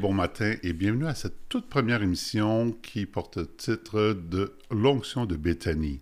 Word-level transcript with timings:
Bon 0.00 0.12
matin 0.12 0.54
et 0.62 0.72
bienvenue 0.72 1.06
à 1.06 1.14
cette 1.14 1.48
toute 1.48 1.68
première 1.68 2.02
émission 2.02 2.70
qui 2.82 3.04
porte 3.04 3.36
le 3.36 3.46
titre 3.46 4.12
de 4.12 4.52
L'onction 4.70 5.26
de 5.26 5.34
Béthanie. 5.34 6.00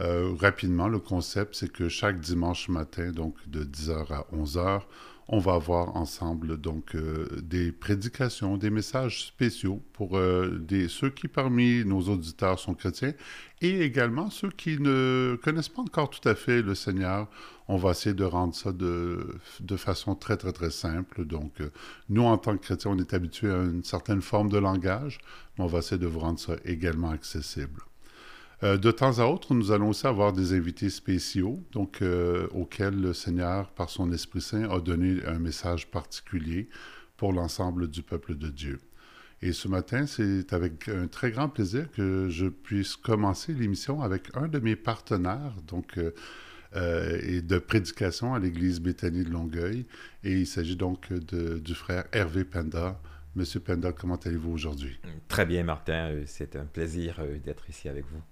Euh, 0.00 0.32
rapidement, 0.36 0.88
le 0.88 0.98
concept, 0.98 1.54
c'est 1.54 1.70
que 1.70 1.88
chaque 1.88 2.18
dimanche 2.18 2.68
matin, 2.68 3.12
donc 3.12 3.36
de 3.46 3.62
10h 3.62 4.12
à 4.12 4.26
11h, 4.34 4.82
on 5.28 5.38
va 5.38 5.54
avoir 5.54 5.94
ensemble 5.94 6.58
donc 6.60 6.96
euh, 6.96 7.28
des 7.42 7.70
prédications, 7.70 8.56
des 8.56 8.70
messages 8.70 9.26
spéciaux 9.26 9.82
pour 9.92 10.16
euh, 10.16 10.66
ceux 10.88 11.10
qui 11.10 11.28
parmi 11.28 11.84
nos 11.84 12.00
auditeurs 12.00 12.58
sont 12.58 12.74
chrétiens 12.74 13.12
et 13.60 13.82
également 13.82 14.30
ceux 14.30 14.50
qui 14.50 14.80
ne 14.80 15.38
connaissent 15.44 15.68
pas 15.68 15.82
encore 15.82 16.10
tout 16.10 16.26
à 16.26 16.34
fait 16.34 16.62
le 16.62 16.74
Seigneur. 16.74 17.28
On 17.70 17.76
va 17.76 17.90
essayer 17.90 18.14
de 18.14 18.24
rendre 18.24 18.54
ça 18.54 18.72
de, 18.72 19.36
de 19.60 19.76
façon 19.76 20.14
très 20.14 20.38
très 20.38 20.52
très 20.52 20.70
simple. 20.70 21.26
Donc 21.26 21.60
euh, 21.60 21.70
nous 22.08 22.22
en 22.22 22.38
tant 22.38 22.56
que 22.56 22.62
chrétiens, 22.62 22.92
on 22.92 22.98
est 22.98 23.12
habitués 23.12 23.50
à 23.50 23.58
une 23.58 23.84
certaine 23.84 24.22
forme 24.22 24.48
de 24.48 24.58
langage, 24.58 25.18
mais 25.56 25.64
on 25.64 25.66
va 25.66 25.80
essayer 25.80 25.98
de 25.98 26.06
vous 26.06 26.20
rendre 26.20 26.40
ça 26.40 26.54
également 26.64 27.10
accessible. 27.10 27.82
Euh, 28.64 28.76
de 28.76 28.90
temps 28.90 29.18
à 29.20 29.26
autre, 29.26 29.54
nous 29.54 29.70
allons 29.70 29.90
aussi 29.90 30.06
avoir 30.06 30.32
des 30.32 30.52
invités 30.52 30.90
spéciaux, 30.90 31.62
donc 31.72 32.02
euh, 32.02 32.48
auxquels 32.52 33.00
le 33.00 33.12
Seigneur, 33.12 33.68
par 33.70 33.88
son 33.90 34.10
Esprit 34.12 34.40
Saint, 34.40 34.68
a 34.70 34.80
donné 34.80 35.24
un 35.26 35.38
message 35.38 35.88
particulier 35.90 36.68
pour 37.16 37.32
l'ensemble 37.32 37.88
du 37.88 38.02
peuple 38.02 38.34
de 38.34 38.48
Dieu. 38.48 38.80
Et 39.42 39.52
ce 39.52 39.68
matin, 39.68 40.06
c'est 40.06 40.52
avec 40.52 40.88
un 40.88 41.06
très 41.06 41.30
grand 41.30 41.48
plaisir 41.48 41.88
que 41.92 42.28
je 42.28 42.46
puisse 42.46 42.96
commencer 42.96 43.52
l'émission 43.52 44.02
avec 44.02 44.30
un 44.34 44.48
de 44.48 44.58
mes 44.58 44.74
partenaires, 44.74 45.54
donc 45.68 45.96
et 46.74 47.40
de 47.42 47.58
prédication 47.58 48.34
à 48.34 48.38
l'Église 48.38 48.80
Béthanie 48.80 49.24
de 49.24 49.30
Longueuil. 49.30 49.86
Et 50.24 50.40
il 50.40 50.46
s'agit 50.46 50.76
donc 50.76 51.12
de, 51.12 51.58
du 51.58 51.74
frère 51.74 52.04
Hervé 52.12 52.44
Penda. 52.44 53.00
Monsieur 53.36 53.60
Penda, 53.60 53.92
comment 53.92 54.16
allez-vous 54.16 54.50
aujourd'hui? 54.50 54.98
Très 55.28 55.46
bien, 55.46 55.62
Martin. 55.62 56.14
C'est 56.26 56.56
un 56.56 56.64
plaisir 56.64 57.20
d'être 57.44 57.68
ici 57.70 57.88
avec 57.88 58.04
vous. 58.06 58.22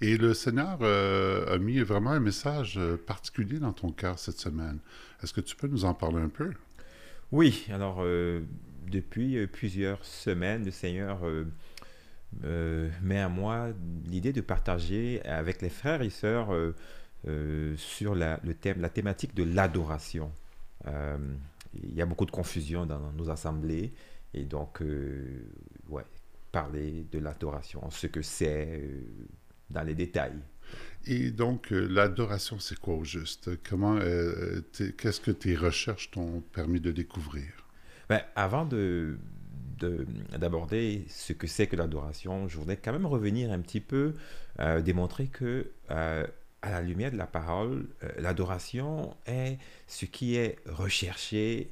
Et 0.00 0.16
le 0.16 0.34
Seigneur 0.34 0.78
euh, 0.82 1.54
a 1.54 1.58
mis 1.58 1.80
vraiment 1.80 2.10
un 2.10 2.20
message 2.20 2.78
euh, 2.78 2.96
particulier 2.96 3.58
dans 3.58 3.72
ton 3.72 3.90
cœur 3.90 4.18
cette 4.18 4.38
semaine. 4.38 4.78
Est-ce 5.22 5.32
que 5.32 5.40
tu 5.40 5.56
peux 5.56 5.68
nous 5.68 5.84
en 5.84 5.94
parler 5.94 6.20
un 6.20 6.28
peu? 6.28 6.52
Oui, 7.32 7.66
alors 7.70 7.98
euh, 8.00 8.42
depuis 8.90 9.46
plusieurs 9.48 10.04
semaines, 10.04 10.64
le 10.64 10.70
Seigneur 10.70 11.20
met 12.42 13.18
à 13.18 13.28
moi 13.28 13.68
l'idée 14.04 14.32
de 14.32 14.40
partager 14.40 15.22
avec 15.24 15.62
les 15.62 15.70
frères 15.70 16.02
et 16.02 16.10
sœurs 16.10 16.50
sur 17.76 18.14
la, 18.14 18.40
le 18.44 18.54
thème, 18.54 18.80
la 18.80 18.88
thématique 18.88 19.34
de 19.34 19.42
l'adoration. 19.42 20.30
il 20.86 21.94
y 21.94 22.00
a 22.00 22.06
beaucoup 22.06 22.26
de 22.26 22.30
confusion 22.30 22.86
dans 22.86 23.12
nos 23.12 23.30
assemblées 23.30 23.92
et 24.34 24.44
donc, 24.44 24.80
ouais, 25.88 26.04
parler 26.52 27.06
de 27.10 27.18
l'adoration, 27.18 27.90
ce 27.90 28.06
que 28.06 28.22
c'est, 28.22 28.82
dans 29.70 29.82
les 29.82 29.94
détails. 29.94 30.40
Et 31.06 31.30
donc, 31.30 31.72
euh, 31.72 31.86
l'adoration, 31.86 32.58
c'est 32.58 32.78
quoi 32.78 32.94
au 32.94 33.04
juste? 33.04 33.50
Comment, 33.68 33.96
euh, 33.96 34.60
qu'est-ce 34.72 35.20
que 35.20 35.30
tes 35.30 35.54
recherches 35.54 36.10
t'ont 36.10 36.42
permis 36.52 36.80
de 36.80 36.90
découvrir? 36.90 37.46
Ben, 38.08 38.20
avant 38.34 38.64
de, 38.64 39.18
d'aborder 39.78 41.04
ce 41.08 41.32
que 41.32 41.46
c'est 41.46 41.66
que 41.66 41.76
l'adoration, 41.76 42.48
je 42.48 42.56
voudrais 42.56 42.76
quand 42.76 42.92
même 42.92 43.06
revenir 43.06 43.52
un 43.52 43.60
petit 43.60 43.80
peu, 43.80 44.14
euh, 44.58 44.80
démontrer 44.80 45.28
que, 45.28 45.70
à 46.66 46.70
la 46.70 46.80
lumière 46.82 47.12
de 47.12 47.16
la 47.16 47.26
parole, 47.26 47.86
l'adoration 48.18 49.16
est 49.26 49.58
ce 49.86 50.04
qui 50.04 50.36
est 50.36 50.56
recherché 50.66 51.70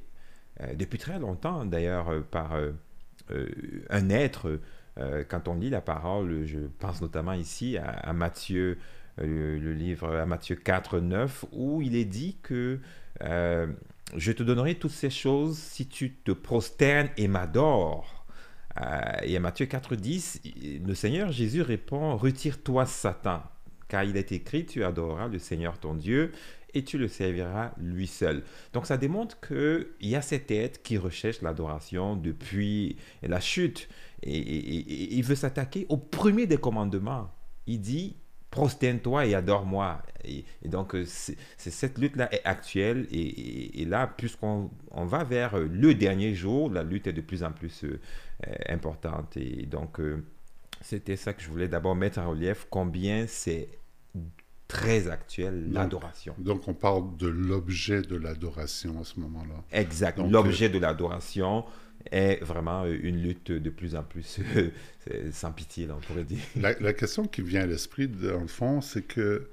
depuis 0.73 0.97
très 0.97 1.19
longtemps, 1.19 1.65
d'ailleurs, 1.65 2.23
par 2.31 2.53
un 3.89 4.09
être 4.09 4.59
euh, 4.97 5.23
quand 5.27 5.47
on 5.47 5.55
lit 5.55 5.69
la 5.69 5.81
parole, 5.81 6.45
je 6.45 6.59
pense 6.79 7.01
notamment 7.01 7.33
ici 7.33 7.77
à, 7.77 8.13
Matthieu, 8.13 8.77
euh, 9.19 9.59
le 9.59 9.73
livre 9.73 10.15
à 10.15 10.25
Matthieu 10.25 10.55
4, 10.55 10.99
9, 10.99 11.45
où 11.51 11.81
il 11.81 11.95
est 11.95 12.05
dit 12.05 12.37
que 12.41 12.79
euh, 13.21 13.67
je 14.15 14.31
te 14.31 14.43
donnerai 14.43 14.75
toutes 14.75 14.91
ces 14.91 15.09
choses 15.09 15.57
si 15.57 15.87
tu 15.87 16.13
te 16.13 16.31
prosternes 16.31 17.09
et 17.17 17.27
m'adores. 17.27 18.25
et 19.23 19.35
à 19.35 19.39
Matthieu 19.39 19.65
4, 19.65 19.95
10, 19.95 20.41
le 20.85 20.93
Seigneur 20.93 21.31
Jésus 21.31 21.61
répond, 21.61 22.15
retire-toi 22.15 22.85
Satan, 22.85 23.43
car 23.87 24.03
il 24.03 24.17
est 24.17 24.31
écrit, 24.31 24.65
tu 24.65 24.83
adoreras 24.83 25.27
le 25.27 25.39
Seigneur 25.39 25.79
ton 25.79 25.93
Dieu 25.93 26.31
et 26.73 26.83
tu 26.83 26.97
le 26.97 27.07
serviras 27.07 27.71
lui 27.77 28.07
seul. 28.07 28.43
Donc 28.73 28.85
ça 28.85 28.97
démontre 28.97 29.39
qu'il 29.39 29.87
y 30.01 30.15
a 30.15 30.21
cet 30.21 30.51
être 30.51 30.83
qui 30.83 30.97
recherche 30.97 31.41
l'adoration 31.41 32.15
depuis 32.15 32.97
la 33.23 33.39
chute 33.39 33.87
et, 34.23 35.15
il 35.15 35.23
veut 35.23 35.35
s'attaquer 35.35 35.85
au 35.89 35.97
premier 35.97 36.47
des 36.47 36.57
commandements. 36.57 37.31
Il 37.67 37.79
dit 37.79 38.17
prosterne-toi 38.55 39.25
et 39.25 39.35
adore-moi. 39.35 40.01
Et, 40.23 40.45
donc, 40.63 40.95
cette 41.05 41.97
lutte-là 41.97 42.33
est 42.33 42.43
actuelle. 42.45 43.05
Et, 43.11 43.85
là, 43.85 44.07
puisqu'on 44.07 44.71
on 44.91 45.05
va 45.05 45.23
vers 45.23 45.57
le 45.59 45.93
dernier 45.93 46.33
jour, 46.33 46.69
la 46.69 46.83
lutte 46.83 47.07
est 47.07 47.13
de 47.13 47.21
plus 47.21 47.43
en 47.43 47.51
plus 47.51 47.83
euh, 47.83 47.97
importante. 48.69 49.35
Et 49.35 49.65
donc, 49.65 49.99
euh, 49.99 50.23
c'était 50.85 51.15
ça 51.15 51.33
que 51.33 51.41
je 51.41 51.49
voulais 51.49 51.67
d'abord 51.67 51.95
mettre 51.95 52.19
en 52.19 52.29
relief, 52.29 52.67
combien 52.69 53.25
c'est 53.27 53.69
très 54.67 55.09
actuel, 55.09 55.71
l'adoration. 55.71 56.35
Donc, 56.37 56.67
on 56.67 56.75
parle 56.75 57.17
de 57.17 57.27
l'objet 57.27 58.03
de 58.03 58.15
l'adoration 58.15 59.01
à 59.01 59.03
ce 59.03 59.19
moment-là. 59.19 59.63
Exact, 59.71 60.19
l'objet 60.19 60.69
de 60.69 60.77
l'adoration 60.77 61.65
est 62.11 62.43
vraiment 62.43 62.83
euh, 62.83 62.95
une 63.01 63.19
lutte 63.19 63.51
de 63.51 63.69
plus 63.71 63.95
en 63.95 64.03
plus 64.03 64.39
euh, 65.11 65.31
sans 65.31 65.51
pitié, 65.51 65.87
on 65.89 65.99
pourrait 65.99 66.23
dire. 66.23 66.43
La, 66.55 66.93
question 66.93 67.25
qui 67.25 67.41
vient 67.41 67.61
à 67.61 67.65
l'esprit, 67.65 68.07
dans 68.07 68.41
le 68.41 68.47
fond, 68.47 68.81
c'est 68.81 69.01
que 69.01 69.49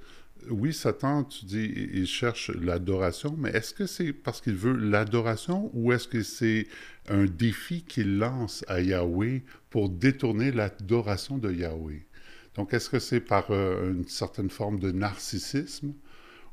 oui, 0.50 0.74
Satan, 0.74 1.24
tu 1.24 1.46
dis, 1.46 1.72
il 1.94 2.06
cherche 2.06 2.50
l'adoration, 2.50 3.34
mais 3.38 3.50
est-ce 3.50 3.72
que 3.72 3.86
c'est 3.86 4.12
parce 4.12 4.42
qu'il 4.42 4.56
veut 4.56 4.76
l'adoration 4.76 5.70
ou 5.72 5.92
est-ce 5.92 6.08
que 6.08 6.22
c'est 6.22 6.66
un 7.08 7.24
défi 7.24 7.84
qu'il 7.84 8.18
lance 8.18 8.64
à 8.68 8.80
Yahweh 8.80 9.44
pour 9.72 9.88
détourner 9.88 10.52
l'adoration 10.52 11.38
de 11.38 11.50
Yahweh? 11.50 12.06
Donc, 12.54 12.74
est-ce 12.74 12.90
que 12.90 12.98
c'est 12.98 13.20
par 13.20 13.50
euh, 13.50 13.92
une 13.92 14.06
certaine 14.06 14.50
forme 14.50 14.78
de 14.78 14.92
narcissisme 14.92 15.94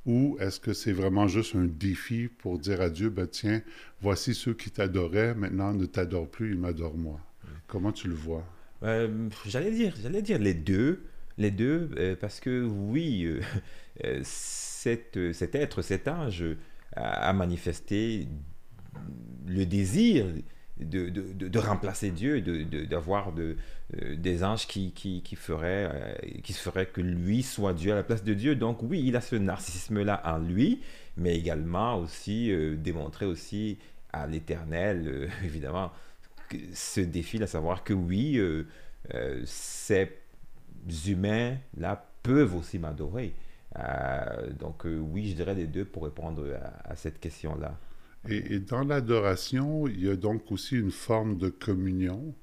ou 0.05 0.37
est-ce 0.39 0.61
que 0.61 0.71
c'est 0.73 0.93
vraiment 0.93 1.27
juste 1.27 1.55
un 1.55 1.65
défi 1.65 2.29
pour 2.29 2.57
dire 2.57 2.79
à 2.79 2.89
Dieu, 2.89 3.09
ben 3.09 3.27
tiens, 3.27 3.61
voici 4.01 4.33
ceux 4.33 4.53
qui 4.53 4.71
t'adoraient, 4.71 5.35
maintenant 5.35 5.73
ne 5.73 5.85
t'adorent 5.85 6.31
plus, 6.31 6.51
ils 6.51 6.57
m'adorent 6.57 6.97
moi. 6.97 7.19
Comment 7.67 7.91
tu 7.91 8.07
le 8.07 8.15
vois? 8.15 8.45
Euh, 8.83 9.29
J'allais 9.45 9.71
dire, 9.71 9.93
j'allais 10.01 10.21
dire 10.21 10.39
les 10.39 10.53
deux, 10.53 11.03
les 11.37 11.51
deux, 11.51 11.91
euh, 11.97 12.15
parce 12.15 12.39
que 12.39 12.63
oui, 12.63 13.27
cet, 14.23 15.17
être, 15.17 15.81
cet 15.81 16.07
ange 16.07 16.45
a, 16.95 17.33
manifesté 17.33 18.29
le 19.45 19.65
désir 19.65 20.25
de, 20.79 21.09
de, 21.09 21.59
remplacer 21.59 22.11
Dieu, 22.11 22.41
d'avoir 22.41 23.33
de, 23.33 23.57
euh, 23.97 24.15
des 24.15 24.43
anges 24.43 24.67
qui, 24.67 24.91
qui, 24.91 25.21
qui, 25.21 25.35
feraient, 25.35 25.89
euh, 25.91 26.53
feraient 26.53 26.85
que 26.85 27.01
lui 27.01 27.43
soit 27.43 27.73
Dieu 27.73 27.91
à 27.91 27.95
la 27.95 28.03
place 28.03 28.23
de 28.23 28.33
Dieu. 28.33 28.55
Donc 28.55 28.81
oui, 28.83 29.03
il 29.05 29.15
a 29.15 29.21
ce 29.21 29.35
narcissisme-là 29.35 30.21
en 30.25 30.37
lui, 30.37 30.81
mais 31.17 31.35
également 31.35 31.97
aussi 31.97 32.51
euh, 32.51 32.75
démontrer 32.75 33.25
aussi 33.25 33.77
à 34.13 34.27
l'Éternel, 34.27 35.29
évidemment, 35.43 35.91
ce 36.73 37.01
défi, 37.01 37.41
à 37.43 37.47
savoir 37.47 37.83
que 37.83 37.93
oui, 37.93 38.41
ces 39.45 40.09
humains-là 41.07 42.05
peuvent 42.23 42.55
aussi 42.55 42.79
m'adorer. 42.79 43.35
donc 44.59 44.85
oui, 44.85 45.29
je 45.29 45.35
dirais 45.35 45.53
les 45.53 45.67
deux 45.67 45.85
pour 45.85 46.05
répondre 46.05 46.43
à 46.83 46.95
cette 46.95 47.19
question-là. 47.19 47.77
Et, 48.27 48.59
dans 48.59 48.83
l'adoration, 48.83 49.87
il 49.87 50.03
y 50.03 50.09
a 50.09 50.15
donc 50.15 50.51
aussi 50.51 50.75
une 50.75 50.91
forme 50.91 51.37
de 51.37 51.49
communion. 51.49 52.35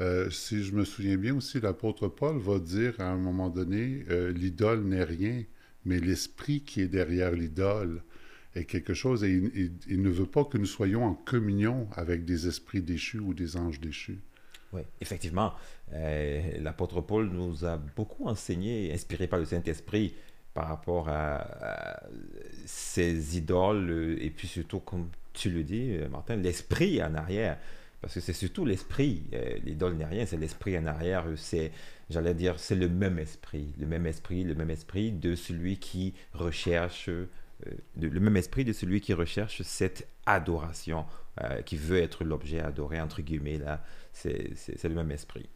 Euh, 0.00 0.30
si 0.30 0.62
je 0.62 0.72
me 0.72 0.84
souviens 0.84 1.16
bien 1.16 1.36
aussi, 1.36 1.60
l'apôtre 1.60 2.08
Paul 2.08 2.38
va 2.38 2.58
dire 2.58 3.00
à 3.00 3.10
un 3.10 3.16
moment 3.16 3.48
donné, 3.48 4.04
euh, 4.10 4.32
l'idole 4.32 4.84
n'est 4.84 5.04
rien, 5.04 5.42
mais 5.84 5.98
l'esprit 5.98 6.62
qui 6.62 6.80
est 6.80 6.88
derrière 6.88 7.32
l'idole 7.32 8.02
est 8.54 8.64
quelque 8.64 8.94
chose, 8.94 9.24
et 9.24 9.42
il, 9.88 10.02
ne 10.02 10.08
veut 10.08 10.26
pas 10.26 10.44
que 10.44 10.58
nous 10.58 10.66
soyons 10.66 11.04
en 11.04 11.14
communion 11.14 11.88
avec 11.92 12.24
des 12.24 12.46
esprits 12.46 12.82
déchus 12.82 13.18
ou 13.18 13.34
des 13.34 13.56
anges 13.56 13.80
déchus. 13.80 14.20
Oui, 14.72 14.82
effectivement, 15.00 15.54
euh, 15.92 16.58
l'apôtre 16.60 17.00
Paul 17.00 17.28
nous 17.30 17.64
a 17.64 17.76
beaucoup 17.76 18.28
enseigné, 18.28 18.92
inspiré 18.92 19.26
par 19.26 19.40
le 19.40 19.44
Saint-Esprit, 19.44 20.14
par 20.54 20.68
rapport 20.68 21.08
à, 21.08 22.00
ces 22.64 23.36
idoles 23.36 23.90
euh, 23.90 24.24
et 24.24 24.30
puis 24.30 24.48
surtout, 24.48 24.80
comme 24.80 25.08
tu 25.32 25.50
le 25.50 25.64
dis, 25.64 25.90
euh, 25.90 26.08
Martin, 26.08 26.36
l'esprit 26.36 27.02
en 27.02 27.14
arrière. 27.14 27.58
Parce 28.00 28.14
que 28.14 28.20
c'est 28.20 28.32
surtout 28.32 28.64
l'esprit. 28.64 29.24
Euh, 29.34 29.58
l'idole 29.64 29.94
n'est 29.94 30.04
rien, 30.04 30.26
c'est 30.26 30.36
l'esprit 30.36 30.78
en 30.78 30.86
arrière. 30.86 31.26
C'est, 31.36 31.72
j'allais 32.08 32.34
dire, 32.34 32.58
c'est 32.58 32.76
le 32.76 32.88
même 32.88 33.18
esprit. 33.18 33.72
Le 33.78 33.86
même 33.86 34.06
esprit, 34.06 34.44
le 34.44 34.54
même 34.54 34.70
esprit 34.70 35.10
de 35.10 35.34
celui 35.34 35.78
qui 35.78 36.14
recherche, 36.34 37.08
le 37.08 38.20
même 38.20 38.36
esprit 38.36 38.64
de 38.64 38.72
celui 38.72 39.00
qui 39.00 39.14
recherche 39.14 39.62
cette 39.62 40.06
adoration 40.26 41.06
qui 41.64 41.76
veut 41.76 41.98
être 41.98 42.22
l'objet 42.22 42.60
adoré, 42.60 43.00
entre 43.00 43.22
guillemets, 43.22 43.58
là, 43.58 43.82
c'est 44.12 44.84
le 44.84 44.94
même 44.94 45.10
esprit. 45.10 45.48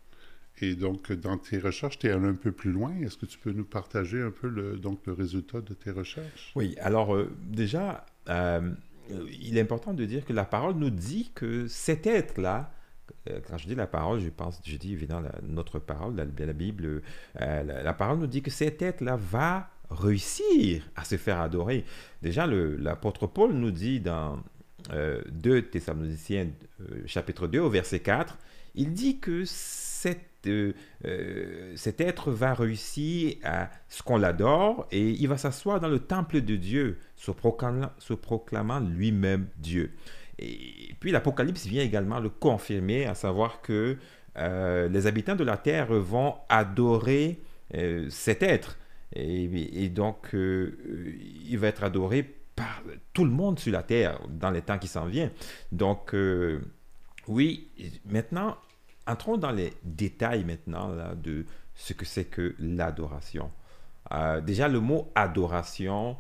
Et 0.62 0.74
donc, 0.74 1.12
dans 1.12 1.38
tes 1.38 1.58
recherches, 1.58 1.98
tu 1.98 2.08
es 2.08 2.10
allé 2.10 2.26
un 2.26 2.34
peu 2.34 2.52
plus 2.52 2.72
loin. 2.72 2.92
Est-ce 3.02 3.16
que 3.16 3.26
tu 3.26 3.38
peux 3.38 3.52
nous 3.52 3.64
partager 3.64 4.20
un 4.20 4.30
peu 4.30 4.48
le, 4.48 4.76
donc, 4.76 5.00
le 5.06 5.12
résultat 5.12 5.60
de 5.60 5.74
tes 5.74 5.90
recherches? 5.90 6.52
Oui, 6.56 6.74
alors 6.80 7.16
déjà, 7.46 8.06
il 8.28 9.56
est 9.56 9.60
important 9.60 9.94
de 9.94 10.04
dire 10.04 10.24
que 10.24 10.32
la 10.32 10.44
parole 10.44 10.74
nous 10.74 10.90
dit 10.90 11.30
que 11.34 11.66
cet 11.66 12.06
être-là, 12.06 12.72
euh, 13.28 13.40
quand 13.46 13.58
je 13.58 13.66
dis 13.66 13.74
la 13.74 13.86
parole, 13.86 14.20
je 14.20 14.28
pense, 14.28 14.60
je 14.64 14.76
dis 14.76 14.92
évidemment 14.92 15.28
notre 15.42 15.78
parole, 15.78 16.16
la, 16.16 16.24
la 16.24 16.52
Bible, 16.52 17.02
euh, 17.40 17.62
la, 17.62 17.94
parole 17.94 18.18
nous 18.18 18.26
dit 18.26 18.42
que 18.42 18.50
cet 18.50 18.82
être-là 18.82 19.16
va 19.16 19.70
réussir 19.90 20.82
à 20.96 21.04
se 21.04 21.16
faire 21.16 21.40
adorer. 21.40 21.84
Déjà, 22.22 22.46
l'apôtre 22.46 23.26
Paul 23.26 23.52
nous 23.52 23.70
dit 23.70 24.00
dans 24.00 24.36
2 24.90 24.94
euh, 24.94 25.62
Thessaloniciens 25.62 26.48
chapitre 27.06 27.46
2 27.46 27.60
au 27.60 27.70
verset 27.70 28.00
4, 28.00 28.36
il 28.74 28.92
dit 28.92 29.18
que 29.18 29.44
cet, 29.46 30.27
cet 30.44 32.00
être 32.00 32.30
va 32.30 32.54
réussir 32.54 33.36
à 33.44 33.70
ce 33.88 34.02
qu'on 34.02 34.18
l'adore 34.18 34.86
et 34.90 35.10
il 35.10 35.28
va 35.28 35.36
s'asseoir 35.36 35.80
dans 35.80 35.88
le 35.88 35.98
temple 35.98 36.40
de 36.40 36.56
Dieu, 36.56 36.98
se 37.16 37.32
proclamant 38.14 38.80
lui-même 38.80 39.48
Dieu. 39.56 39.92
Et 40.38 40.94
puis 41.00 41.10
l'Apocalypse 41.10 41.66
vient 41.66 41.82
également 41.82 42.20
le 42.20 42.28
confirmer, 42.28 43.06
à 43.06 43.14
savoir 43.14 43.60
que 43.60 43.96
euh, 44.36 44.88
les 44.88 45.06
habitants 45.06 45.34
de 45.34 45.44
la 45.44 45.56
terre 45.56 45.92
vont 45.92 46.34
adorer 46.48 47.40
euh, 47.74 48.06
cet 48.08 48.42
être. 48.42 48.78
Et, 49.14 49.88
donc, 49.88 50.34
euh, 50.34 50.76
il 51.48 51.58
va 51.58 51.68
être 51.68 51.82
adoré 51.82 52.22
par 52.54 52.82
tout 53.14 53.24
le 53.24 53.30
monde 53.30 53.58
sur 53.58 53.72
la 53.72 53.82
terre 53.82 54.20
dans 54.28 54.50
les 54.50 54.62
temps 54.62 54.78
qui 54.78 54.86
s'en 54.86 55.06
viennent. 55.06 55.30
Donc, 55.72 56.14
oui, 57.26 57.68
maintenant, 58.04 58.56
entrons 59.08 59.36
dans 59.36 59.50
les 59.50 59.72
détails 59.82 60.44
maintenant 60.44 60.90
de 61.16 61.46
ce 61.74 61.92
que 61.92 62.04
c'est 62.04 62.24
que 62.24 62.54
l'adoration. 62.58 63.50
déjà, 64.44 64.68
le 64.68 64.80
mot 64.80 65.10
adoration, 65.14 66.16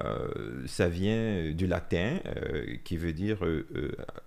euh, 0.00 0.66
ça 0.66 0.88
vient 0.88 1.52
du 1.52 1.66
latin, 1.66 2.18
euh, 2.26 2.76
qui 2.84 2.96
veut 2.96 3.12
dire, 3.12 3.44
euh, 3.44 3.66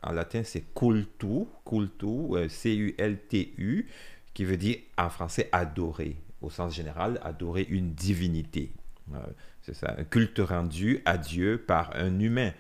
en 0.04 0.12
latin, 0.12 0.42
c'est 0.44 0.74
cultu, 0.74 1.46
cultu, 1.66 2.50
C-U-L-T-U, 2.50 3.88
qui 4.34 4.46
veut 4.46 4.58
dire 4.58 4.78
en 4.98 5.10
français 5.10 5.50
adorer, 5.52 6.18
au 6.42 6.50
sens 6.50 6.76
général, 6.76 7.20
adorer 7.24 7.66
une 7.70 7.94
divinité. 7.94 8.72
c'est 9.62 9.76
ça, 9.76 9.96
un 9.98 10.04
culte 10.04 10.40
rendu 10.40 11.02
à 11.06 11.18
Dieu 11.18 11.64
par 11.66 11.96
un 11.96 12.20
humain. 12.20 12.52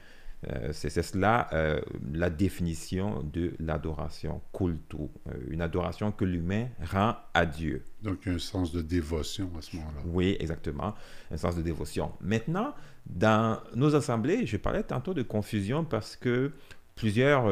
Euh, 0.48 0.70
c'est 0.74 0.90
cela 0.90 1.48
euh, 1.54 1.80
la 2.14 2.30
définition 2.30 3.24
de 3.24 3.54
l'adoration, 3.60 4.42
kultu, 4.54 4.98
euh, 4.98 5.32
une 5.50 5.62
adoration 5.62 6.12
que 6.12 6.26
l'humain 6.26 6.68
rend 6.92 7.16
à 7.34 7.46
Dieu. 7.46 7.84
Donc 8.04 8.28
un 8.28 8.38
sens 8.38 8.72
de 8.72 8.82
dévotion 8.82 9.50
à 9.58 9.62
ce 9.62 9.76
moment-là. 9.78 10.02
Oui, 10.06 10.38
exactement, 10.40 10.94
un 11.32 11.38
sens 11.38 11.56
de 11.56 11.62
dévotion. 11.62 12.12
Maintenant, 12.22 12.74
dans 13.08 13.60
nos 13.76 13.96
assemblées, 13.96 14.46
je 14.46 14.58
parlais 14.58 14.84
tantôt 14.84 15.14
de 15.14 15.24
confusion 15.24 15.84
parce 15.84 16.16
que 16.16 16.52
plusieurs, 16.96 17.52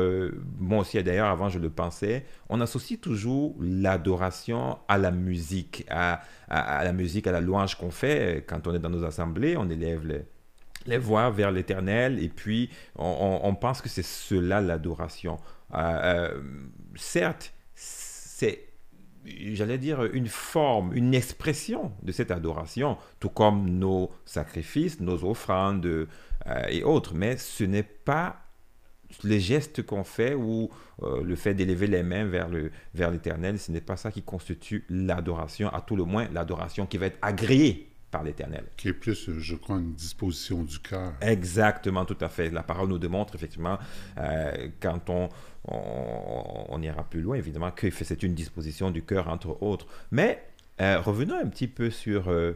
moi 0.57 0.79
aussi 0.79 1.01
d'ailleurs 1.03 1.27
avant 1.27 1.49
je 1.49 1.59
le 1.59 1.69
pensais, 1.69 2.25
on 2.49 2.61
associe 2.61 2.99
toujours 2.99 3.55
l'adoration 3.59 4.77
à 4.87 4.97
la 4.97 5.11
musique, 5.11 5.85
à, 5.89 6.21
à, 6.47 6.83
la 6.83 6.93
musique, 6.93 7.27
à 7.27 7.31
la 7.31 7.41
louange 7.41 7.75
qu'on 7.75 7.91
fait 7.91 8.45
quand 8.47 8.67
on 8.67 8.73
est 8.73 8.79
dans 8.79 8.89
nos 8.89 9.03
assemblées, 9.03 9.57
on 9.57 9.69
élève 9.69 10.07
les 10.07 10.25
les 10.85 10.97
voir 10.97 11.31
vers 11.31 11.51
l'éternel 11.51 12.23
et 12.23 12.29
puis 12.29 12.69
on, 12.95 13.55
pense 13.55 13.81
que 13.81 13.89
c'est 13.89 14.03
cela 14.03 14.61
l'adoration. 14.61 15.37
Euh, 15.73 15.77
euh, 15.77 16.41
certes, 16.95 17.53
c'est, 17.75 18.67
j'allais 19.25 19.77
dire, 19.77 20.03
une 20.03 20.27
forme, 20.27 20.93
une 20.93 21.13
expression 21.13 21.91
de 22.03 22.11
cette 22.11 22.31
adoration, 22.31 22.97
tout 23.19 23.29
comme 23.29 23.69
nos 23.69 24.11
sacrifices, 24.25 24.99
nos 24.99 25.23
offrandes 25.23 25.85
euh, 25.85 26.05
et 26.69 26.83
autres, 26.83 27.13
mais 27.13 27.37
ce 27.37 27.63
n'est 27.63 27.83
pas 27.83 28.39
les 29.23 29.39
gestes 29.39 29.85
qu'on 29.85 30.03
fait 30.03 30.33
ou 30.33 30.71
le 31.01 31.35
fait 31.35 31.53
d'élever 31.53 31.85
les 31.85 32.01
mains 32.01 32.25
vers, 32.25 32.49
le, 32.49 32.71
vers 32.95 33.11
l'éternel, 33.11 33.59
ce 33.59 33.71
n'est 33.71 33.81
pas 33.81 33.95
ça 33.95 34.11
qui 34.11 34.23
constitue 34.23 34.85
l'adoration, 34.89 35.69
à 35.69 35.81
tout 35.81 35.95
le 35.95 36.03
moins 36.03 36.27
l'adoration 36.31 36.87
qui 36.87 36.97
va 36.97 37.07
être 37.07 37.19
agréée 37.21 37.92
par 38.13 38.23
l'Éternel. 38.23 38.65
Qui 38.77 38.89
est 38.89 38.93
plus, 38.93 39.31
je 39.39 39.55
crois, 39.55 39.77
une 39.77 39.93
disposition 39.93 40.61
du 40.63 40.77
cœur. 40.77 41.13
Exactement, 41.19 42.05
tout 42.05 42.17
à 42.21 42.29
fait. 42.29 42.51
La 42.51 42.61
parole 42.61 42.87
nous 42.87 42.99
démontre 42.99 43.33
effectivement, 43.33 43.79
euh, 44.19 44.67
quand 44.79 45.09
on, 45.09 45.29
on, 45.65 46.81
ira 46.83 47.03
plus 47.03 47.21
loin, 47.21 47.35
évidemment, 47.35 47.71
que 47.71 47.89
c'est 47.89 48.21
une 48.21 48.35
disposition 48.35 48.91
du 48.91 49.01
cœur, 49.01 49.29
entre 49.29 49.63
autres. 49.63 49.87
Mais 50.11 50.43
euh, 50.79 51.01
revenons 51.01 51.35
un 51.35 51.47
petit 51.47 51.67
peu 51.67 51.89
sur... 51.89 52.29
Euh, 52.29 52.53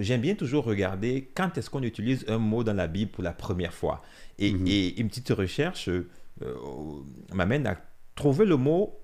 j'aime 0.00 0.22
bien 0.22 0.34
toujours 0.34 0.64
regarder 0.64 1.30
quand 1.32 1.56
est-ce 1.56 1.70
qu'on 1.70 1.84
utilise 1.84 2.24
un 2.26 2.38
mot 2.38 2.64
dans 2.64 2.74
la 2.74 2.88
Bible 2.88 3.12
pour 3.12 3.22
la 3.22 3.32
première 3.32 3.72
fois. 3.72 4.02
Et, 4.40 4.52
mhm. 4.52 4.66
et 4.66 5.00
une 5.00 5.08
petite 5.08 5.30
recherche 5.30 5.88
m'amène 7.32 7.66
à 7.68 7.76
trouver 8.16 8.44
le 8.44 8.56
mot 8.56 8.98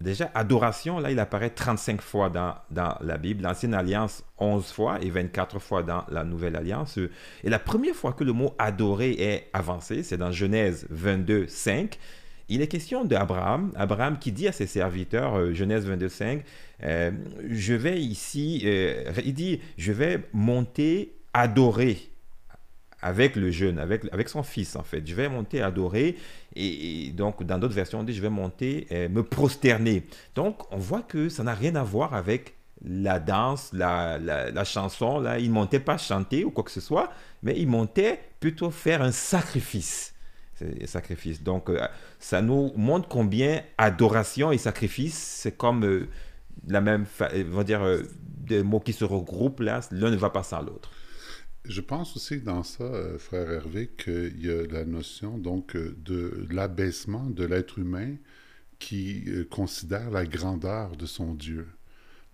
Déjà, 0.00 0.30
adoration, 0.34 0.98
là, 0.98 1.10
il 1.10 1.18
apparaît 1.18 1.50
35 1.50 2.02
fois 2.02 2.28
dans, 2.28 2.54
dans 2.70 2.96
la 3.00 3.16
Bible, 3.16 3.42
l'Ancienne 3.42 3.72
Alliance 3.72 4.22
11 4.38 4.70
fois 4.70 4.98
et 5.00 5.08
24 5.08 5.58
fois 5.58 5.82
dans 5.82 6.04
la 6.10 6.22
Nouvelle 6.22 6.54
Alliance. 6.54 6.98
Et 7.42 7.48
la 7.48 7.58
première 7.58 7.94
fois 7.94 8.12
que 8.12 8.22
le 8.22 8.32
mot 8.32 8.54
adorer 8.58 9.12
est 9.12 9.48
avancé, 9.54 10.02
c'est 10.02 10.18
dans 10.18 10.30
Genèse 10.30 10.86
22, 10.90 11.46
5. 11.48 11.98
Il 12.48 12.62
est 12.62 12.68
question 12.68 13.04
d'Abraham, 13.04 13.72
Abraham 13.74 14.18
qui 14.18 14.32
dit 14.32 14.46
à 14.46 14.52
ses 14.52 14.66
serviteurs, 14.66 15.36
euh, 15.36 15.52
Genèse 15.52 15.86
22, 15.86 16.08
5, 16.08 16.44
euh, 16.84 17.10
je 17.48 17.74
vais 17.74 18.00
ici, 18.00 18.62
euh, 18.66 19.10
il 19.24 19.34
dit, 19.34 19.60
je 19.78 19.92
vais 19.92 20.20
monter 20.32 21.16
adorer 21.32 21.98
avec 23.06 23.36
le 23.36 23.52
jeune, 23.52 23.78
avec, 23.78 24.02
avec 24.12 24.28
son 24.28 24.42
fils 24.42 24.74
en 24.74 24.82
fait. 24.82 25.06
Je 25.06 25.14
vais 25.14 25.28
monter 25.28 25.62
adorer 25.62 26.16
et, 26.56 27.12
donc 27.14 27.44
dans 27.44 27.56
d'autres 27.56 27.74
versions 27.74 28.00
on 28.00 28.02
dit 28.02 28.12
je 28.12 28.20
vais 28.20 28.30
monter 28.30 28.88
euh, 28.90 29.08
me 29.08 29.22
prosterner. 29.22 30.02
Donc 30.34 30.60
on 30.72 30.78
voit 30.78 31.02
que 31.02 31.28
ça 31.28 31.44
n'a 31.44 31.54
rien 31.54 31.76
à 31.76 31.84
voir 31.84 32.14
avec 32.14 32.54
la 32.84 33.20
danse, 33.20 33.70
la, 33.72 34.18
la, 34.18 34.64
chanson. 34.64 35.20
Là, 35.20 35.38
il 35.38 35.50
montait 35.50 35.80
pas 35.80 35.96
chanter 35.96 36.44
ou 36.44 36.50
quoi 36.50 36.64
que 36.64 36.70
ce 36.70 36.80
soit, 36.80 37.10
mais 37.42 37.54
il 37.56 37.68
montait 37.68 38.18
plutôt 38.40 38.70
faire 38.70 39.02
un 39.02 39.12
sacrifice. 39.12 40.12
Sacrifice. 40.84 41.42
Donc 41.42 41.70
euh, 41.70 41.86
ça 42.18 42.42
nous 42.42 42.72
montre 42.76 43.08
combien 43.08 43.62
adoration 43.78 44.50
et 44.50 44.58
sacrifice 44.58 45.16
c'est 45.16 45.56
comme 45.56 45.84
euh, 45.84 46.08
la 46.66 46.80
même, 46.80 47.06
on 47.20 47.56
va 47.56 47.62
dire 47.62 47.82
des 48.18 48.64
mots 48.64 48.80
qui 48.80 48.92
se 48.92 49.04
regroupent 49.04 49.60
là. 49.60 49.80
L'un 49.92 50.10
ne 50.10 50.16
va 50.16 50.30
pas 50.30 50.42
sans 50.42 50.60
l'autre. 50.60 50.90
Je 51.68 51.80
pense 51.80 52.16
aussi 52.16 52.40
dans 52.40 52.62
ça, 52.62 52.84
euh, 52.84 53.18
frère 53.18 53.50
Hervé, 53.50 53.88
qu'il 53.88 54.44
y 54.44 54.50
a 54.50 54.66
la 54.66 54.84
notion 54.84 55.36
donc 55.36 55.74
euh, 55.74 55.96
de 55.98 56.46
l'abaissement 56.50 57.24
de 57.24 57.44
l'être 57.44 57.78
humain 57.78 58.14
qui 58.78 59.24
euh, 59.26 59.44
considère 59.50 60.10
la 60.10 60.26
grandeur 60.26 60.96
de 60.96 61.06
son 61.06 61.34
Dieu. 61.34 61.66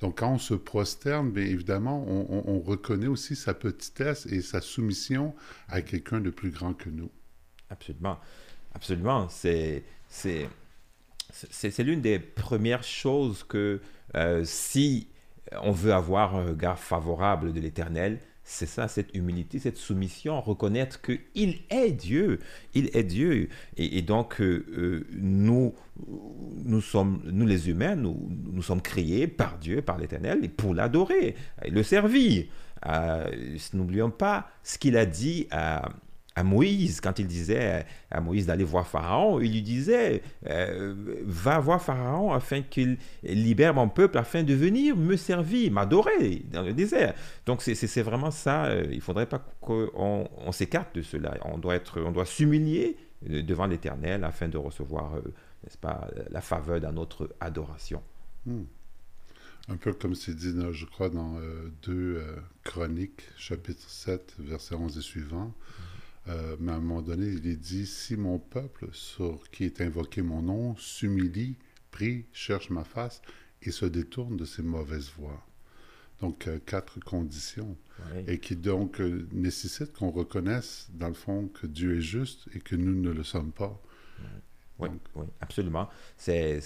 Donc 0.01 0.19
quand 0.19 0.33
on 0.33 0.39
se 0.39 0.55
prosterne, 0.55 1.31
bien 1.31 1.45
évidemment, 1.45 2.05
on, 2.09 2.59
reconnaît 2.59 3.07
aussi 3.07 3.37
sa 3.37 3.55
petitesse 3.55 4.27
et 4.27 4.43
sa 4.43 4.61
soumission 4.61 5.33
à 5.69 5.81
quelqu'un 5.81 6.21
de 6.21 6.31
plus 6.31 6.51
grand 6.51 6.75
que 6.75 6.91
nous. 6.91 7.11
Absolument, 7.71 8.19
absolument. 8.75 9.29
C'est 9.29 9.85
c'est 10.09 10.49
c'est 11.31 11.83
l'une 11.85 12.01
des 12.01 12.19
premières 12.19 12.83
choses 12.83 13.45
que 13.45 13.81
si 14.43 15.07
on 15.63 15.71
veut 15.71 15.95
avoir 15.95 16.35
un 16.35 16.47
regard 16.47 16.81
favorable 16.81 17.53
de 17.53 17.61
l'Éternel, 17.61 18.19
c'est 18.53 18.67
ça, 18.67 18.87
cette 18.87 19.15
humilité, 19.15 19.59
cette 19.59 19.79
soumission, 19.79 20.39
reconnaître 20.43 21.01
qu'il 21.01 21.61
est 21.71 21.91
Dieu. 21.91 22.39
Il 22.75 22.95
est 22.95 23.03
Dieu. 23.03 23.49
Et, 23.79 24.03
donc, 24.03 24.43
euh, 24.43 24.67
euh, 24.77 25.07
nous, 25.13 25.75
nous 26.65 26.83
sommes, 26.83 27.23
nous 27.25 27.47
les 27.47 27.71
humains, 27.71 27.97
nous, 27.97 28.63
sommes 28.63 28.83
créés 28.83 29.27
par 29.27 29.59
Dieu, 29.59 29.81
par 29.81 29.97
l'Éternel, 29.97 30.51
pour 30.51 30.75
l'adorer, 30.75 31.35
et 31.65 31.71
le 31.71 31.83
servir. 31.83 32.45
Euh, 32.87 33.27
n'oublions 33.73 34.11
pas 34.11 34.51
ce 34.63 34.77
qu'il 34.77 34.99
a 34.99 35.07
dit 35.07 35.47
à 35.51 35.89
à 36.35 36.43
Moïse, 36.43 37.01
quand 37.01 37.19
il 37.19 37.27
disait 37.27 37.85
à 38.11 38.21
Moïse 38.21 38.47
d'aller 38.47 38.65
voir 38.65 38.87
Pharaon, 38.87 39.41
il 39.41 39.53
lui 39.53 39.63
disait, 39.63 40.23
euh, 40.49 40.95
va 41.25 41.59
voir 41.59 41.83
Pharaon 41.83 42.33
afin 42.33 42.63
qu'il 42.63 42.97
libère 43.23 43.75
mon 43.75 43.89
peuple, 43.89 44.19
afin 44.19 44.43
de 44.43 44.55
venir 44.55 44.97
me 44.97 45.17
servir, 45.17 45.71
m'adorer 45.73 46.45
dans 46.51 46.63
le 46.63 46.73
désert. 46.73 47.15
Donc 47.45 47.63
c'est 47.63 48.03
vraiment 48.03 48.31
ça, 48.31 48.67
euh, 48.67 48.87
il 48.91 48.97
ne 48.97 49.01
faudrait 49.01 49.27
pas 49.27 49.45
qu'on 49.61 50.29
on, 50.37 50.53
s'écarte 50.53 50.95
de 50.95 51.03
cela. 51.03 51.37
On 51.45 51.59
doit, 51.59 51.75
être, 51.75 52.01
on 52.01 52.13
doit 52.13 52.27
s'humilier 52.27 52.97
euh, 53.29 53.43
devant 53.43 53.67
l'Éternel 53.67 54.25
afin 54.25 54.49
de 54.49 54.57
recevoir, 54.57 55.17
n'est-ce 55.65 55.79
pas, 55.79 56.09
la 56.31 56.41
faveur 56.41 56.81
dans 56.81 56.93
notre 56.93 57.29
adoration. 57.41 58.03
Hmm. 58.47 58.65
Un 59.69 59.77
peu 59.77 59.93
comme 59.93 60.15
c'est 60.15 60.35
dit, 60.35 60.53
je 60.73 60.87
crois, 60.87 61.09
dans 61.09 61.39
2 61.83 62.21
Chroniques, 62.65 63.23
chapitre 63.37 63.89
7, 63.89 64.35
verset 64.41 64.75
11 64.75 64.99
et 64.99 65.01
suivant. 65.03 65.55
Euh, 66.29 66.57
mais 66.61 66.73
à 66.73 66.77
un 66.77 66.81
moment 66.81 67.03
donné, 67.03 67.27
il 67.27 67.47
est 67.47 67.57
dit, 67.57 67.87
si 67.87 68.17
mon 68.17 68.39
peuple, 68.39 68.89
sur 68.93 69.51
qui 69.51 69.65
est 69.65 69.81
invoqué 69.81 70.23
mon 70.23 70.43
nom, 70.43 70.77
s'humilie, 70.77 71.57
prie, 71.91 72.27
cherche 72.33 72.71
ma 72.71 72.85
face 72.85 73.21
et 73.63 73.71
se 73.71 73.87
détourne 73.87 74.37
de 74.37 74.45
ses 74.45 74.63
mauvaises 74.63 75.11
voies. 75.17 75.45
Donc, 76.21 76.47
euh, 76.47 76.59
quatre 76.65 77.01
conditions. 77.01 77.77
Et 78.27 78.39
qui 78.39 78.57
donc 78.57 79.01
euh, 79.01 79.29
nécessitent 79.33 79.93
qu'on 79.93 80.11
reconnaisse, 80.11 80.89
dans 80.93 81.09
le 81.09 81.15
fond, 81.15 81.49
que 81.49 81.67
Dieu 81.67 81.99
est 81.99 82.03
juste 82.03 82.49
et 82.55 82.61
que 82.61 82.75
nous 82.75 83.01
ne 83.01 83.11
le 83.11 83.23
sommes 83.23 83.53
pas. 83.53 83.81
Oui, 84.79 84.89
oui, 85.15 85.27
absolument. 85.41 85.89
C'est 86.17 86.61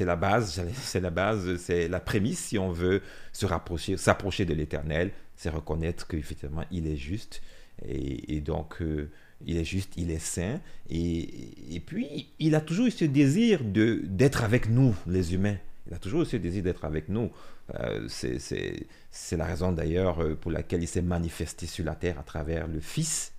la 0.00 0.16
base, 0.16 0.60
c'est 0.74 1.00
la 1.00 1.10
base, 1.10 1.56
c'est 1.56 1.88
la 1.88 2.00
prémisse 2.00 2.40
si 2.40 2.58
on 2.58 2.72
veut 2.72 3.02
se 3.32 3.46
rapprocher, 3.46 3.96
s'approcher 3.96 4.44
de 4.44 4.54
l'Éternel, 4.54 5.12
c'est 5.36 5.50
reconnaître 5.50 6.08
qu'effectivement 6.08 6.64
il 6.70 6.86
est 6.86 6.96
juste 6.96 7.42
et, 7.86 8.40
donc 8.40 8.82
euh, 8.82 9.10
il 9.44 9.56
est 9.56 9.64
juste, 9.64 9.94
il 9.96 10.10
est 10.10 10.18
saint 10.18 10.60
et, 10.88 11.82
puis 11.86 12.28
il 12.38 12.54
a 12.54 12.60
toujours 12.60 12.86
eu 12.86 12.90
ce 12.90 13.04
désir 13.04 13.64
de 13.64 14.02
d'être 14.04 14.44
avec 14.44 14.68
nous, 14.68 14.94
les 15.06 15.34
humains. 15.34 15.56
Il 15.86 15.94
a 15.94 15.98
toujours 15.98 16.22
eu 16.22 16.26
ce 16.26 16.36
désir 16.36 16.62
d'être 16.62 16.84
avec 16.84 17.08
nous. 17.08 17.30
Euh, 17.74 18.06
c'est 18.08 19.36
la 19.36 19.44
raison 19.44 19.72
d'ailleurs 19.72 20.22
euh, 20.22 20.34
pour 20.34 20.50
laquelle 20.50 20.82
il 20.82 20.88
s'est 20.88 21.02
manifesté 21.02 21.66
sur 21.66 21.84
la 21.84 21.94
terre 21.94 22.18
à 22.18 22.22
travers 22.22 22.66
le 22.66 22.80
Fils, 22.80 23.32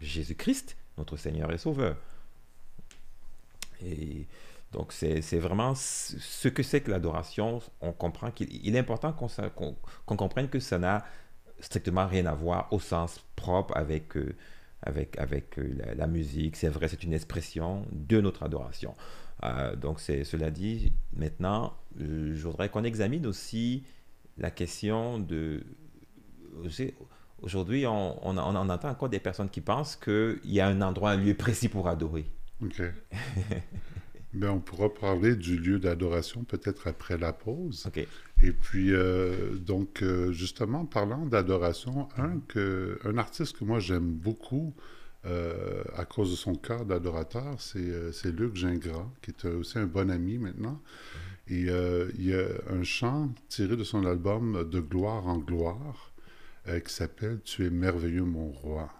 Jésus-Christ, 0.00 0.76
notre 0.96 1.16
Seigneur 1.16 1.52
et 1.52 1.58
Sauveur. 1.58 1.96
Et 3.84 4.26
donc, 4.72 4.92
c'est 4.92 5.38
vraiment 5.38 5.74
ce 5.74 6.48
que 6.48 6.62
c'est 6.62 6.82
que 6.82 6.90
l'adoration. 6.90 7.62
On 7.80 7.92
comprend 7.92 8.30
qu'il 8.30 8.76
est 8.76 8.78
important 8.78 9.12
qu'on 9.12 10.16
comprenne 10.16 10.48
que 10.48 10.60
ça 10.60 10.78
n'a 10.78 11.04
strictement 11.60 12.06
rien 12.06 12.26
à 12.26 12.34
voir 12.34 12.68
au 12.72 12.80
sens 12.80 13.24
propre 13.36 13.76
avec, 13.76 14.16
euh, 14.16 14.34
avec, 14.82 15.18
avec 15.18 15.58
euh, 15.58 15.74
la, 15.96 16.06
musique. 16.06 16.56
C'est 16.56 16.68
vrai, 16.68 16.88
c'est 16.88 17.02
une 17.02 17.12
expression 17.12 17.84
de 17.92 18.20
notre 18.20 18.42
adoration. 18.42 18.94
Euh, 19.44 19.76
donc, 19.76 20.00
cela 20.00 20.50
dit, 20.50 20.92
maintenant, 21.16 21.74
je 21.98 22.42
voudrais 22.46 22.68
qu'on 22.68 22.84
examine 22.84 23.26
aussi 23.26 23.84
la 24.36 24.50
question 24.50 25.18
de... 25.18 25.62
Aujourd'hui, 27.40 27.86
on, 27.86 28.26
on, 28.26 28.36
on, 28.36 28.68
entend 28.68 28.88
encore 28.88 29.08
des 29.08 29.20
personnes 29.20 29.48
qui 29.48 29.60
pensent 29.60 29.94
qu'il 29.94 30.40
y 30.44 30.60
a 30.60 30.66
un 30.66 30.80
endroit, 30.80 31.10
un 31.10 31.16
lieu 31.16 31.34
précis 31.34 31.68
pour 31.68 31.86
adorer. 31.86 32.26
OK. 32.60 32.82
Ben, 34.34 34.50
on 34.50 34.60
pourra 34.60 34.92
parler 34.92 35.36
du 35.36 35.56
lieu 35.56 35.78
d'adoration 35.78 36.44
peut-être 36.44 36.86
après 36.86 37.16
la 37.16 37.32
pause. 37.32 37.88
Et 38.42 38.52
puis, 38.52 38.92
euh, 38.92 39.54
donc, 39.54 40.02
euh, 40.02 40.32
justement, 40.32 40.84
parlant 40.84 41.24
d'adoration, 41.24 42.08
un, 42.18 42.38
que, 42.46 42.98
un 43.04 43.16
artiste 43.16 43.56
que 43.56 43.64
moi 43.64 43.80
j'aime 43.80 44.12
beaucoup 44.12 44.74
euh, 45.24 45.82
à 45.96 46.04
cause 46.04 46.30
de 46.30 46.36
son 46.36 46.54
cœur 46.54 46.84
d'adorateur, 46.84 47.60
c'est 47.60 48.32
Luc 48.32 48.54
Gingras, 48.54 49.08
qui 49.22 49.30
est 49.30 49.46
aussi 49.46 49.78
un 49.78 49.86
bon 49.86 50.10
ami 50.10 50.38
maintenant. 50.38 50.80
Et 51.48 51.62
il 51.62 52.26
y 52.26 52.34
a 52.34 52.44
un 52.68 52.82
chant 52.82 53.32
tiré 53.48 53.76
de 53.76 53.84
son 53.84 54.04
album 54.04 54.68
De 54.68 54.80
gloire 54.80 55.26
en 55.26 55.38
gloire 55.38 56.12
qui 56.66 56.92
s'appelle 56.92 57.40
Tu 57.42 57.64
es 57.64 57.70
merveilleux, 57.70 58.24
mon 58.24 58.50
roi. 58.50 58.92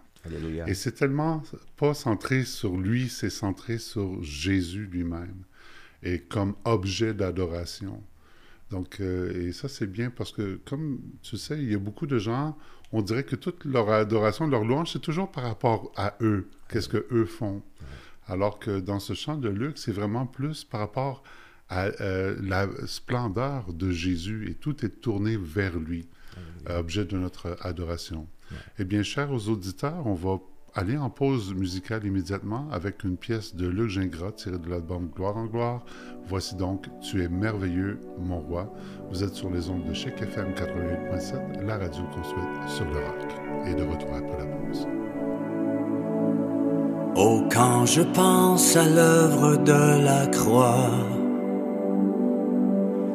Et 0.67 0.73
c'est 0.73 0.91
tellement 0.91 1.43
pas 1.77 1.93
centré 1.93 2.43
sur 2.43 2.75
lui, 2.77 3.09
c'est 3.09 3.29
centré 3.29 3.77
sur 3.77 4.21
Jésus 4.21 4.85
lui-même 4.85 5.43
et 6.03 6.19
comme 6.19 6.55
objet 6.65 7.13
d'adoration. 7.13 8.03
Donc, 8.71 8.99
euh, 8.99 9.47
et 9.47 9.51
ça, 9.51 9.67
c'est 9.67 9.87
bien 9.87 10.09
parce 10.09 10.31
que, 10.31 10.59
comme 10.65 10.99
tu 11.23 11.37
sais, 11.37 11.57
il 11.57 11.71
y 11.71 11.75
a 11.75 11.79
beaucoup 11.79 12.05
de 12.05 12.19
gens, 12.19 12.57
on 12.91 13.01
dirait 13.01 13.23
que 13.23 13.35
toute 13.35 13.65
leur 13.65 13.89
adoration, 13.89 14.47
leur 14.47 14.63
louange, 14.63 14.93
c'est 14.93 15.01
toujours 15.01 15.31
par 15.31 15.43
rapport 15.43 15.91
à 15.95 16.15
eux, 16.21 16.49
qu'est-ce 16.69 16.89
que 16.89 17.05
eux 17.11 17.25
font. 17.25 17.63
Alors 18.27 18.59
que 18.59 18.79
dans 18.79 18.99
ce 18.99 19.13
chant 19.13 19.37
de 19.37 19.49
Luc, 19.49 19.79
c'est 19.79 19.91
vraiment 19.91 20.27
plus 20.27 20.63
par 20.63 20.81
rapport 20.81 21.23
à 21.67 21.85
euh, 21.85 22.35
la 22.41 22.67
splendeur 22.85 23.73
de 23.73 23.89
Jésus 23.89 24.49
et 24.51 24.53
tout 24.53 24.85
est 24.85 25.01
tourné 25.01 25.35
vers 25.35 25.77
lui, 25.77 26.07
objet 26.67 27.05
de 27.05 27.17
notre 27.17 27.57
adoration. 27.61 28.27
Eh 28.79 28.85
bien, 28.85 29.03
chers 29.03 29.31
auditeurs, 29.49 30.05
on 30.05 30.13
va 30.13 30.39
aller 30.75 30.97
en 30.97 31.09
pause 31.09 31.53
musicale 31.53 32.05
immédiatement 32.05 32.67
avec 32.71 33.03
une 33.03 33.17
pièce 33.17 33.55
de 33.55 33.67
Luc 33.67 33.89
Gingras 33.89 34.33
tirée 34.33 34.59
de 34.59 34.69
l'album 34.69 35.09
Gloire 35.13 35.37
en 35.37 35.45
gloire. 35.45 35.83
Voici 36.27 36.55
donc 36.55 36.87
Tu 37.01 37.23
es 37.23 37.29
merveilleux, 37.29 37.99
mon 38.19 38.39
roi. 38.39 38.71
Vous 39.09 39.23
êtes 39.23 39.33
sur 39.33 39.49
les 39.49 39.69
ondes 39.69 39.85
de 39.87 39.93
Chic 39.93 40.21
FM 40.21 40.53
88.7, 40.53 41.65
la 41.65 41.77
radio 41.77 42.03
construite 42.13 42.69
sur 42.69 42.85
le 42.85 42.97
rock. 42.97 43.67
Et 43.67 43.73
de 43.73 43.83
retour 43.83 44.13
après 44.13 44.37
la 44.37 44.45
pause. 44.45 44.87
Oh, 47.15 47.43
quand 47.51 47.85
je 47.85 48.01
pense 48.01 48.75
à 48.77 48.87
l'œuvre 48.87 49.57
de 49.57 50.03
la 50.03 50.27
croix, 50.27 50.91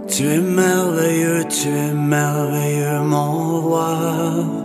tu 0.09 0.25
es 0.25 0.41
merveilleux, 0.41 1.45
tu 1.49 1.69
es 1.69 1.95
merveilleux, 1.95 3.01
mon 3.01 3.61
roi. 3.63 4.64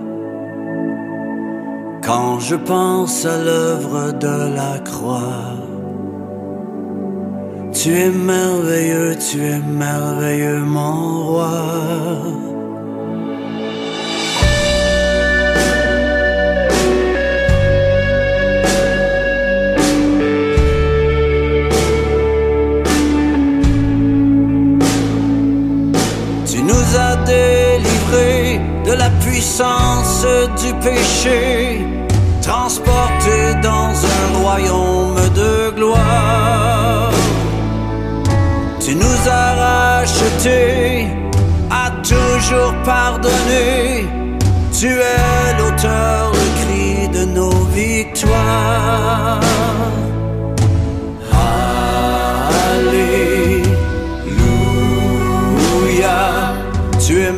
Quand 2.11 2.39
je 2.39 2.55
pense 2.55 3.23
à 3.23 3.37
l'œuvre 3.37 4.13
de 4.13 4.55
la 4.55 4.79
croix, 4.79 5.53
tu 7.71 7.89
es 7.95 8.09
merveilleux, 8.09 9.15
tu 9.15 9.43
es 9.43 9.59
merveilleux, 9.59 10.61
mon 10.61 11.27
roi. 11.27 11.51
Tu 26.47 26.63
nous 26.63 26.87
as 27.07 27.15
délivrés 27.27 28.59
de 28.83 28.93
la 28.93 29.11
puissance 29.21 30.25
du 30.59 30.73
péché 30.81 31.88
transporté 32.49 33.37
dans 33.61 33.93
un 34.15 34.25
royaume 34.41 35.21
de 35.35 35.69
gloire. 35.77 37.11
Tu 38.83 38.91
nous 38.95 39.19
as 39.41 39.49
rachetés, 39.65 41.07
as 41.69 41.91
toujours 42.11 42.73
pardonné. 42.83 44.07
Tu 44.79 44.87
es 44.87 45.53
l'auteur, 45.57 46.31
le 46.39 46.47
cri 46.59 46.87
de 47.17 47.23
nos 47.37 47.57
victoires. 47.81 49.39
Alléluia, 52.71 53.69
tu 57.05 57.13
es 57.21 57.33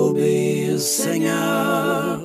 veux 0.00 0.12
t'obéir, 0.12 0.80
Seigneur. 0.80 2.20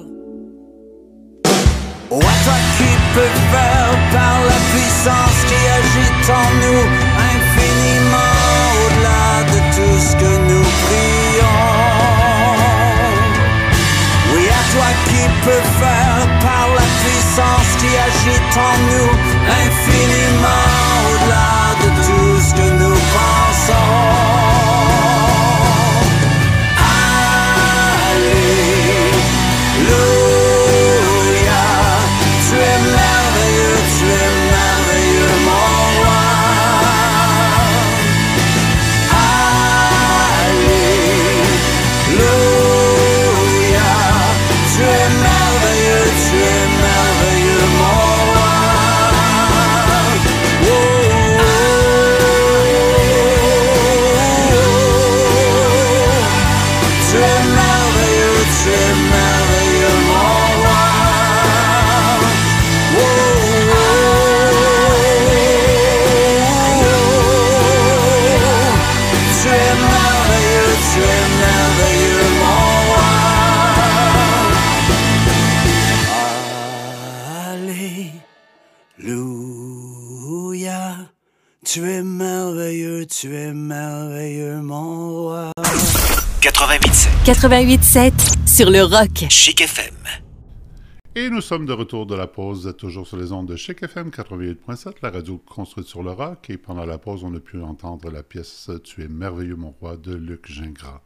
À 2.12 2.48
toi 2.48 2.60
qui 2.78 2.92
peux 3.14 3.34
faire 3.52 3.94
par 4.14 4.38
la 4.46 4.60
puissance 4.72 5.40
qui 5.48 5.60
agite 5.80 6.30
en 6.30 6.50
nous 6.64 6.84
infiniment 7.34 8.36
au-delà 8.82 9.30
de 9.54 9.60
tout 9.76 9.98
ce 10.00 10.14
que 10.16 10.32
nous 10.50 10.68
prions. 10.86 11.66
Oui, 14.34 14.44
à 14.48 14.64
toi 14.74 14.90
qui 15.10 15.24
peux 15.44 15.66
faire 15.80 16.24
par 16.42 16.68
la 16.76 16.88
puissance 17.02 17.70
qui 17.80 17.92
agite 18.10 18.58
en 18.58 18.76
nous 18.90 19.12
infiniment 19.66 20.75
88.7 87.26 88.12
88.7 88.46 88.48
sur 88.48 88.70
le 88.70 88.84
rock. 88.84 89.26
Chic 89.30 89.60
FM. 89.60 89.96
Et 91.16 91.32
nous 91.32 91.42
sommes 91.42 91.66
de 91.66 91.74
retour 91.74 92.06
de 92.06 92.14
la 92.14 92.28
pause, 92.28 92.62
Vous 92.62 92.68
êtes 92.68 92.78
toujours 92.78 93.08
sur 93.08 93.18
les 93.18 93.32
ondes 93.32 93.48
de 93.48 93.56
Chic 93.56 93.82
FM 93.82 94.10
88.7, 94.10 94.98
la 95.02 95.10
radio 95.10 95.40
construite 95.40 95.88
sur 95.88 96.04
le 96.04 96.12
rock. 96.12 96.52
Et 96.52 96.58
pendant 96.58 96.86
la 96.86 97.00
pause, 97.00 97.24
on 97.24 97.34
a 97.34 97.40
pu 97.40 97.60
entendre 97.64 98.12
la 98.12 98.22
pièce 98.22 98.70
Tu 98.84 99.02
es 99.02 99.08
merveilleux, 99.08 99.56
mon 99.56 99.72
roi 99.72 99.98
de 99.98 100.14
Luc 100.14 100.46
Gingras. 100.52 101.02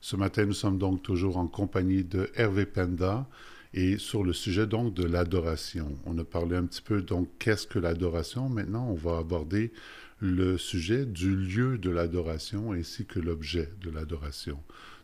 Ce 0.00 0.16
matin, 0.16 0.46
nous 0.46 0.54
sommes 0.54 0.78
donc 0.78 1.02
toujours 1.02 1.36
en 1.36 1.46
compagnie 1.46 2.04
de 2.04 2.30
Hervé 2.36 2.64
Penda 2.64 3.28
et 3.74 3.98
sur 3.98 4.24
le 4.24 4.32
sujet 4.32 4.66
donc 4.66 4.94
de 4.94 5.04
l'adoration. 5.04 5.98
On 6.06 6.16
a 6.16 6.24
parlé 6.24 6.56
un 6.56 6.64
petit 6.64 6.80
peu 6.80 7.02
donc 7.02 7.28
qu'est-ce 7.38 7.66
que 7.66 7.78
l'adoration? 7.78 8.48
Maintenant, 8.48 8.88
on 8.88 8.94
va 8.94 9.18
aborder 9.18 9.72
le 10.20 10.56
sujet 10.56 11.04
du 11.04 11.36
lieu 11.36 11.76
de 11.76 11.90
l'adoration 11.90 12.72
ainsi 12.72 13.04
que 13.04 13.18
l'objet 13.20 13.68
de 13.82 13.90
l'adoration. 13.90 14.58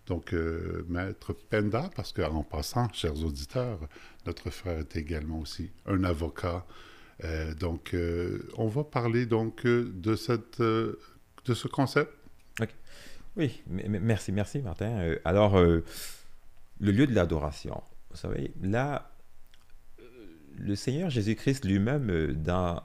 Donc, 0.07 0.33
euh, 0.33 0.85
Maître 0.88 1.33
Penda, 1.33 1.90
parce 1.97 2.12
qu'en 2.12 2.42
passant, 2.45 2.92
chers 2.92 3.25
auditeurs, 3.25 3.81
notre 4.25 4.51
frère 4.51 4.79
est 4.79 4.97
également 4.97 5.40
aussi 5.40 5.73
un 5.87 6.05
avocat. 6.05 6.64
Euh, 7.25 7.55
donc, 7.55 7.92
euh, 7.92 8.49
on 8.57 8.69
va 8.69 8.85
parler 8.85 9.27
donc 9.27 9.66
de, 9.66 10.14
cette, 10.16 10.61
de 10.62 10.99
ce 11.45 11.66
concept. 11.69 12.12
Oui, 13.37 13.62
m- 13.71 13.81
m- 13.95 14.01
merci, 14.03 14.33
merci 14.33 14.61
Martin. 14.61 15.14
Alors, 15.25 15.59
le 15.59 15.83
lieu 16.81 17.07
de 17.07 17.14
l'adoration, 17.14 17.83
vous 18.11 18.16
savez, 18.16 18.53
là, 18.62 19.11
le 20.57 20.75
Seigneur 20.75 21.11
Jésus-Christ 21.11 21.64
lui-même, 21.66 22.33
dans, 22.33 22.83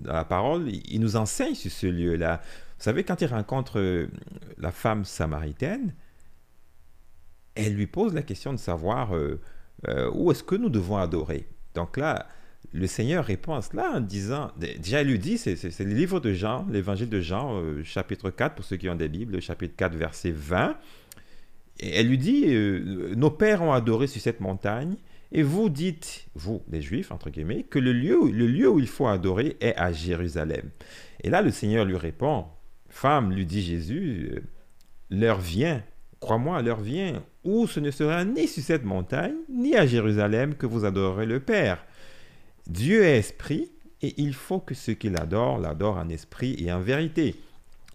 dans 0.00 0.12
la 0.12 0.24
parole, 0.26 0.68
il, 0.68 1.00
nous 1.00 1.16
enseigne 1.16 1.54
sur 1.54 1.70
ce 1.70 1.86
lieu-là. 1.86 2.42
Vous 2.76 2.82
savez, 2.84 3.04
quand 3.04 3.22
il 3.22 3.26
rencontre 3.28 4.06
la 4.58 4.70
femme 4.70 5.06
samaritaine, 5.06 5.94
elle 7.58 7.74
lui 7.74 7.86
pose 7.86 8.14
la 8.14 8.22
question 8.22 8.52
de 8.52 8.58
savoir 8.58 9.14
euh, 9.14 9.40
euh, 9.88 10.10
où 10.14 10.30
est-ce 10.30 10.42
que 10.42 10.54
nous 10.54 10.68
devons 10.68 10.96
adorer. 10.96 11.46
Donc 11.74 11.96
là, 11.96 12.26
le 12.72 12.86
Seigneur 12.86 13.24
répond 13.24 13.54
à 13.54 13.62
cela 13.62 13.92
en 13.94 14.00
disant, 14.00 14.50
déjà 14.56 15.02
il 15.02 15.08
lui 15.08 15.18
dit, 15.18 15.38
c'est 15.38 15.80
le 15.80 15.92
livre 15.92 16.20
de 16.20 16.32
Jean, 16.32 16.66
l'évangile 16.70 17.08
de 17.08 17.20
Jean, 17.20 17.60
euh, 17.60 17.82
chapitre 17.82 18.30
4, 18.30 18.54
pour 18.54 18.64
ceux 18.64 18.76
qui 18.76 18.88
ont 18.88 18.94
des 18.94 19.08
Bibles, 19.08 19.40
chapitre 19.40 19.74
4, 19.76 19.96
verset 19.96 20.30
20. 20.30 20.76
Et 21.80 22.00
elle 22.00 22.08
lui 22.08 22.18
dit, 22.18 22.46
nos 23.16 23.30
pères 23.30 23.62
ont 23.62 23.72
adoré 23.72 24.08
sur 24.08 24.20
cette 24.20 24.40
montagne, 24.40 24.96
et 25.30 25.42
vous 25.42 25.68
dites, 25.68 26.26
vous 26.34 26.62
les 26.70 26.82
Juifs, 26.82 27.12
entre 27.12 27.30
guillemets, 27.30 27.62
que 27.62 27.78
le 27.78 27.92
lieu, 27.92 28.18
le 28.32 28.46
lieu 28.48 28.68
où 28.68 28.80
il 28.80 28.88
faut 28.88 29.06
adorer 29.06 29.56
est 29.60 29.76
à 29.76 29.92
Jérusalem. 29.92 30.70
Et 31.22 31.30
là, 31.30 31.40
le 31.40 31.52
Seigneur 31.52 31.84
lui 31.84 31.96
répond, 31.96 32.46
femme, 32.88 33.32
lui 33.32 33.46
dit 33.46 33.62
Jésus, 33.62 34.42
l'heure 35.10 35.38
vient, 35.38 35.84
crois-moi, 36.20 36.62
l'heure 36.62 36.80
vient, 36.80 37.22
où 37.44 37.66
ce 37.66 37.80
ne 37.80 37.90
sera 37.90 38.24
ni 38.24 38.48
sur 38.48 38.62
cette 38.62 38.84
montagne, 38.84 39.34
ni 39.48 39.76
à 39.76 39.86
Jérusalem 39.86 40.54
que 40.54 40.66
vous 40.66 40.84
adorerez 40.84 41.26
le 41.26 41.40
Père. 41.40 41.84
Dieu 42.66 43.04
est 43.04 43.18
esprit, 43.18 43.70
et 44.02 44.14
il 44.20 44.34
faut 44.34 44.60
que 44.60 44.74
ceux 44.74 44.94
qui 44.94 45.10
l'adorent 45.10 45.58
l'adorent 45.58 45.98
en 45.98 46.08
esprit 46.08 46.56
et 46.58 46.72
en 46.72 46.80
vérité. 46.80 47.34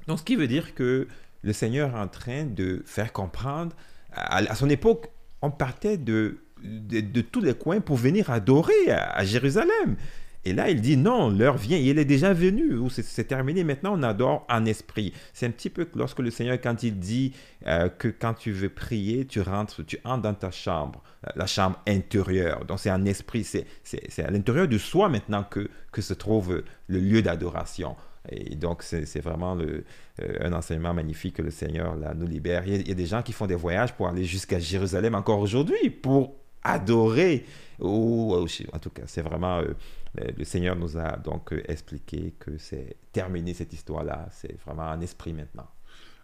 Donc, 0.07 0.19
ce 0.19 0.23
qui 0.23 0.35
veut 0.35 0.47
dire 0.47 0.75
que 0.75 1.07
le 1.41 1.53
Seigneur 1.53 1.95
est 1.95 1.99
en 1.99 2.07
train 2.07 2.45
de 2.45 2.83
faire 2.85 3.13
comprendre, 3.13 3.75
à, 4.13 4.55
son 4.55 4.69
époque, 4.69 5.07
on 5.41 5.49
partait 5.51 5.97
de, 5.97 6.37
de, 6.61 7.21
tous 7.21 7.41
les 7.41 7.53
coins 7.53 7.79
pour 7.79 7.97
venir 7.97 8.29
adorer 8.29 8.91
à 8.91 9.23
Jérusalem. 9.25 9.95
Et 10.45 10.53
là, 10.53 10.69
il 10.69 10.81
dit 10.81 10.97
non, 10.97 11.29
l'heure 11.29 11.57
vient, 11.57 11.77
elle 11.77 11.99
est 11.99 12.05
déjà 12.05 12.33
venue, 12.33 12.75
ou 12.75 12.89
c'est- 12.89 13.23
terminé, 13.23 13.63
maintenant 13.63 13.97
on 13.97 14.03
adore 14.03 14.45
en 14.49 14.65
esprit. 14.65 15.13
C'est 15.33 15.45
un 15.45 15.51
petit 15.51 15.69
peu 15.69 15.85
que 15.85 15.97
lorsque 15.97 16.19
le 16.19 16.31
Seigneur, 16.31 16.59
quand 16.61 16.83
il 16.83 16.99
dit 16.99 17.33
euh, 17.65 17.87
que 17.87 18.09
quand 18.09 18.33
tu 18.33 18.51
veux 18.51 18.69
prier, 18.69 19.25
tu 19.25 19.39
rentres, 19.39 19.85
tu 19.85 19.97
entres 20.03 20.23
dans 20.23 20.33
ta 20.33 20.51
chambre, 20.51 21.01
euh, 21.25 21.31
la 21.35 21.47
chambre 21.47 21.79
intérieure. 21.87 22.65
Donc 22.65 22.79
c'est 22.79 22.91
en 22.91 23.05
esprit, 23.05 23.45
c'est 23.45 23.65
à 24.23 24.31
l'intérieur 24.31 24.67
de 24.67 24.77
soi 24.77 25.07
maintenant 25.07 25.43
que, 25.43 25.69
que 25.91 26.01
se 26.01 26.13
trouve 26.13 26.63
le 26.87 26.99
lieu 26.99 27.21
d'adoration. 27.21 27.95
Et 28.29 28.55
donc, 28.55 28.83
c'est 28.83 29.19
vraiment 29.19 29.53
le, 29.53 29.83
euh, 30.21 30.37
un 30.39 30.53
enseignement 30.53 30.93
magnifique 30.93 31.35
que 31.35 31.41
le 31.41 31.51
Seigneur 31.51 31.95
là, 31.97 32.13
nous 32.13 32.25
libère. 32.25 32.63
Il 32.65 32.73
y, 32.73 32.75
a, 32.77 32.81
il 32.85 32.95
des 32.95 33.05
gens 33.05 33.21
qui 33.21 33.33
font 33.33 33.47
des 33.47 33.55
voyages 33.55 33.93
pour 33.93 34.07
aller 34.07 34.23
jusqu'à 34.23 34.59
Jérusalem 34.59 35.13
encore 35.13 35.39
aujourd'hui, 35.39 35.89
pour 35.89 36.33
adorer. 36.63 37.45
Ou, 37.79 38.33
en 38.33 38.79
tout 38.79 38.91
cas, 38.91 39.01
c'est 39.07 39.21
vraiment... 39.21 39.61
le, 40.15 40.31
le 40.37 40.43
Seigneur 40.43 40.75
nous 40.75 40.97
a 40.97 41.17
donc 41.17 41.53
euh, 41.53 41.61
expliqué 41.67 42.33
que 42.39 42.57
c'est 42.57 42.97
terminé 43.11 43.53
cette 43.53 43.73
histoire-là. 43.73 44.29
C'est 44.31 44.59
vraiment 44.61 44.83
un 44.83 45.01
esprit 45.01 45.33
maintenant. 45.33 45.69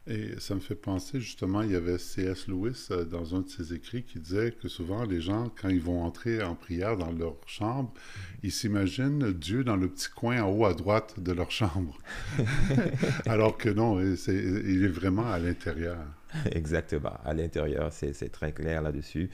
Et 0.07 0.39
ça 0.39 0.55
me 0.55 0.59
fait 0.59 0.75
penser, 0.75 1.19
justement, 1.19 1.61
il 1.61 1.71
y 1.71 1.75
avait 1.75 1.99
C.S. 1.99 2.47
Lewis 2.47 2.87
euh, 2.89 3.05
dans 3.05 3.35
un 3.35 3.41
de 3.41 3.49
ses 3.49 3.73
écrits 3.73 4.03
qui 4.03 4.19
disait 4.19 4.51
que 4.51 4.67
souvent 4.67 5.03
les 5.03 5.21
gens, 5.21 5.51
quand 5.61 5.69
ils 5.69 5.81
vont 5.81 6.03
entrer 6.03 6.41
en 6.41 6.55
prière 6.55 6.97
dans 6.97 7.11
leur 7.11 7.35
chambre, 7.45 7.93
ils 8.41 8.51
s'imaginent 8.51 9.31
Dieu 9.31 9.63
dans 9.63 9.75
le 9.75 9.87
petit 9.87 10.09
coin 10.09 10.41
en 10.41 10.49
haut 10.49 10.65
à 10.65 10.73
droite 10.73 11.19
de 11.19 11.31
leur 11.31 11.51
chambre. 11.51 11.97
Alors 13.27 13.57
que 13.57 13.69
non, 13.69 13.99
il 14.01 14.83
est 14.83 14.87
vraiment 14.87 15.27
à 15.27 15.37
l'intérieur. 15.37 15.99
Exactement, 16.51 17.13
à 17.23 17.33
l'intérieur, 17.33 17.91
c'est 17.91 18.31
très 18.31 18.53
clair 18.53 18.81
là-dessus. 18.81 19.29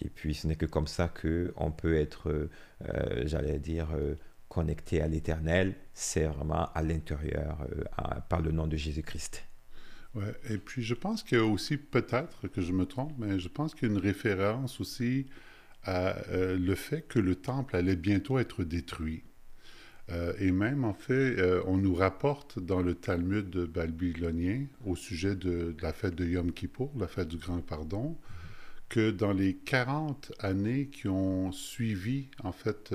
Et 0.00 0.08
puis 0.08 0.34
ce 0.34 0.46
n'est 0.46 0.56
que 0.56 0.66
comme 0.66 0.86
ça 0.86 1.08
qu'on 1.08 1.70
peut 1.70 1.96
être, 1.96 2.48
euh, 2.88 3.22
j'allais 3.24 3.58
dire, 3.58 3.88
euh, 3.94 4.14
connecté 4.48 5.00
à 5.00 5.08
l'éternel, 5.08 5.74
c'est 5.94 6.24
vraiment 6.26 6.68
à 6.74 6.82
l'intérieur, 6.82 7.66
par 8.28 8.40
le 8.40 8.52
nom 8.52 8.66
de 8.66 8.76
Jésus-Christ. 8.76 9.44
Ouais. 10.14 10.32
Et 10.48 10.58
puis, 10.58 10.82
je 10.82 10.94
pense 10.94 11.24
a 11.32 11.44
aussi, 11.44 11.76
peut-être 11.76 12.46
que 12.48 12.60
je 12.60 12.72
me 12.72 12.86
trompe, 12.86 13.12
mais 13.18 13.38
je 13.38 13.48
pense 13.48 13.74
qu'il 13.74 13.88
y 13.88 13.90
a 13.90 13.94
une 13.94 14.00
référence 14.00 14.80
aussi 14.80 15.26
à 15.82 16.16
euh, 16.28 16.56
le 16.56 16.74
fait 16.74 17.02
que 17.02 17.18
le 17.18 17.34
temple 17.34 17.76
allait 17.76 17.96
bientôt 17.96 18.38
être 18.38 18.64
détruit. 18.64 19.24
Euh, 20.10 20.34
et 20.38 20.52
même, 20.52 20.84
en 20.84 20.92
fait, 20.92 21.38
euh, 21.38 21.62
on 21.66 21.78
nous 21.78 21.94
rapporte 21.94 22.58
dans 22.58 22.82
le 22.82 22.94
Talmud 22.94 23.50
babylonien 23.66 24.66
au 24.84 24.96
sujet 24.96 25.34
de, 25.34 25.74
la 25.80 25.92
fête 25.92 26.14
de 26.14 26.26
Yom 26.26 26.52
Kippour, 26.52 26.92
la 26.98 27.06
fête 27.06 27.28
du 27.28 27.38
Grand 27.38 27.60
Pardon, 27.60 28.16
que 28.88 29.10
dans 29.10 29.32
les 29.32 29.54
40 29.54 30.32
années 30.40 30.88
qui 30.88 31.08
ont 31.08 31.52
suivi, 31.52 32.28
en 32.42 32.52
fait, 32.52 32.94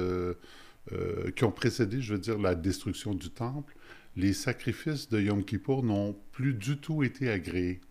qui 1.35 1.43
ont 1.43 1.51
précédé, 1.51 1.99
je 2.01 2.13
veux 2.13 2.19
dire, 2.19 2.37
la 2.37 2.55
destruction 2.55 3.15
du 3.15 3.31
temple, 3.31 3.75
les 4.15 4.33
sacrifices 4.33 5.09
de 5.09 5.19
Yom 5.19 5.43
Kippour 5.43 5.83
n'ont 5.83 6.15
plus 6.31 6.53
du 6.53 6.77
tout 6.77 7.03
été 7.03 7.29
agréés. 7.29 7.81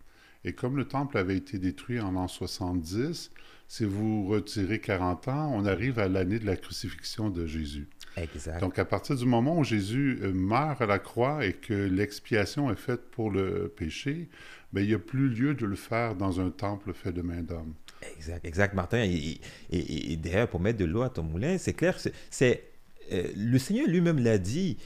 Et 0.45 0.53
comme 0.53 0.77
le 0.77 0.85
temple 0.85 1.17
avait 1.17 1.37
été 1.37 1.59
détruit 1.59 1.99
en 1.99 2.11
l'an 2.11 2.27
70, 2.27 3.31
si 3.69 3.85
vous 3.85 4.27
retirez 4.27 4.79
40 4.79 5.27
ans, 5.27 5.51
on 5.53 5.63
arrive 5.65 5.99
à 5.99 6.07
l'année 6.07 6.39
de 6.39 6.45
la 6.47 6.55
crucifixion 6.55 7.29
de 7.29 7.45
Jésus. 7.45 7.87
Exact. 8.17 8.59
Donc, 8.59 8.79
à 8.79 8.83
partir 8.83 9.15
du 9.15 9.25
moment 9.25 9.59
où 9.59 9.63
Jésus 9.63 10.19
euh, 10.23 10.33
meurt 10.33 10.81
à 10.81 10.87
la 10.87 10.97
croix 10.97 11.45
et 11.45 11.53
que 11.53 11.73
l'expiation 11.73 12.71
est 12.71 12.75
faite 12.75 13.11
pour 13.11 13.29
le 13.29 13.69
péché, 13.69 14.27
bien, 14.73 14.81
il 14.81 14.89
n'y 14.89 14.95
a 14.95 14.99
plus 14.99 15.29
lieu 15.29 15.53
de 15.53 15.67
le 15.67 15.75
faire 15.75 16.15
dans 16.15 16.41
un 16.41 16.49
temple 16.49 16.93
fait 16.93 17.11
de 17.13 17.21
main 17.21 17.43
d'homme. 17.43 17.75
Exact, 18.17 18.43
exact, 18.43 18.73
Martin. 18.73 19.03
Et, 19.03 19.39
et, 19.71 20.13
et 20.13 20.17
d'ailleurs, 20.17 20.49
pour 20.49 20.59
mettre 20.59 20.79
de 20.79 20.85
l'eau 20.85 21.03
à 21.03 21.09
ton 21.09 21.21
moulin, 21.21 21.59
c'est 21.59 21.73
clair, 21.73 21.95
c'est 22.31 22.63
euh, 23.11 23.23
le 23.35 23.59
Seigneur 23.59 23.87
lui-même 23.87 24.19
l'a 24.19 24.39
dit 24.39 24.77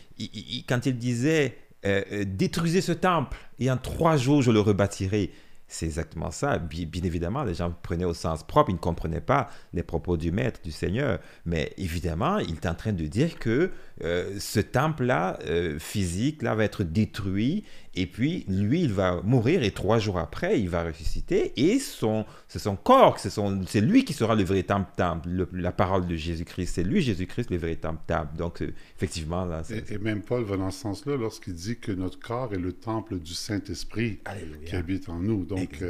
quand 0.68 0.86
il 0.86 0.98
disait 0.98 1.56
euh, 1.86 2.24
détruisez 2.26 2.80
ce 2.82 2.94
temple 2.94 3.38
et 3.60 3.70
en 3.70 3.78
trois 3.78 4.16
jours 4.18 4.42
je 4.42 4.52
le 4.52 4.60
rebâtirai. 4.60 5.32
C'est 5.74 5.88
exactement 5.88 6.30
ça. 6.30 6.60
Bien, 6.60 6.86
évidemment, 7.04 7.44
les 7.44 7.56
gens 7.56 7.74
prenaient 7.82 8.06
au 8.06 8.14
sens 8.14 8.44
propre, 8.44 8.70
ils 8.70 8.76
ne 8.76 8.78
comprenaient 8.78 9.20
pas 9.20 9.50
les 9.74 9.82
propos 9.82 10.18
du 10.18 10.32
Maître, 10.32 10.60
du 10.64 10.72
Seigneur. 10.72 11.18
Mais 11.48 11.74
évidemment, 11.78 12.38
il 12.38 12.54
est 12.54 12.68
en 12.68 12.76
train 12.76 12.94
de 12.94 13.08
dire 13.08 13.40
que 13.40 13.72
euh, 14.04 14.36
ce 14.38 14.60
temple-là, 14.60 15.40
euh, 15.48 15.80
physique, 15.80 16.44
là, 16.44 16.54
va 16.54 16.64
être 16.64 16.84
détruit. 16.84 17.64
Et 17.96 18.08
puis, 18.08 18.46
lui, 18.48 18.82
il 18.82 18.92
va 18.92 19.22
mourir 19.24 19.64
et 19.64 19.72
trois 19.72 20.00
jours 20.00 20.18
après, 20.18 20.60
il 20.60 20.70
va 20.70 20.84
ressusciter. 20.84 21.54
Et 21.56 21.80
son, 21.80 22.26
c'est 22.48 22.60
son 22.60 22.76
corps, 22.76 23.20
c'est, 23.20 23.30
son, 23.30 23.62
c'est 23.68 23.82
lui 23.82 24.04
qui 24.04 24.14
sera 24.14 24.36
le 24.36 24.44
véritable 24.44 24.86
temple. 24.98 25.48
la 25.54 25.72
parole 25.72 26.08
de 26.08 26.16
Jésus-Christ, 26.16 26.74
c'est 26.74 26.84
lui, 26.84 27.02
Jésus-Christ, 27.02 27.52
le 27.52 27.58
véritable 27.58 28.00
temple. 28.08 28.36
Donc, 28.36 28.62
euh, 28.62 28.74
effectivement, 28.96 29.46
là. 29.46 29.62
Et, 29.90 29.98
même 30.00 30.22
Paul 30.22 30.44
va 30.44 30.58
dans 30.58 30.72
ce 30.72 30.80
sens-là 30.80 31.18
lorsqu'il 31.18 31.54
dit 31.54 31.78
que 31.78 31.92
notre 31.92 32.20
corps 32.20 32.54
est 32.54 32.60
le 32.60 32.74
temple 32.74 33.20
du 33.20 33.34
Saint-Esprit 33.34 34.20
qui 34.66 34.76
habite 34.76 35.10
en 35.10 35.20
nous. 35.20 35.46
Donc, 35.46 35.84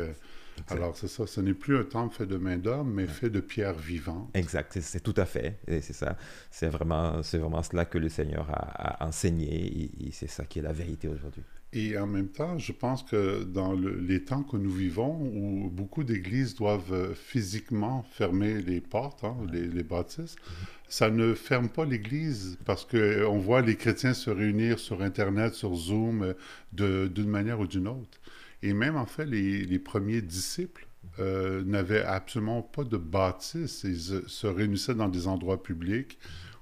alors, 0.69 0.95
c'est 0.95 1.07
ça, 1.07 1.27
ce 1.27 1.41
n'est 1.41 1.53
plus 1.53 1.77
un 1.77 1.83
temple 1.83 2.15
fait 2.15 2.25
de 2.25 2.37
main 2.37 2.57
d'homme, 2.57 2.93
mais 2.93 3.07
fait 3.07 3.29
de 3.29 3.39
pierres 3.39 3.73
vivantes. 3.73 4.29
Exact, 4.33 4.77
c'est 4.79 5.01
tout 5.01 5.13
à 5.17 5.25
fait. 5.25 5.59
C'est 5.67 5.93
ça. 5.93 6.17
C'est 6.51 6.67
vraiment, 6.67 7.21
vraiment 7.21 7.63
cela 7.63 7.85
que 7.85 7.97
le 7.97 8.09
Seigneur 8.09 8.47
a, 8.49 9.05
enseigné 9.05 9.89
et, 9.99 10.11
c'est 10.11 10.29
ça 10.29 10.45
qui 10.45 10.59
est 10.59 10.61
la 10.61 10.73
vérité 10.73 11.07
aujourd'hui. 11.07 11.43
Et 11.75 11.97
en 11.97 12.05
même 12.05 12.27
temps, 12.27 12.59
je 12.59 12.71
pense 12.71 13.01
que 13.01 13.43
dans 13.43 13.73
les 13.73 14.23
temps 14.23 14.43
que 14.43 14.57
nous 14.57 14.69
vivons, 14.69 15.19
où 15.33 15.71
beaucoup 15.71 16.03
d'églises 16.03 16.53
doivent 16.53 16.93
euh, 16.93 17.13
physiquement 17.15 18.05
fermer 18.11 18.61
les 18.61 18.79
portes, 18.79 19.23
hein, 19.23 19.35
les, 19.51 19.81
bâtisses, 19.81 20.35
mm-hmm. 20.35 20.65
ça 20.87 21.09
ne 21.09 21.33
ferme 21.33 21.69
pas 21.69 21.85
l'église 21.85 22.59
parce 22.63 22.85
qu'on 22.85 23.39
voit 23.39 23.63
les 23.63 23.75
chrétiens 23.75 24.13
se 24.13 24.29
réunir 24.29 24.77
sur 24.77 25.01
Internet, 25.01 25.55
sur 25.55 25.73
Zoom, 25.73 26.35
euh, 26.79 27.07
d'une 27.07 27.29
manière 27.29 27.59
ou 27.59 27.65
d'une 27.65 27.87
autre. 27.87 28.19
Et 28.61 28.73
même, 28.73 28.95
en 28.95 29.07
fait, 29.07 29.25
les, 29.25 29.79
premiers 29.79 30.21
disciples 30.21 30.85
euh, 31.17 31.63
n'avaient 31.63 32.03
absolument 32.03 32.61
pas 32.61 32.83
de 32.83 32.97
bâtisse. 32.97 33.83
Ils 33.83 34.27
se 34.27 34.45
réunissaient 34.45 34.93
dans 34.93 35.09
des 35.09 35.27
endroits 35.27 35.61
publics 35.61 36.19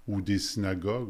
ou 0.07 0.21
des 0.21 0.39
synagogues, 0.39 1.09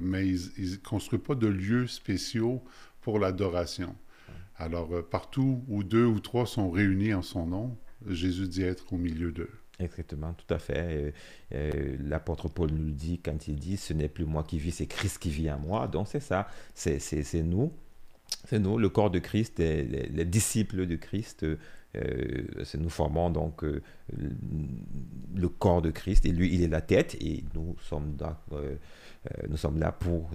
mais 0.00 0.28
ils 0.28 0.72
ne 0.72 0.76
construisent 0.76 1.22
pas 1.22 1.34
de 1.34 1.46
lieux 1.46 1.86
spéciaux 1.86 2.62
pour 3.06 3.20
l'adoration. 3.20 3.94
Alors, 4.56 4.92
euh, 4.92 5.00
partout 5.00 5.62
où 5.68 5.84
deux 5.84 6.04
ou 6.04 6.18
trois 6.18 6.44
sont 6.44 6.72
réunis 6.72 7.14
en 7.14 7.22
son 7.22 7.46
nom, 7.46 7.78
Jésus 8.08 8.48
dit 8.48 8.64
être 8.64 8.92
au 8.92 8.96
milieu 8.96 9.30
d'eux. 9.30 9.52
Exactement, 9.78 10.34
tout 10.34 10.52
à 10.52 10.58
fait. 10.58 11.14
L'apôtre 11.52 12.48
Paul 12.48 12.72
nous 12.72 12.86
le 12.86 12.90
dit 12.90 13.20
quand 13.20 13.46
il 13.46 13.54
dit, 13.60 13.76
ce 13.76 13.92
n'est 13.92 14.08
plus 14.08 14.24
moi 14.24 14.42
qui 14.42 14.58
vis, 14.58 14.72
c'est 14.72 14.86
Christ 14.86 15.18
qui 15.18 15.30
vit 15.30 15.48
en 15.52 15.60
moi. 15.60 15.86
Donc 15.86 16.08
c'est 16.08 16.18
ça, 16.18 16.48
c'est 16.74 16.98
nous 17.44 17.72
c'est 18.44 18.58
nous, 18.58 18.76
le 18.76 18.88
corps 18.88 19.10
de 19.10 19.20
Christ, 19.20 19.60
les, 19.60 19.84
les, 19.84 20.24
disciples 20.24 20.86
de 20.86 20.96
Christ. 20.96 21.44
Euh, 21.96 22.44
nous 22.78 22.90
formons 22.90 23.30
donc 23.30 23.64
euh, 23.64 23.82
le 25.34 25.48
corps 25.48 25.82
de 25.82 25.90
Christ 25.90 26.26
et 26.26 26.30
lui, 26.30 26.54
il 26.54 26.62
est 26.62 26.68
la 26.68 26.80
tête 26.80 27.16
et 27.20 27.44
nous 27.54 27.76
sommes 27.80 28.16
euh, 28.52 28.76
nous 29.48 29.56
sommes 29.56 29.78
là 29.78 29.92
pour 29.92 30.30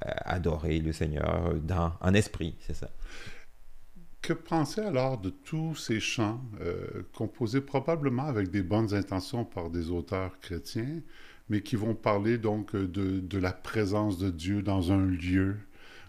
adorer 0.00 0.78
le 0.78 0.92
Seigneur 0.92 1.54
dans, 1.54 1.92
en 2.00 2.14
esprit, 2.14 2.54
c'est 2.60 2.74
ça. 2.74 2.90
Que 4.22 4.32
penser 4.32 4.80
alors 4.80 5.18
de 5.18 5.30
tous 5.30 5.74
ces 5.76 6.00
chants 6.00 6.40
composés 7.14 7.60
probablement 7.60 8.24
avec 8.24 8.50
des 8.50 8.62
bonnes 8.62 8.92
intentions 8.94 9.44
par 9.44 9.70
des 9.70 9.90
auteurs 9.90 10.38
chrétiens, 10.40 11.00
mais 11.48 11.60
qui 11.60 11.76
vont 11.76 11.94
parler 11.94 12.38
donc 12.38 12.74
de, 12.74 13.38
la 13.38 13.52
présence 13.52 14.18
de 14.18 14.30
Dieu 14.30 14.62
dans 14.62 14.92
un 14.92 15.06
lieu, 15.06 15.56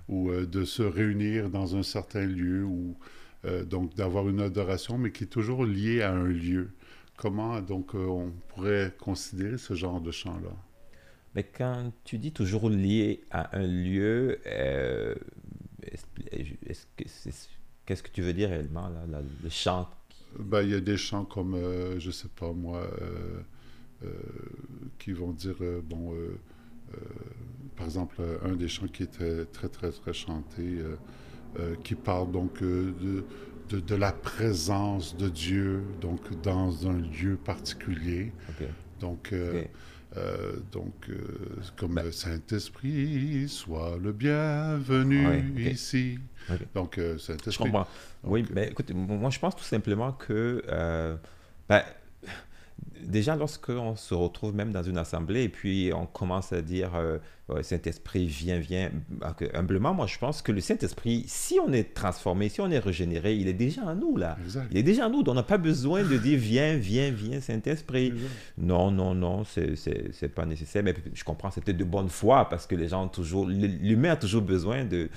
ou 0.08 0.32
euh, 0.32 0.46
de 0.46 0.64
se 0.64 0.84
réunir 0.84 1.50
dans 1.50 1.76
un 1.76 1.84
certain 1.84 2.26
lieu, 2.26 2.64
ou 2.64 2.98
euh, 3.46 3.66
donc 3.66 3.94
d'avoir 3.96 4.28
une 4.30 4.42
adoration, 4.42 4.98
mais 4.98 5.12
qui 5.12 5.26
est 5.26 5.28
toujours 5.28 5.66
liée 5.66 6.02
à 6.02 6.14
un 6.14 6.28
lieu. 6.28 6.72
Comment 7.18 7.62
donc 7.62 7.94
euh, 7.94 8.06
on 8.06 8.32
pourrait 8.50 8.96
considérer 9.00 9.58
ce 9.58 9.74
genre 9.74 10.02
de 10.02 10.12
chant-là? 10.12 10.52
Mais 11.38 11.44
quand 11.44 11.94
tu 12.04 12.18
dis 12.18 12.32
toujours 12.32 12.68
lié 12.68 13.22
à 13.30 13.56
un 13.56 13.68
lieu, 13.68 14.40
qu'est-ce 17.86 18.02
que 18.02 18.10
tu 18.12 18.24
veux 18.24 18.34
dire 18.34 18.50
réellement, 18.50 18.90
là, 18.90 19.22
le 19.44 19.50
chant 19.52 19.88
ben, 20.40 20.64
Il 20.64 20.72
y 20.72 20.74
a 20.74 20.80
des 20.80 20.98
chants 20.98 21.26
comme, 21.26 21.56
je 22.00 22.08
ne 22.08 22.12
sais 22.12 22.30
pas 22.36 22.52
moi, 22.54 22.90
qui 24.98 25.12
vont 25.12 25.32
dire, 25.32 25.58
bon, 25.84 26.16
par 27.76 27.86
exemple, 27.86 28.16
un 28.44 28.56
des 28.56 28.68
chants 28.68 28.88
qui 28.88 29.04
était 29.04 29.46
très, 29.46 29.70
très, 29.70 29.92
très 29.92 30.14
chanté, 30.14 30.64
euh, 30.64 30.96
euh, 31.60 31.76
qui 31.84 31.94
parle 31.94 32.32
donc 32.32 32.64
euh, 32.64 32.92
de, 33.70 33.80
de, 33.80 33.96
la 33.96 34.12
présence 34.12 35.16
de 35.16 35.30
Dieu, 35.30 35.84
donc 36.02 36.42
dans 36.42 36.88
un 36.88 36.98
lieu 36.98 37.36
particulier. 37.36 38.32
Donc, 39.00 39.36
donc 40.72 40.94
comme 41.78 41.96
le 41.96 42.04
ben 42.04 42.12
Saint-Esprit, 42.12 43.48
soit 43.48 43.98
le 44.02 44.12
bienvenu 44.12 45.62
ici. 45.70 46.20
Donc, 46.74 47.00
Saint-Esprit. 47.18 47.52
Je 47.52 47.58
comprends. 47.58 47.88
oui, 48.24 48.46
mais 48.54 48.70
écoute, 48.70 48.92
moi, 48.94 49.30
je 49.30 49.40
pense 49.40 49.56
tout 49.56 49.64
simplement 49.64 50.12
que. 50.14 50.64
Ben, 51.70 51.84
déjà, 53.04 53.36
lorsqu'on 53.36 53.96
se 53.96 54.14
retrouve 54.14 54.56
même 54.56 54.72
dans 54.72 54.84
une 54.84 54.98
assemblée 54.98 55.44
et 55.44 55.50
puis 55.50 55.92
on 55.94 56.06
commence 56.06 56.54
à 56.54 56.62
dire 56.62 56.96
euh, 56.96 57.18
Saint-Esprit, 57.62 58.28
viens, 58.28 58.60
viens, 58.60 58.92
humblement, 59.54 59.94
moi 59.94 60.06
je 60.06 60.18
pense 60.18 60.42
que 60.42 60.52
le 60.52 60.60
Saint-Esprit, 60.60 61.24
si 61.28 61.60
on 61.66 61.72
est 61.72 61.94
transformé, 61.94 62.50
si 62.50 62.60
on 62.62 62.70
est 62.70 62.80
régénéré, 62.80 63.36
il 63.36 63.48
est 63.48 63.54
déjà 63.54 63.84
en 63.84 63.96
nous 63.96 64.18
là. 64.18 64.38
Il 64.72 64.78
est 64.78 64.84
déjà 64.84 65.08
en 65.08 65.10
nous. 65.10 65.24
Donc 65.24 65.34
on 65.34 65.36
n'a 65.36 65.44
pas 65.44 65.58
besoin 65.58 66.04
de 66.04 66.18
dire 66.18 66.38
viens, 66.38 66.76
viens, 66.76 67.12
viens, 67.12 67.40
Saint-Esprit. 67.40 68.14
Non, 68.58 68.92
non, 68.92 69.16
non, 69.16 69.44
c'est 69.46 70.34
pas 70.34 70.46
nécessaire. 70.46 70.84
Mais 70.84 70.94
je 71.14 71.24
comprends, 71.24 71.52
c'est 71.52 71.64
peut-être 71.64 71.78
de 71.78 71.84
bonne 71.84 72.10
foi 72.10 72.50
parce 72.50 72.68
que 72.68 72.76
les 72.76 72.90
gens 72.90 73.06
ont 73.06 73.10
toujours, 73.10 73.48
l'humain 73.48 74.12
a 74.12 74.18
toujours 74.18 74.42
besoin 74.42 74.84
de 74.86 75.10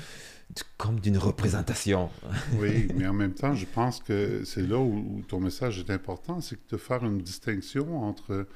comme 0.77 1.01
d'une 1.01 1.19
représentation. 1.19 2.11
oui, 2.55 2.89
mais 2.97 3.07
en 3.07 3.13
même 3.13 3.35
temps, 3.35 3.55
je 3.55 3.67
pense 3.67 4.01
que 4.01 4.43
c'est 4.45 4.67
là 4.67 4.79
où, 4.79 5.23
ton 5.29 5.41
message 5.41 5.79
est 5.79 5.91
important, 5.91 6.41
c'est 6.41 6.59
de 6.71 6.77
faire 6.77 7.05
une 7.05 7.19
distinction 7.19 8.03
entre 8.03 8.47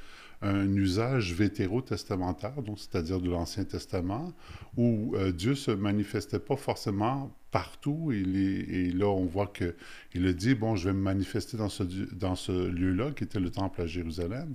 un 0.42 0.74
usage 0.74 1.32
vétérotestamentaire, 1.32 2.60
donc 2.62 2.78
c'est-à-dire 2.78 3.20
de 3.20 3.30
l'Ancien 3.30 3.64
Testament, 3.64 4.32
où 4.76 5.14
euh, 5.14 5.32
Dieu 5.32 5.54
se 5.54 5.70
manifestait 5.70 6.38
pas 6.38 6.56
forcément 6.56 7.34
partout. 7.50 8.12
Et 8.12 8.90
là, 8.90 9.06
on 9.06 9.24
voit 9.24 9.46
que 9.46 9.74
il 10.12 10.26
a 10.26 10.32
dit 10.32 10.54
bon, 10.54 10.76
je 10.76 10.88
vais 10.88 10.94
me 10.94 11.00
manifester 11.00 11.56
dans 11.56 11.70
ce 11.70 11.82
dans 11.82 12.34
ce 12.34 12.52
lieu-là, 12.52 13.12
qui 13.12 13.24
était 13.24 13.40
le 13.40 13.50
temple 13.50 13.80
à 13.80 13.86
Jérusalem. 13.86 14.54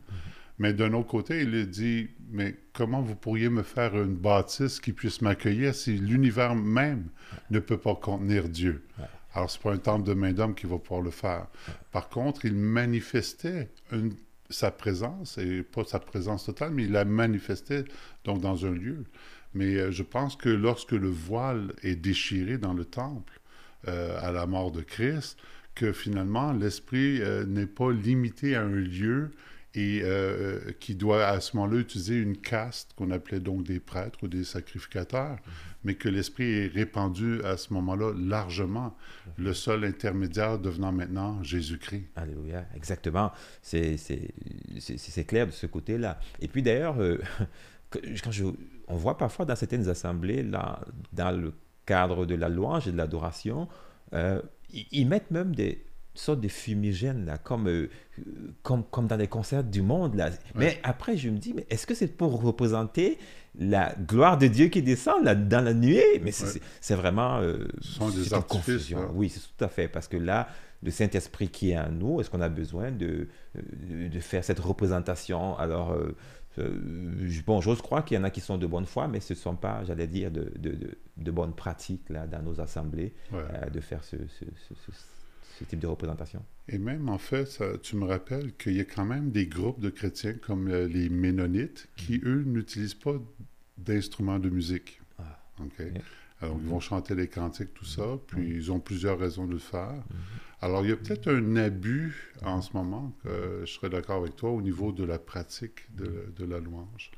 Mais 0.59 0.73
d'un 0.73 0.93
autre 0.93 1.07
côté, 1.07 1.41
il 1.41 1.69
dit 1.69 2.09
mais 2.31 2.55
comment 2.73 3.01
vous 3.01 3.15
pourriez 3.15 3.49
me 3.49 3.63
faire 3.63 3.95
une 3.95 4.15
bâtisse 4.15 4.79
qui 4.79 4.93
puisse 4.93 5.21
m'accueillir 5.21 5.73
si 5.73 5.97
l'univers 5.97 6.55
même 6.55 7.07
ne 7.49 7.59
peut 7.59 7.77
pas 7.77 7.95
contenir 7.95 8.49
Dieu? 8.49 8.83
Alors, 9.33 9.49
c'est 9.49 9.61
pas 9.61 9.73
un 9.73 9.77
temple 9.77 10.07
de 10.07 10.13
main 10.13 10.33
d'homme 10.33 10.55
qui 10.55 10.65
va 10.65 10.77
pouvoir 10.77 11.01
le 11.01 11.11
faire. 11.11 11.47
Par 11.91 12.09
contre, 12.09 12.45
il 12.45 12.55
manifestait 12.55 13.69
sa 14.49 14.71
présence, 14.71 15.37
et 15.37 15.61
pas 15.61 15.83
sa 15.83 15.99
présence 15.99 16.45
totale, 16.45 16.71
mais 16.71 16.83
il 16.85 16.91
la 16.91 17.05
manifestait 17.05 17.85
donc 18.25 18.41
dans 18.41 18.65
un 18.65 18.71
lieu. 18.71 19.05
Mais 19.53 19.75
euh, 19.75 19.91
je 19.91 20.03
pense 20.03 20.35
que 20.35 20.49
lorsque 20.49 20.91
le 20.91 21.09
voile 21.09 21.73
est 21.83 21.95
déchiré 21.95 22.57
dans 22.57 22.73
le 22.73 22.85
temple 22.85 23.39
euh, 23.87 24.19
à 24.21 24.31
la 24.31 24.45
mort 24.47 24.71
de 24.71 24.81
Christ, 24.81 25.37
que 25.75 25.91
finalement 25.91 26.51
l'esprit 26.51 27.21
euh, 27.21 27.45
n'est 27.45 27.67
pas 27.67 27.91
limité 27.91 28.55
à 28.55 28.63
un 28.63 28.69
lieu 28.69 29.31
et 29.75 30.01
euh, 30.03 30.71
qui 30.79 30.95
doit 30.95 31.25
à 31.25 31.39
ce 31.39 31.55
moment-là 31.55 31.79
utiliser 31.79 32.15
une 32.15 32.37
caste 32.37 32.93
qu'on 32.95 33.11
appelait 33.11 33.39
donc 33.39 33.63
des 33.63 33.79
prêtres 33.79 34.19
ou 34.23 34.27
des 34.27 34.43
sacrificateurs, 34.43 35.37
mais 35.83 35.93
que 35.93 36.09
l'esprit 36.09 36.51
est 36.51 36.67
répandu 36.67 37.43
à 37.43 37.55
ce 37.55 37.73
moment-là 37.73 38.13
largement, 38.17 38.95
le 39.37 39.53
seul 39.53 39.85
intermédiaire 39.85 40.57
devenant 40.57 40.91
maintenant 40.91 41.41
Jésus-Christ. 41.43 42.07
Alléluia, 42.15 42.65
exactement. 42.75 43.31
C'est 43.61 43.95
clair 45.27 45.45
de 45.45 45.51
ce 45.51 45.67
côté-là. 45.67 46.19
Et 46.41 46.47
puis 46.47 46.63
d'ailleurs, 46.63 46.99
euh, 46.99 47.19
quand 47.91 48.31
je, 48.31 48.45
on 48.87 48.95
voit 48.95 49.17
parfois 49.17 49.45
dans 49.45 49.55
certaines 49.55 49.87
assemblées, 49.87 50.41
là, 50.41 50.81
dans 51.13 51.31
le 51.31 51.53
cadre 51.85 52.25
de 52.25 52.35
la 52.35 52.49
louange 52.49 52.87
et 52.87 52.91
de 52.91 52.97
l'adoration, 52.97 53.67
euh, 54.13 54.41
ils, 54.71 54.87
ils 54.91 55.07
mettent 55.07 55.29
même 55.29 55.53
des 55.55 55.83
sortes 56.19 56.41
de 56.41 56.47
fumigènes, 56.47 57.25
là, 57.25 57.37
comme, 57.37 57.67
euh, 57.67 57.89
euh, 58.19 58.21
comme, 58.63 58.83
comme 58.83 59.07
dans 59.07 59.15
les 59.17 59.27
concerts 59.27 59.63
du 59.63 59.81
monde. 59.81 60.15
Là. 60.15 60.29
Mais 60.55 60.79
après, 60.83 61.17
je 61.17 61.29
me 61.29 61.37
dis, 61.37 61.53
mais 61.53 61.65
est-ce 61.69 61.85
que 61.87 61.93
c'est 61.95 62.07
pour 62.15 62.41
représenter 62.41 63.17
la 63.57 63.93
gloire 64.07 64.37
de 64.37 64.47
Dieu 64.47 64.67
qui 64.67 64.81
descend 64.81 65.23
là, 65.23 65.35
dans 65.35 65.63
la 65.63 65.73
nuée? 65.73 66.19
Mais 66.23 66.31
c'est 66.31 66.59
Ouais. 66.93 66.95
vraiment... 66.95 67.39
euh, 67.39 67.67
Ce 67.81 67.93
sont 67.93 68.09
des 68.09 68.23
c'est 68.23 68.29
une 68.29 68.35
artifices, 68.35 68.65
confusion. 68.65 68.99
là. 69.01 69.09
Oui, 69.13 69.29
c'est 69.29 69.39
tout 69.39 69.63
à 69.63 69.67
fait. 69.69 69.87
Parce 69.87 70.07
que 70.07 70.17
là, 70.17 70.47
le 70.83 70.91
Saint-Esprit 70.91 71.49
qui 71.49 71.71
est 71.71 71.77
en 71.77 71.89
nous, 71.91 72.21
est-ce 72.21 72.29
qu'on 72.29 72.41
a 72.41 72.49
besoin 72.49 72.91
de, 72.91 73.27
de, 73.55 74.07
de 74.07 74.19
faire 74.19 74.43
cette 74.43 74.59
représentation? 74.59 75.57
Alors, 75.57 75.91
euh, 75.91 76.15
euh, 76.57 76.79
je- 77.25 77.41
bon, 77.43 77.59
j'ose 77.61 77.81
croire 77.81 78.03
qu'il 78.05 78.17
y 78.17 78.19
en 78.19 78.23
a 78.23 78.29
qui 78.29 78.39
sont 78.41 78.57
de 78.57 78.65
bonne 78.67 78.85
foi, 78.85 79.07
mais 79.07 79.19
ce 79.19 79.33
ne 79.33 79.37
sont 79.37 79.55
pas, 79.55 79.83
j'allais 79.85 80.07
dire, 80.07 80.31
de, 80.31 80.51
de, 80.57 80.71
de, 80.71 80.97
de 81.17 81.31
bonnes 81.31 81.53
pratiques 81.53 82.09
là, 82.09 82.27
dans 82.27 82.41
nos 82.41 82.59
assemblées 82.61 83.13
Ouais. 83.31 83.39
euh, 83.65 83.69
de 83.69 83.79
faire 83.79 84.03
ce, 84.03 84.15
ce, 84.17 84.45
ce, 84.67 84.73
ce- 84.85 84.91
ce 85.59 85.65
type 85.65 85.79
de 85.79 85.87
représentation. 85.87 86.43
Et 86.69 86.77
même, 86.77 87.09
en 87.09 87.17
fait, 87.17 87.45
ça- 87.45 87.77
tu 87.81 87.95
me 87.97 88.05
rappelles 88.05 88.55
qu'il 88.55 88.73
y 88.75 88.79
a 88.79 88.85
quand 88.85 89.05
même 89.05 89.31
des 89.31 89.45
groupes 89.47 89.79
de 89.81 89.89
chrétiens 89.89 90.33
comme 90.33 90.67
euh, 90.69 90.87
les 90.87 91.09
Ménonites 91.09 91.87
qui, 91.95 92.21
eux, 92.23 92.43
n'utilisent 92.45 92.93
pas 92.93 93.15
d'instruments 93.77 94.39
de 94.39 94.49
musique. 94.49 95.01
Ah. 95.17 95.39
OK? 95.61 95.81
Alors, 96.41 96.57
ils 96.63 96.69
vont 96.69 96.79
chanter 96.79 97.15
les 97.15 97.27
cantiques, 97.27 97.73
tout 97.73 97.83
ça, 97.85 98.17
puis 98.27 98.47
ils 98.55 98.71
ont 98.71 98.79
plusieurs 98.79 99.19
raisons 99.19 99.45
de 99.45 99.51
le 99.53 99.59
faire. 99.59 100.01
Alors, 100.61 100.85
il 100.85 100.89
y 100.89 100.93
a 100.93 100.95
peut-être 100.95 101.29
un 101.29 101.55
abus 101.57 102.33
en 102.43 102.61
ce 102.61 102.71
moment, 102.73 103.13
que 103.23 103.63
je 103.65 103.71
serais 103.73 103.89
d'accord 103.89 104.21
avec 104.21 104.37
toi, 104.37 104.51
au 104.51 104.61
niveau 104.61 104.93
de 104.93 105.03
la 105.03 105.19
pratique 105.19 105.93
de, 105.97 106.31
de 106.37 106.45
la 106.45 106.59
louange. 106.61 107.11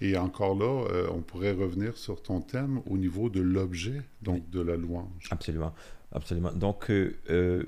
Et 0.00 0.16
encore 0.16 0.54
là, 0.54 0.86
euh, 0.90 1.08
on 1.14 1.22
pourrait 1.22 1.52
revenir 1.52 1.96
sur 1.96 2.22
ton 2.22 2.40
thème 2.40 2.82
au 2.86 2.98
niveau 2.98 3.30
de 3.30 3.40
l'objet, 3.40 4.02
donc 4.22 4.48
de 4.50 4.60
la 4.60 4.76
louange. 4.76 5.28
Absolument, 5.30 5.72
absolument. 6.12 6.52
Donc, 6.52 6.90
euh, 6.90 7.16
euh, 7.30 7.64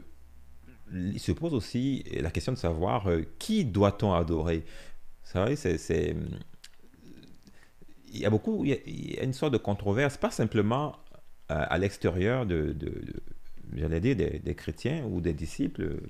il 0.92 1.18
se 1.20 1.32
pose 1.32 1.54
aussi 1.54 2.04
la 2.20 2.30
question 2.30 2.52
de 2.52 2.58
savoir 2.58 3.08
euh, 3.08 3.22
qui 3.38 3.64
doit-on 3.64 4.12
adorer? 4.12 4.64
C'est 5.24 5.38
vrai, 5.38 5.56
c'est, 5.56 6.16
il 8.12 8.18
y 8.18 8.26
a 8.26 8.30
beaucoup, 8.30 8.64
il 8.64 8.70
y 8.70 8.74
a, 8.74 8.76
il 8.86 9.14
y 9.14 9.18
a 9.18 9.24
une 9.24 9.32
sorte 9.34 9.52
de 9.52 9.58
controverse, 9.58 10.16
pas 10.16 10.30
simplement 10.30 10.96
à 11.48 11.78
l'extérieur 11.78 12.44
de, 12.44 12.72
de- 12.72 12.88
de- 12.88 13.22
j'allais 13.76 14.00
dire, 14.00 14.16
des, 14.16 14.40
des 14.44 14.54
chrétiens 14.54 15.04
ou 15.10 15.20
des 15.20 15.32
disciples, 15.32 16.00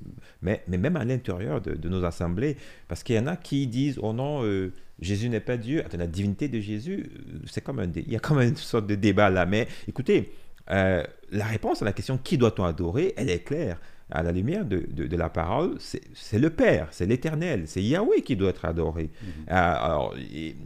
mais, 0.42 0.62
mais 0.68 0.78
même 0.78 0.96
à 0.96 1.04
l'intérieur 1.04 1.60
de, 1.60 1.74
de 1.74 1.88
nos 1.88 2.04
assemblées, 2.04 2.56
parce 2.88 3.02
qu'il 3.02 3.16
y 3.16 3.18
en 3.18 3.26
a 3.26 3.36
qui 3.36 3.66
disent, 3.66 3.98
oh 4.02 4.12
non, 4.12 4.44
euh, 4.44 4.72
Jésus 5.00 5.28
n'est 5.28 5.40
pas 5.40 5.56
Dieu, 5.56 5.80
Attends, 5.84 5.98
la 5.98 6.06
divinité 6.06 6.48
de 6.48 6.60
Jésus, 6.60 7.06
euh, 7.16 7.38
c'est 7.46 7.62
comme 7.62 7.78
un, 7.80 7.90
il 7.94 8.10
y 8.12 8.16
a 8.16 8.20
comme 8.20 8.40
une 8.40 8.56
sorte 8.56 8.86
de 8.86 8.94
débat 8.94 9.30
là, 9.30 9.46
mais 9.46 9.68
écoutez, 9.88 10.32
euh, 10.70 11.02
la 11.30 11.44
réponse 11.46 11.82
à 11.82 11.84
la 11.84 11.92
question 11.92 12.18
qui 12.18 12.36
doit-on 12.38 12.64
adorer, 12.64 13.14
elle 13.16 13.30
est 13.30 13.40
claire. 13.44 13.80
À 14.10 14.22
la 14.22 14.32
lumière 14.32 14.64
de, 14.64 14.86
de- 14.90 15.06
de 15.06 15.16
la 15.18 15.28
parole, 15.28 15.76
c'est 15.78 16.38
le 16.38 16.48
Père, 16.48 16.88
c'est 16.92 17.04
l'Éternel, 17.04 17.64
c'est 17.66 17.82
Yahweh 17.82 18.22
qui 18.22 18.36
doit 18.36 18.48
être 18.48 18.64
adoré. 18.64 19.10
Euh, 19.22 19.52
alors, 19.54 20.14
et, 20.16 20.56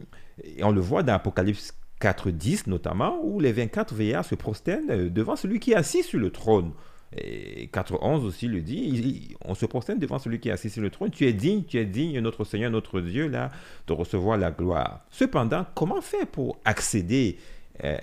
et 0.45 0.63
on 0.63 0.71
le 0.71 0.81
voit 0.81 1.03
dans 1.03 1.15
Apocalypse 1.15 1.75
4.10 2.03 2.65
notamment, 2.69 3.21
où 3.23 3.39
les 3.39 3.53
24 3.53 3.95
veillards 3.95 4.25
se 4.25 4.35
prosternent 4.35 4.91
euh, 4.91 5.09
devant 5.09 5.37
celui 5.37 5.61
qui 5.61 5.73
est 5.73 5.77
assis 5.77 6.03
sur 6.03 6.19
le 6.19 6.31
trône. 6.31 6.73
Et 7.17 7.69
4.11 7.73 8.25
aussi 8.25 8.49
le 8.49 8.63
dit, 8.63 9.37
on 9.45 9.55
se 9.55 9.67
prosterne 9.67 9.99
devant 9.99 10.19
celui 10.19 10.41
qui 10.41 10.49
est 10.49 10.53
assis 10.53 10.71
sur 10.71 10.83
le 10.83 10.91
trône. 10.91 11.11
Tu 11.11 11.27
es 11.27 11.33
digne, 11.33 11.63
tu 11.63 11.79
es 11.79 11.85
digne, 11.85 12.19
notre 12.21 12.45
Seigneur, 12.45 12.71
notre 12.71 13.01
Dieu, 13.01 13.29
là, 13.29 13.51
de 13.87 13.93
recevoir 13.93 14.39
la 14.39 14.51
gloire. 14.51 15.05
Cependant, 15.11 15.67
comment 15.75 16.01
faire 16.01 16.27
pour 16.27 16.59
accéder 16.65 17.37
euh, 17.85 17.97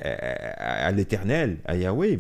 à, 0.57 0.85
à 0.85 0.91
l'Éternel, 0.91 1.57
à 1.65 1.75
Yahweh? 1.75 2.19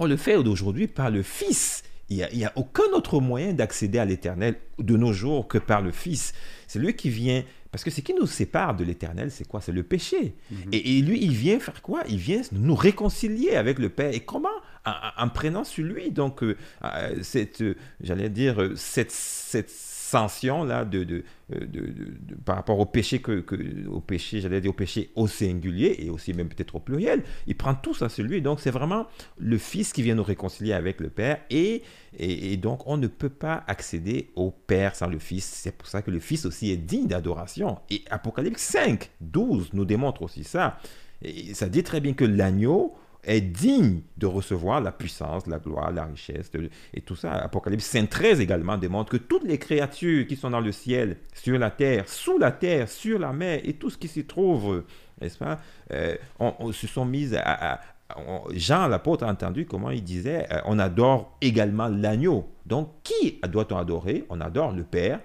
On 0.00 0.06
le 0.06 0.16
fait 0.16 0.34
aujourd'hui 0.34 0.88
par 0.88 1.10
le 1.10 1.22
Fils. 1.22 1.84
Il 2.08 2.26
n'y 2.34 2.44
a 2.44 2.52
aucun 2.56 2.90
autre 2.92 3.20
moyen 3.20 3.52
d'accéder 3.52 4.00
à 4.00 4.04
l'Éternel 4.04 4.56
de 4.80 4.96
nos 4.96 5.12
jours 5.12 5.46
que 5.46 5.58
par 5.58 5.80
le 5.80 5.92
Fils. 5.92 6.34
C'est 6.66 6.78
lui 6.78 6.94
qui 6.94 7.08
vient... 7.08 7.44
Parce 7.72 7.84
que 7.84 7.90
ce 7.90 8.00
qui 8.00 8.14
nous 8.14 8.26
sépare 8.26 8.74
de 8.74 8.82
l'Éternel, 8.84 9.30
c'est 9.30 9.46
quoi? 9.46 9.60
C'est 9.60 9.72
le 9.72 9.82
péché. 9.84 10.34
et, 10.72 10.98
et 10.98 11.02
lui, 11.02 11.18
il 11.22 11.32
vient 11.32 11.60
faire 11.60 11.80
quoi? 11.82 12.02
Il 12.08 12.18
vient 12.18 12.42
nous 12.52 12.74
réconcilier 12.74 13.54
avec 13.56 13.78
le 13.78 13.88
Père. 13.88 14.12
Et 14.12 14.20
comment? 14.20 14.48
En, 14.84 14.90
en- 14.90 15.24
en 15.24 15.28
prenant 15.28 15.62
sur 15.64 15.84
lui, 15.84 16.10
donc, 16.10 16.42
euh, 16.42 16.56
euh, 16.84 17.22
cette, 17.22 17.60
euh, 17.62 17.76
j'allais 18.02 18.28
dire, 18.30 18.72
cette, 18.76 19.10
cette 19.12 19.70
sanction-là 19.70 20.84
de, 20.84 21.04
de, 21.04 21.22
de- 21.50 22.34
par 22.44 22.56
rapport 22.56 22.78
au 22.78 22.86
péché, 22.86 23.20
que, 23.20 23.44
au 23.88 24.00
péché, 24.00 24.40
j'allais 24.40 24.60
dire 24.60 24.70
au 24.70 24.74
péché 24.74 25.10
au 25.14 25.26
singulier 25.26 25.96
et 25.98 26.10
aussi 26.10 26.32
même 26.32 26.48
peut-être 26.48 26.76
au 26.76 26.80
pluriel, 26.80 27.22
il 27.46 27.56
prend 27.56 27.74
tout 27.74 27.94
ça 27.94 28.08
sur 28.08 28.24
lui. 28.24 28.40
Donc 28.42 28.60
c'est 28.60 28.70
vraiment 28.70 29.06
le 29.38 29.58
Fils 29.58 29.92
qui 29.92 30.02
vient 30.02 30.14
nous 30.14 30.22
réconcilier 30.22 30.72
avec 30.72 31.00
le 31.00 31.10
Père 31.10 31.38
et, 31.50 31.82
et, 32.16 32.52
et 32.52 32.56
donc 32.56 32.86
on 32.86 32.96
ne 32.96 33.06
peut 33.06 33.28
pas 33.28 33.64
accéder 33.66 34.30
au 34.36 34.50
Père 34.50 34.94
sans 34.96 35.06
le 35.08 35.18
Fils. 35.18 35.44
C'est 35.44 35.76
pour 35.76 35.88
ça 35.88 36.02
que 36.02 36.10
le 36.10 36.20
Fils 36.20 36.46
aussi 36.46 36.70
est 36.70 36.76
digne 36.76 37.06
d'adoration. 37.06 37.78
Et 37.90 38.02
Apocalypse 38.10 38.62
5, 38.62 39.10
12 39.20 39.70
nous 39.74 39.84
démontre 39.84 40.22
aussi 40.22 40.44
ça. 40.44 40.78
Et 41.22 41.52
ça 41.54 41.68
dit 41.68 41.82
très 41.82 42.00
bien 42.00 42.14
que 42.14 42.24
l'agneau 42.24 42.94
est 43.24 43.40
digne 43.40 44.00
de 44.16 44.26
recevoir 44.26 44.80
la 44.80 44.92
puissance, 44.92 45.46
la 45.46 45.58
gloire, 45.58 45.90
la 45.92 46.04
richesse 46.04 46.50
de- 46.50 46.70
et 46.94 47.00
tout 47.00 47.16
ça. 47.16 47.32
Apocalypse 47.32 47.84
5, 47.86 48.08
13 48.08 48.40
également 48.40 48.78
démontre 48.78 49.10
que 49.12 49.16
toutes 49.16 49.44
les 49.44 49.58
créatures 49.58 50.26
qui 50.26 50.36
sont 50.36 50.50
dans 50.50 50.60
le 50.60 50.72
ciel, 50.72 51.18
sur 51.34 51.58
la 51.58 51.70
terre, 51.70 52.08
sous 52.08 52.38
la 52.38 52.52
terre, 52.52 52.88
sur 52.88 53.18
la 53.18 53.32
mer 53.32 53.60
et 53.64 53.74
tout 53.74 53.90
ce 53.90 53.98
qui 53.98 54.08
s'y 54.08 54.24
trouve, 54.24 54.84
n'est-ce 55.20 55.38
pas, 55.38 55.58
euh, 55.92 56.16
on, 56.38 56.54
on 56.58 56.72
se 56.72 56.86
sont 56.86 57.04
mises 57.04 57.34
à... 57.34 57.72
à- 57.74 57.80
on- 58.16 58.42
Jean 58.54 58.88
l'apôtre 58.88 59.24
a 59.24 59.30
entendu 59.30 59.66
comment 59.66 59.90
il 59.90 60.02
disait 60.02 60.46
euh, 60.50 60.60
on 60.64 60.78
adore 60.80 61.36
également 61.40 61.86
l'agneau. 61.88 62.48
Donc 62.66 62.90
qui 63.04 63.38
doit-on 63.48 63.76
adorer? 63.76 64.24
On 64.30 64.40
adore 64.40 64.72
le 64.72 64.82
Père, 64.82 65.20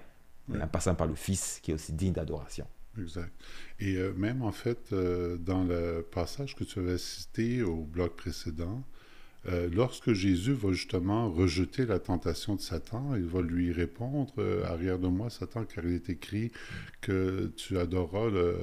en 0.54 0.66
passant 0.68 0.94
par 0.94 1.08
le 1.08 1.14
Fils 1.16 1.58
qui 1.62 1.72
est 1.72 1.74
aussi 1.74 1.92
digne 1.92 2.12
d'adoration. 2.12 2.64
Exact. 2.98 3.32
Et 3.78 3.96
euh, 3.96 4.12
même 4.14 4.42
en 4.42 4.52
fait, 4.52 4.92
euh, 4.92 5.36
dans 5.36 5.64
le 5.64 6.02
passage 6.10 6.54
que 6.56 6.64
tu 6.64 6.78
avais 6.78 6.98
cité 6.98 7.62
au 7.62 7.84
bloc 7.84 8.16
précédent, 8.16 8.84
euh, 9.48 9.68
lorsque 9.72 10.12
Jésus 10.12 10.52
va 10.52 10.72
justement 10.72 11.30
rejeter 11.30 11.86
la 11.86 11.98
tentation 11.98 12.56
de 12.56 12.60
Satan, 12.60 13.14
il 13.14 13.24
va 13.26 13.42
lui 13.42 13.72
répondre 13.72 14.32
euh, 14.38 14.64
Arrière 14.64 14.98
de 14.98 15.08
moi, 15.08 15.30
Satan, 15.30 15.64
car 15.64 15.84
il 15.84 15.92
est 15.94 16.10
écrit 16.10 16.50
que 17.00 17.52
tu 17.56 17.78
adoreras 17.78 18.30
le 18.30 18.56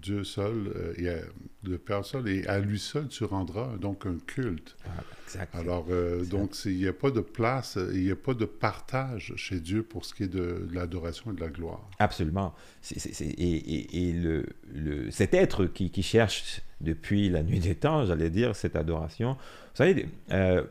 Dieu 0.00 0.24
seul 0.24 0.72
euh, 0.76 0.92
et 0.96 1.68
le 1.68 1.78
Père 1.78 2.04
seul, 2.04 2.28
et 2.28 2.46
à 2.46 2.60
lui 2.60 2.78
seul 2.78 3.08
tu 3.08 3.24
rendras 3.24 3.76
donc 3.78 4.06
un 4.06 4.16
culte. 4.26 4.76
Ah, 4.86 5.02
exact. 5.24 5.54
Alors, 5.54 5.86
euh, 5.90 6.24
donc, 6.24 6.54
il 6.66 6.76
n'y 6.76 6.86
a 6.86 6.92
pas 6.92 7.10
de 7.10 7.20
place, 7.20 7.78
il 7.92 8.02
n'y 8.04 8.10
a 8.10 8.16
pas 8.16 8.34
de 8.34 8.44
partage 8.44 9.32
chez 9.36 9.60
Dieu 9.60 9.82
pour 9.82 10.04
ce 10.04 10.14
qui 10.14 10.22
est 10.24 10.28
de, 10.28 10.66
de 10.68 10.74
l'adoration 10.74 11.32
et 11.32 11.34
de 11.34 11.40
la 11.40 11.48
gloire. 11.48 11.88
Absolument. 11.98 12.54
Et 12.92 12.96
et- 13.44 14.08
et 14.08 14.12
le, 14.12 14.46
le- 14.72 15.10
cet 15.10 15.34
être 15.34 15.66
qui, 15.66 15.90
qui 15.90 16.02
cherche 16.02 16.60
depuis 16.80 17.28
la 17.28 17.42
nuit 17.42 17.60
des 17.60 17.74
temps, 17.74 18.06
j'allais 18.06 18.30
dire, 18.30 18.54
cette 18.54 18.76
adoration, 18.76 19.32
vous 19.32 19.36
savez, 19.74 20.06
euh, 20.32 20.62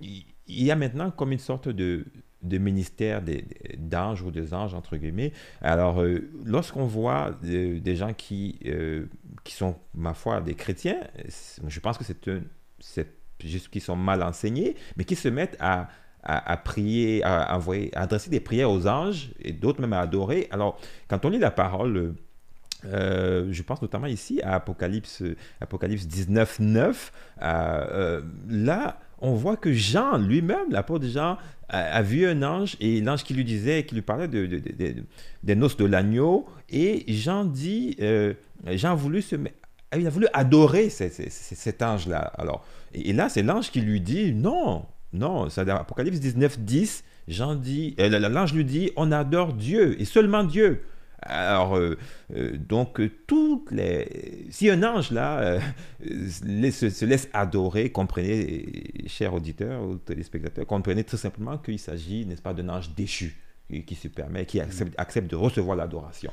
il 0.00 0.24
y 0.46 0.70
a 0.70 0.76
maintenant 0.76 1.10
comme 1.10 1.32
une 1.32 1.38
sorte 1.38 1.68
de, 1.68 2.06
de 2.42 2.58
ministère 2.58 3.22
d'anges 3.78 4.22
ou 4.22 4.30
des 4.30 4.54
anges, 4.54 4.74
entre 4.74 4.96
guillemets. 4.96 5.32
Alors, 5.60 6.02
euh, 6.02 6.30
lorsqu'on 6.44 6.86
voit 6.86 7.36
euh, 7.44 7.78
des 7.80 7.96
gens 7.96 8.12
qui, 8.14 8.58
qui 9.44 9.54
sont, 9.54 9.76
ma 9.94 10.14
foi, 10.14 10.40
des 10.40 10.54
chrétiens, 10.54 11.00
je 11.66 11.80
pense 11.80 11.98
que 11.98 12.04
c'est 12.80 13.08
juste 13.44 13.68
qu'ils 13.68 13.82
sont 13.82 13.96
mal 13.96 14.22
enseignés, 14.22 14.76
mais 14.96 15.04
qui 15.04 15.16
se 15.16 15.28
mettent 15.28 15.56
à, 15.60 15.88
à, 16.22 16.52
à 16.52 16.56
prier, 16.56 17.22
à, 17.24 17.56
envoyer, 17.56 17.94
à 17.96 18.02
adresser 18.02 18.30
des 18.30 18.40
prières 18.40 18.70
aux 18.70 18.86
anges 18.86 19.32
et 19.40 19.52
d'autres 19.52 19.80
même 19.80 19.92
à 19.92 20.00
adorer. 20.00 20.48
Alors, 20.50 20.78
quand 21.08 21.24
on 21.24 21.30
lit 21.30 21.38
la 21.38 21.50
parole, 21.50 22.14
euh, 22.86 23.48
je 23.50 23.62
pense 23.62 23.80
notamment 23.82 24.06
ici 24.06 24.40
à 24.42 24.54
Apocalypse, 24.54 25.22
Apocalypse 25.60 26.06
19, 26.06 26.60
9, 26.60 27.12
euh, 27.42 27.44
euh, 27.44 28.20
là, 28.48 28.98
on 29.20 29.34
voit 29.34 29.56
que 29.56 29.72
Jean 29.72 30.18
lui-même, 30.18 30.70
l'apôtre 30.70 31.06
Jean, 31.06 31.38
a, 31.68 32.02
vu 32.02 32.26
un 32.26 32.42
ange 32.42 32.76
et 32.80 33.00
l'ange 33.00 33.22
qui 33.24 33.32
lui 33.34 33.44
disait, 33.44 33.84
qui 33.84 33.94
lui 33.94 34.02
parlait 34.02 34.28
de, 34.28 34.44
de- 34.46 34.58
de- 34.58 34.72
de- 34.92 35.04
des 35.42 35.54
noces 35.54 35.76
de 35.78 35.86
l'agneau. 35.86 36.44
Et 36.68 37.04
Jean 37.14 37.44
dit, 37.46 37.96
Jean 38.72 38.90
a 38.92 38.94
voulu 38.94 39.22
se 39.22 39.36
met- 39.36 39.54
il 39.96 40.06
a 40.06 40.10
voulu 40.10 40.26
adorer 40.34 40.90
ce- 40.90 41.08
ce- 41.08 41.22
ce- 41.30 41.54
cet 41.54 41.80
ange-là. 41.82 42.32
Alors, 42.36 42.64
et, 42.92 43.12
là, 43.14 43.28
c'est 43.30 43.42
l'ange 43.42 43.70
qui 43.70 43.80
lui 43.80 44.00
dit, 44.02 44.32
non, 44.34 44.84
non, 45.14 45.48
c'est 45.48 45.66
Apocalypse 45.70 46.18
19, 46.20 46.58
10, 46.58 47.04
Jean 47.28 47.54
dit, 47.54 47.94
l'ange 47.98 48.52
lui 48.52 48.64
dit, 48.64 48.90
on 48.96 49.10
adore 49.12 49.52
Dieu 49.54 49.98
et 50.00 50.04
seulement 50.04 50.44
Dieu. 50.44 50.82
Alors, 51.22 51.76
euh, 51.76 51.96
euh, 52.34 52.56
donc, 52.56 53.00
toutes 53.26 53.70
les... 53.70 54.46
si 54.50 54.68
un 54.70 54.82
ange, 54.82 55.10
là, 55.12 55.40
euh, 55.40 55.60
se, 56.70 56.90
se 56.90 57.04
laisse 57.04 57.28
adorer, 57.32 57.90
comprenez, 57.90 59.04
chers 59.06 59.32
auditeurs 59.32 59.82
ou 59.82 59.96
téléspectateurs, 59.96 60.66
comprenez 60.66 61.04
tout 61.04 61.16
simplement 61.16 61.58
qu'il 61.58 61.78
s'agit, 61.78 62.26
n'est-ce 62.26 62.42
pas, 62.42 62.54
d'un 62.54 62.68
ange 62.68 62.94
déchu 62.94 63.36
qui 63.86 63.94
se 63.94 64.08
permet, 64.08 64.44
qui 64.44 64.60
accepte, 64.60 65.30
de 65.30 65.36
recevoir 65.36 65.76
l'adoration. 65.76 66.32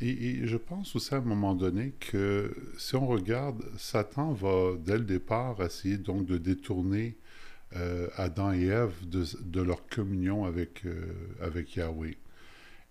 Et, 0.00 0.46
je 0.46 0.56
pense 0.56 0.96
aussi 0.96 1.14
à 1.14 1.18
un 1.18 1.20
moment 1.20 1.54
donné 1.54 1.92
que 2.00 2.56
si 2.78 2.96
on 2.96 3.06
regarde, 3.06 3.62
Satan 3.76 4.32
va 4.32 4.72
dès 4.78 4.96
le 4.96 5.04
départ 5.04 5.62
essayer 5.62 5.98
donc 5.98 6.24
de 6.24 6.38
détourner 6.38 7.16
Adam 8.16 8.52
et 8.52 8.64
Ève 8.64 8.94
de, 9.06 9.24
de 9.44 9.60
leur 9.60 9.86
communion 9.86 10.46
avec, 10.46 10.82
avec 11.40 11.76
Yahweh 11.76 12.16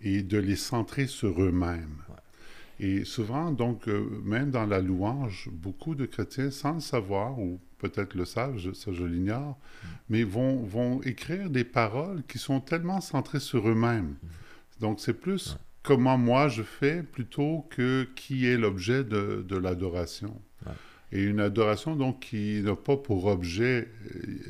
et 0.01 0.21
de 0.23 0.37
les 0.37 0.55
centrer 0.55 1.07
sur 1.07 1.41
eux-mêmes. 1.41 1.97
Et 2.81 3.03
souvent, 3.03 3.51
donc, 3.51 3.87
euh, 3.89 4.05
même 4.23 4.51
dans 4.51 4.65
la 4.65 4.79
louange, 4.79 5.49
beaucoup 5.51 5.95
de 5.95 6.05
chrétiens, 6.05 6.49
sans 6.49 6.75
le 6.75 6.79
savoir, 6.79 7.37
ou 7.37 7.59
peut-être 7.77 8.13
le 8.15 8.23
savent, 8.23 8.57
je- 8.57 8.71
ça 8.71 8.93
je 8.93 9.03
l'ignore, 9.03 9.57
mais 10.09 10.23
vont, 10.23 10.63
vont 10.63 11.01
écrire 11.01 11.49
des 11.49 11.65
paroles 11.65 12.23
qui 12.27 12.37
sont 12.37 12.61
tellement 12.61 13.01
centrées 13.01 13.41
sur 13.41 13.67
eux-mêmes. 13.67 14.15
Donc, 14.79 15.01
c'est 15.01 15.13
plus 15.13 15.57
comment 15.83 16.17
moi 16.17 16.47
je 16.47 16.63
fais 16.63 17.03
plutôt 17.03 17.65
que 17.69 18.07
qui 18.15 18.45
est 18.45 18.57
l'objet 18.57 19.03
de, 19.03 19.45
de 19.47 19.57
l'adoration. 19.57 20.39
Ouais. 20.65 20.71
Et 21.11 21.23
une 21.23 21.41
adoration, 21.41 21.97
donc, 21.97 22.21
qui 22.21 22.61
n'a 22.61 22.75
pas 22.77 22.95
pour 22.95 23.25
objet 23.25 23.89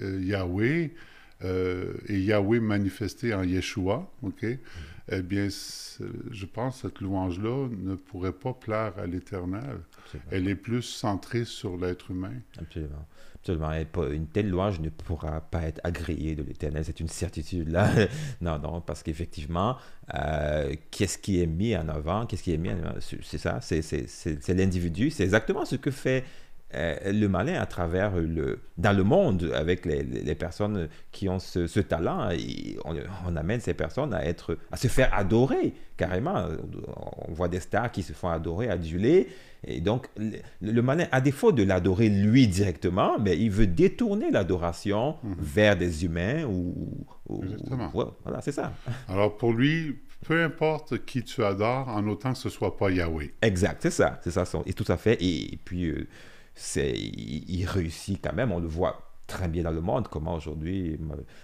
euh, 0.04 0.22
Yahweh, 0.24 0.92
euh, 1.46 1.94
et 2.08 2.20
Yahweh 2.20 2.60
manifesté 2.60 3.34
en 3.34 3.44
Yeshua, 3.44 4.12
OK? 4.22 4.46
Eh 5.12 5.22
bien, 5.22 5.48
je 5.50 6.45
pense 6.45 6.76
que 6.76 6.82
cette 6.88 7.02
louange-là 7.02 7.67
ne 7.69 7.95
pourrait 7.95 8.32
pas 8.34 8.54
plaire 8.54 8.93
à 8.98 9.08
l'Éternel. 9.08 9.80
Elle 10.32 10.48
est 10.48 10.56
plus 10.56 10.82
centrée 10.84 11.45
sur 11.45 11.78
l'être 11.78 12.12
humain. 12.12 12.34
Absolument. 12.60 13.06
Absolument. 13.41 13.72
Une 14.12 14.28
telle 14.28 14.50
louange 14.50 14.80
ne 14.82 14.89
pourra 14.89 15.41
pas 15.41 15.63
être 15.63 15.80
agréée 15.84 16.36
de 16.36 16.43
l'éternel. 16.43 16.84
C'est 16.86 17.00
une 17.00 17.08
certitude 17.08 17.69
là. 17.69 17.89
non, 18.41 18.60
non, 18.60 18.82
parce 18.82 19.02
qu'effectivement, 19.02 19.78
euh, 20.13 20.76
qu'est-ce 20.91 21.17
qui 21.17 21.41
est 21.41 21.48
mis 21.48 21.76
en 21.76 21.88
avant 21.88 22.26
Qu'est-ce 22.26 22.43
qui 22.43 22.54
est 22.54 22.58
mis 22.58 22.69
en 22.69 22.80
avant 22.80 22.95
C'est 23.00 23.38
ça, 23.38 23.62
c'est- 23.62 24.50
l'individu. 24.54 25.10
C'est 25.10 25.24
exactement 25.24 25.65
ce 25.65 25.76
que 25.78 25.89
fait 25.89 26.24
le 26.73 27.27
malin 27.27 27.60
à 27.60 27.65
travers 27.65 28.15
le, 28.15 28.60
dans 28.77 28.95
le 28.95 29.03
monde 29.03 29.51
avec 29.55 29.86
les, 29.86 30.36
personnes 30.36 30.88
qui 31.12 31.27
ont 31.29 31.39
ce, 31.39 31.67
ce 31.67 31.79
talent. 31.79 32.29
Et 32.32 32.77
on, 32.86 32.95
on 33.27 33.36
amène 33.36 33.60
ces 33.60 33.73
personnes 33.73 34.13
à, 34.13 34.25
être, 34.25 34.58
à 34.71 34.77
se 34.77 34.88
faire 34.88 35.13
adorer 35.13 35.73
carrément. 35.97 36.45
On 37.27 37.34
voit 37.34 37.47
des 37.49 37.60
stars 37.60 37.91
qui 37.91 38.03
se 38.03 38.13
font 38.13 38.29
adorer, 38.29 38.69
aduler. 38.69 39.27
Et 39.65 39.82
donc, 39.82 40.08
le, 40.17 40.38
le 40.62 40.82
malin, 40.82 41.08
à 41.12 41.19
défaut 41.19 41.51
de 41.51 41.63
l'adorer 41.63 42.08
lui 42.08 42.47
directement, 42.47 43.19
mais 43.19 43.38
il 43.38 43.51
veut 43.51 43.67
détourner 43.67 44.32
l'adoration 44.32 45.17
vers 45.23 45.75
des 45.75 46.05
humains 46.05 46.45
ou. 46.45 47.05
ou- 47.27 47.43
Exactement. 47.43 47.91
voilà, 48.23 48.41
c'est 48.41 48.53
ça. 48.53 48.71
Alors 49.10 49.36
pour 49.38 49.51
lui, 49.53 49.97
peu 50.25 50.43
importe 50.43 51.05
qui 51.05 51.23
tu 51.23 51.43
adores, 51.43 51.89
en 51.89 52.08
autant 52.08 52.32
que 52.34 52.38
ce 52.38 52.49
soit 52.49 52.77
pas 52.77 52.89
Yahweh. 52.89 53.34
Exact, 53.41 53.79
c'est 53.82 53.91
ça, 53.91 54.19
c'est 54.23 54.32
ça, 54.32 54.43
et 54.65 54.73
tout 54.73 54.89
à 54.89 54.97
fait. 54.97 55.17
Et, 55.21 55.60
puis, 55.63 55.86
euh, 55.89 56.08
c'est, 56.60 56.91
il, 56.91 57.50
il 57.50 57.65
réussit 57.65 58.19
quand 58.22 58.34
même, 58.34 58.52
on 58.52 58.60
le 58.60 58.67
voit 58.67 59.06
très 59.28 59.48
bien 59.48 59.63
dans 59.63 59.72
le 59.72 59.82
monde, 59.82 60.08
comment 60.08 60.36
aujourd'hui, 60.36 60.98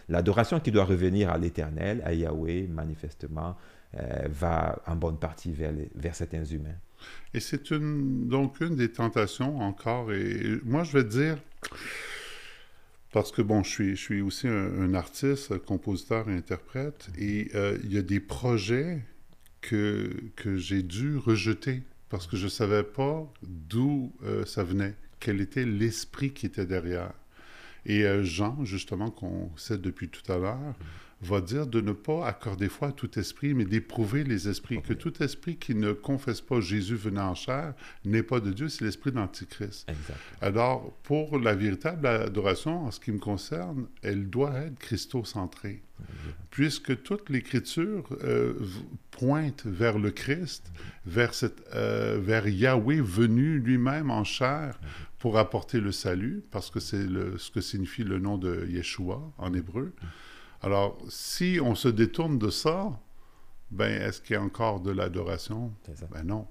l'adoration 0.10 0.60
qui 0.60 0.72
doit 0.72 0.86
revenir 0.86 1.30
à 1.30 1.38
l'éternel, 1.38 2.02
à 2.04 2.14
Yahweh, 2.14 2.68
manifestement, 2.68 3.56
euh, 3.98 4.28
va 4.28 4.82
en 4.88 4.96
bonne 4.96 5.18
partie 5.18 5.52
vers, 5.52 5.72
les- 5.72 5.90
vers 5.96 6.16
certains 6.16 6.44
humains. 6.44 6.76
Et 7.34 7.40
c'est 7.40 7.70
une, 7.72 8.28
donc 8.28 8.60
une 8.60 8.76
des 8.76 8.92
tentations 8.92 9.60
encore. 9.60 10.12
Et 10.12 10.60
moi, 10.66 10.84
je 10.84 10.94
vais 10.98 11.04
te 11.04 11.10
dire, 11.10 11.38
parce 13.12 13.32
que 13.32 13.42
bon, 13.42 13.64
je 13.64 13.70
suis, 13.70 13.90
je 13.96 14.02
suis 14.02 14.22
aussi 14.22 14.48
un, 14.48 14.82
un 14.82 14.94
artiste, 14.96 15.58
compositeur 15.60 16.28
interprète, 16.28 17.08
et 17.18 17.50
euh, 17.56 17.78
il 17.84 17.94
y 17.94 17.98
a 17.98 18.02
des 18.02 18.20
projets 18.20 19.02
que, 19.62 20.12
que 20.36 20.58
j'ai 20.58 20.84
dû 20.84 21.18
rejeter 21.18 21.84
parce 22.10 22.28
que 22.28 22.38
je 22.38 22.46
ne 22.46 22.50
savais 22.50 22.84
pas 22.84 23.32
d'où 23.44 24.12
euh, 24.24 24.46
ça 24.46 24.64
venait, 24.64 24.96
quel 25.26 25.42
était 25.42 25.66
l'esprit 25.66 26.34
qui 26.34 26.46
était 26.46 26.68
derrière. 26.68 27.12
Et 27.88 28.04
euh, 28.04 28.24
Jean, 28.24 28.64
justement, 28.64 29.10
qu'on 29.10 29.50
sait 29.58 29.80
depuis 29.80 30.08
tout 30.08 30.32
à 30.32 30.38
l'heure, 30.38 30.76
va 31.22 31.42
dire 31.42 31.68
de 31.68 31.82
ne 31.82 31.92
pas 31.92 32.28
accorder 32.28 32.70
foi 32.70 32.90
à 32.90 32.92
tout 32.92 33.20
esprit, 33.20 33.54
mais 33.54 33.66
d'éprouver 33.66 34.24
les 34.24 34.48
esprits. 34.48 34.82
Que 34.82 34.94
tout 34.94 35.24
esprit 35.24 35.58
qui 35.58 35.76
ne 35.76 35.94
confesse 35.94 36.42
pas 36.42 36.60
Jésus 36.60 36.96
venant 36.96 37.30
en 37.30 37.36
chair 37.36 37.74
n'est 38.04 38.24
pas 38.24 38.40
de 38.40 38.52
Dieu, 38.52 38.70
c'est 38.70 38.86
l'esprit 38.86 39.12
d'Antichrist. 39.12 39.90
Alors, 40.42 40.94
pour 41.04 41.40
la 41.40 41.56
véritable 41.56 42.08
adoration, 42.08 42.86
en 42.86 42.92
ce 42.92 43.00
qui 43.00 43.12
me 43.12 43.20
concerne, 43.20 43.88
elle 44.02 44.30
doit 44.30 44.54
être 44.56 44.78
christocentrée. 44.80 45.82
Puisque 46.52 47.02
toute 47.04 47.30
l'Écriture 47.30 48.06
euh, 48.24 48.54
pointe 49.12 49.66
vers 49.66 49.98
le 49.98 50.12
Christ, 50.12 50.72
vers, 51.06 51.34
cette, 51.34 51.64
euh, 51.74 52.20
vers 52.22 52.48
Yahweh 52.48 53.02
venu 53.02 53.60
lui-même 53.60 54.12
en 54.12 54.26
chair 54.26 54.78
pour 55.20 55.38
apporter 55.38 55.80
le 55.80 55.92
salut, 55.92 56.44
parce 56.52 56.70
que 56.70 56.80
c'est 56.80 57.08
ce 57.38 57.50
que 57.50 57.62
signifie 57.62 58.04
le 58.04 58.20
nom 58.20 58.38
de 58.38 58.68
Yeshua 58.70 59.22
en 59.38 59.54
hébreu. 59.54 59.94
Alors, 60.66 60.98
si 61.10 61.60
on 61.62 61.76
se 61.76 61.88
détourne 61.88 62.40
de 62.40 62.50
ça, 62.50 63.00
ben, 63.70 64.02
est-ce 64.02 64.20
qu'il 64.20 64.34
y 64.34 64.38
a 64.38 64.42
encore 64.42 64.80
de 64.80 64.90
l'adoration? 64.90 65.72
Ben 66.12 66.24
non. 66.24 66.48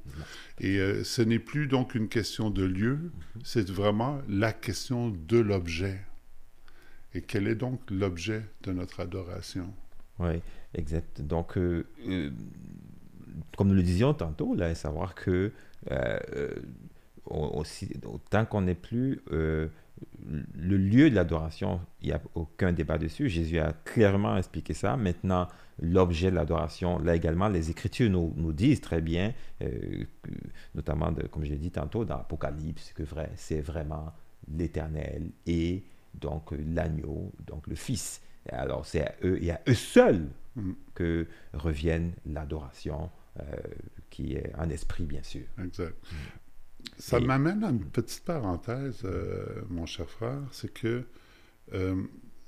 Et 0.61 0.79
euh, 0.79 1.03
ce 1.03 1.21
n'est 1.21 1.41
plus 1.41 1.67
donc 1.67 1.97
une 1.97 2.09
question 2.09 2.49
de 2.49 2.63
lieu, 2.63 3.11
c'est 3.43 3.69
vraiment 3.69 4.21
la 4.29 4.53
question 4.53 5.11
de 5.11 5.39
l'objet. 5.39 6.01
Et 7.13 7.23
quel 7.23 7.49
est 7.49 7.57
donc 7.57 7.81
l'objet 7.91 8.45
de 8.63 8.73
notre 8.73 9.01
adoration? 9.01 9.75
Oui, 10.21 10.41
exact. 10.75 11.21
Donc, 11.21 11.59
euh, 11.59 11.85
euh, 12.07 12.31
comme 13.57 13.67
nous 13.67 13.75
le 13.75 13.83
disions 13.83 14.15
tantôt, 14.15 14.55
là, 14.55 14.77
savoir 14.77 15.17
que 15.17 15.51
aussi, 17.27 17.91
tant 18.31 18.45
qu'on 18.47 18.63
n'est 18.63 18.77
plus 18.77 19.21
le 20.25 20.77
lieu 20.77 21.11
de 21.11 21.15
l'adoration, 21.15 21.81
il 22.01 22.09
n'y 22.09 22.13
a 22.13 22.21
aucun 22.35 22.73
débat 22.73 22.99
dessus. 22.99 23.29
Jésus 23.29 23.59
a 23.59 23.73
clairement 23.85 24.37
expliqué 24.37 24.75
ça. 24.75 24.97
Maintenant, 24.97 25.49
l'objet 25.81 26.31
de 26.31 26.37
l'adoration, 26.37 26.99
là 26.99 27.15
également, 27.15 27.49
les 27.49 27.71
Écritures 27.71 28.11
nous, 28.11 28.33
nous 28.37 28.53
disent 28.53 28.81
très 28.81 29.01
bien, 29.01 29.35
euh, 29.63 30.05
notamment, 30.75 31.13
de, 31.13 31.27
comme 31.27 31.45
je 31.45 31.51
l'ai 31.51 31.59
dit 31.59 31.71
tantôt, 31.71 32.05
dans 32.05 32.17
l'Apocalypse, 32.17 32.93
que 32.93 33.03
vrai, 33.03 33.31
c'est 33.37 33.61
vraiment 33.61 34.13
l'Éternel 34.49 35.31
et 35.47 35.83
donc 36.15 36.53
l'agneau, 36.53 37.33
donc 37.47 37.67
le 37.67 37.75
Fils. 37.75 38.21
Alors, 38.51 38.87
c'est 38.87 39.03
à 39.03 39.15
eux 39.25 39.43
et 39.43 39.51
à 39.51 39.61
eux 39.69 39.75
seuls 39.75 40.29
Mm. 40.57 40.73
que 40.95 41.27
revienne 41.53 42.13
l'adoration, 42.27 43.11
euh, 43.41 43.43
qui 44.11 44.35
est 44.35 44.53
en 44.57 44.71
esprit, 44.71 45.05
bien 45.05 45.23
sûr. 45.23 45.43
Exact. 45.63 45.97
Ça 46.99 47.19
Et- 47.19 47.25
m'amène 47.25 47.65
à 47.65 47.71
une 47.71 47.85
petite 47.85 48.25
parenthèse, 48.25 49.03
euh, 49.05 49.45
mon 49.71 49.87
cher 49.87 50.09
frère, 50.09 50.41
c'est 50.53 50.73
que 50.73 51.05
euh, 51.73 51.97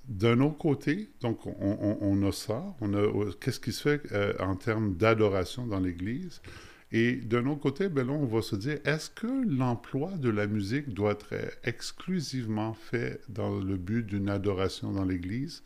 d'un 0.08 0.40
autre 0.40 0.58
côté, 0.58 1.10
donc 1.20 1.46
on, 1.46 1.52
on- 1.58 1.98
on 2.00 2.28
a 2.28 2.32
ça, 2.32 2.62
on 2.80 2.94
a 2.94 2.98
euh, 2.98 3.32
qu'est-ce 3.40 3.60
qui 3.60 3.72
se 3.72 3.82
fait 3.82 4.12
euh, 4.12 4.32
en 4.38 4.54
termes 4.56 4.94
d'adoration 4.94 5.66
dans 5.66 5.80
l'Église, 5.80 6.40
et 6.92 7.16
d'un 7.16 7.46
autre 7.46 7.60
côté, 7.60 7.88
ben 7.88 8.06
là, 8.06 8.12
on 8.12 8.26
va 8.26 8.42
se 8.42 8.54
dire, 8.54 8.78
est-ce 8.84 9.10
que 9.10 9.26
l'emploi 9.48 10.12
de 10.12 10.30
la 10.30 10.46
musique 10.46 10.94
doit 10.94 11.12
être 11.12 11.34
exclusivement 11.64 12.74
fait 12.74 13.20
dans 13.28 13.58
le 13.58 13.76
but 13.76 14.04
d'une 14.06 14.28
adoration 14.28 14.92
dans 14.92 15.04
l'Église, 15.04 15.62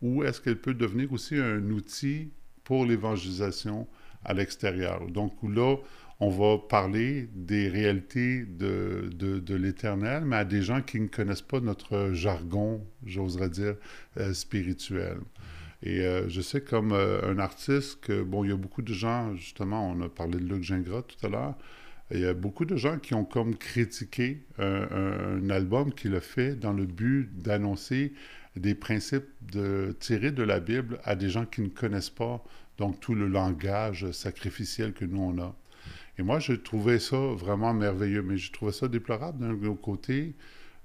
ou 0.00 0.24
est-ce 0.24 0.40
qu'elle 0.40 0.58
peut 0.60 0.74
devenir 0.74 1.12
aussi 1.12 1.36
un 1.36 1.70
outil 1.70 2.30
pour 2.64 2.86
l'évangélisation 2.86 3.86
à 4.24 4.32
l'extérieur? 4.32 5.06
Donc 5.08 5.34
là, 5.42 5.76
on 6.22 6.28
va 6.28 6.56
parler 6.56 7.28
des 7.34 7.68
réalités 7.68 8.44
de, 8.44 9.10
de, 9.12 9.54
l'Éternel, 9.56 10.22
mais 10.24 10.36
à 10.36 10.44
des 10.44 10.62
gens 10.62 10.80
qui 10.80 11.00
ne 11.00 11.08
connaissent 11.08 11.42
pas 11.42 11.58
notre 11.58 12.12
jargon, 12.12 12.86
j'oserais 13.04 13.48
dire, 13.48 13.74
euh, 14.18 14.32
spirituel. 14.32 15.18
Et 15.82 16.02
euh, 16.02 16.28
je 16.28 16.40
sais 16.40 16.60
comme 16.60 16.92
euh, 16.92 17.28
un 17.28 17.40
artiste 17.40 18.02
que, 18.02 18.22
bon, 18.22 18.44
il 18.44 18.50
y 18.50 18.52
a 18.52 18.56
beaucoup 18.56 18.82
de 18.82 18.92
gens, 18.92 19.34
justement, 19.34 19.90
on 19.90 20.00
a 20.00 20.08
parlé 20.08 20.38
de 20.38 20.44
Luc 20.44 20.62
Gingras 20.62 21.02
tout 21.02 21.26
à 21.26 21.28
l'heure, 21.28 21.54
il 22.12 22.20
y 22.20 22.26
a 22.26 22.34
beaucoup 22.34 22.66
de 22.66 22.76
gens 22.76 23.00
qui 23.00 23.14
ont 23.14 23.24
comme 23.24 23.56
critiqué 23.56 24.44
un, 24.58 25.50
album 25.50 25.92
qu'il 25.92 26.14
a 26.14 26.20
fait 26.20 26.54
dans 26.54 26.72
le 26.72 26.86
but 26.86 27.30
d'annoncer 27.36 28.12
des 28.54 28.76
principes 28.76 29.26
tirés 29.98 30.30
de 30.30 30.42
la 30.44 30.60
Bible 30.60 31.00
à 31.02 31.16
des 31.16 31.30
gens 31.30 31.46
qui 31.46 31.62
ne 31.62 31.68
connaissent 31.68 32.10
pas 32.10 32.44
donc 32.78 33.00
tout 33.00 33.14
le 33.14 33.26
langage 33.26 34.08
sacrificiel 34.12 34.92
que 34.92 35.04
nous 35.04 35.20
on 35.20 35.38
a. 35.42 35.56
Et 36.18 36.22
moi, 36.22 36.38
je 36.38 36.52
trouvais 36.52 36.98
ça 36.98 37.16
vraiment 37.16 37.72
merveilleux, 37.72 38.22
mais 38.22 38.36
je 38.36 38.52
trouvais 38.52 38.72
ça 38.72 38.88
déplorable 38.88 39.58
d'un 39.60 39.74
côté 39.74 40.34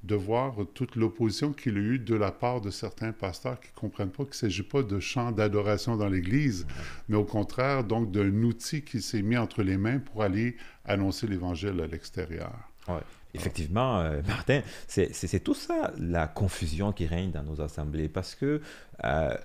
de 0.03 0.15
voir 0.15 0.55
toute 0.73 0.95
l'opposition 0.95 1.53
qu'il 1.53 1.75
a 1.75 1.79
eue 1.79 1.99
de 1.99 2.15
la 2.15 2.31
part 2.31 2.61
de 2.61 2.69
certains 2.69 3.11
pasteurs 3.11 3.59
qui 3.59 3.69
ne 3.75 3.79
comprennent 3.79 4.11
pas 4.11 4.23
qu'il 4.23 4.31
ne 4.31 4.35
s'agit 4.35 4.63
pas 4.63 4.83
de 4.83 4.99
chant 4.99 5.31
d'adoration 5.31 5.97
dans 5.97 6.07
l'Église, 6.07 6.65
mais 7.09 7.17
au 7.17 7.25
contraire, 7.25 7.83
donc, 7.83 8.11
d'un 8.11 8.43
outil 8.43 8.83
qui 8.83 9.01
s'est 9.01 9.21
mis 9.21 9.37
entre 9.37 9.63
les 9.63 9.77
mains 9.77 9.99
pour 9.99 10.23
aller 10.23 10.55
annoncer 10.85 11.27
l'Évangile 11.27 11.81
à 11.81 11.87
l'extérieur. 11.87 12.53
Ouais. 12.87 13.01
Effectivement, 13.33 13.99
euh, 13.99 14.21
Martin, 14.27 14.61
c'est 14.87 15.43
tout 15.43 15.53
ça 15.53 15.91
la 15.99 16.27
confusion 16.27 16.93
qui 16.93 17.05
règne 17.05 17.31
dans 17.31 17.43
nos 17.43 17.59
assemblées 17.59 18.07
parce 18.07 18.33
que 18.33 18.61
euh, 19.03 19.35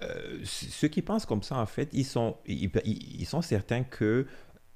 ceux 0.44 0.88
qui 0.88 1.02
pensent 1.02 1.26
comme 1.26 1.42
ça, 1.42 1.56
en 1.56 1.66
fait, 1.66 1.88
ils 1.92 2.04
sont, 2.04 2.36
ils 2.46 3.26
sont 3.26 3.42
certains 3.42 3.82
que 3.82 4.26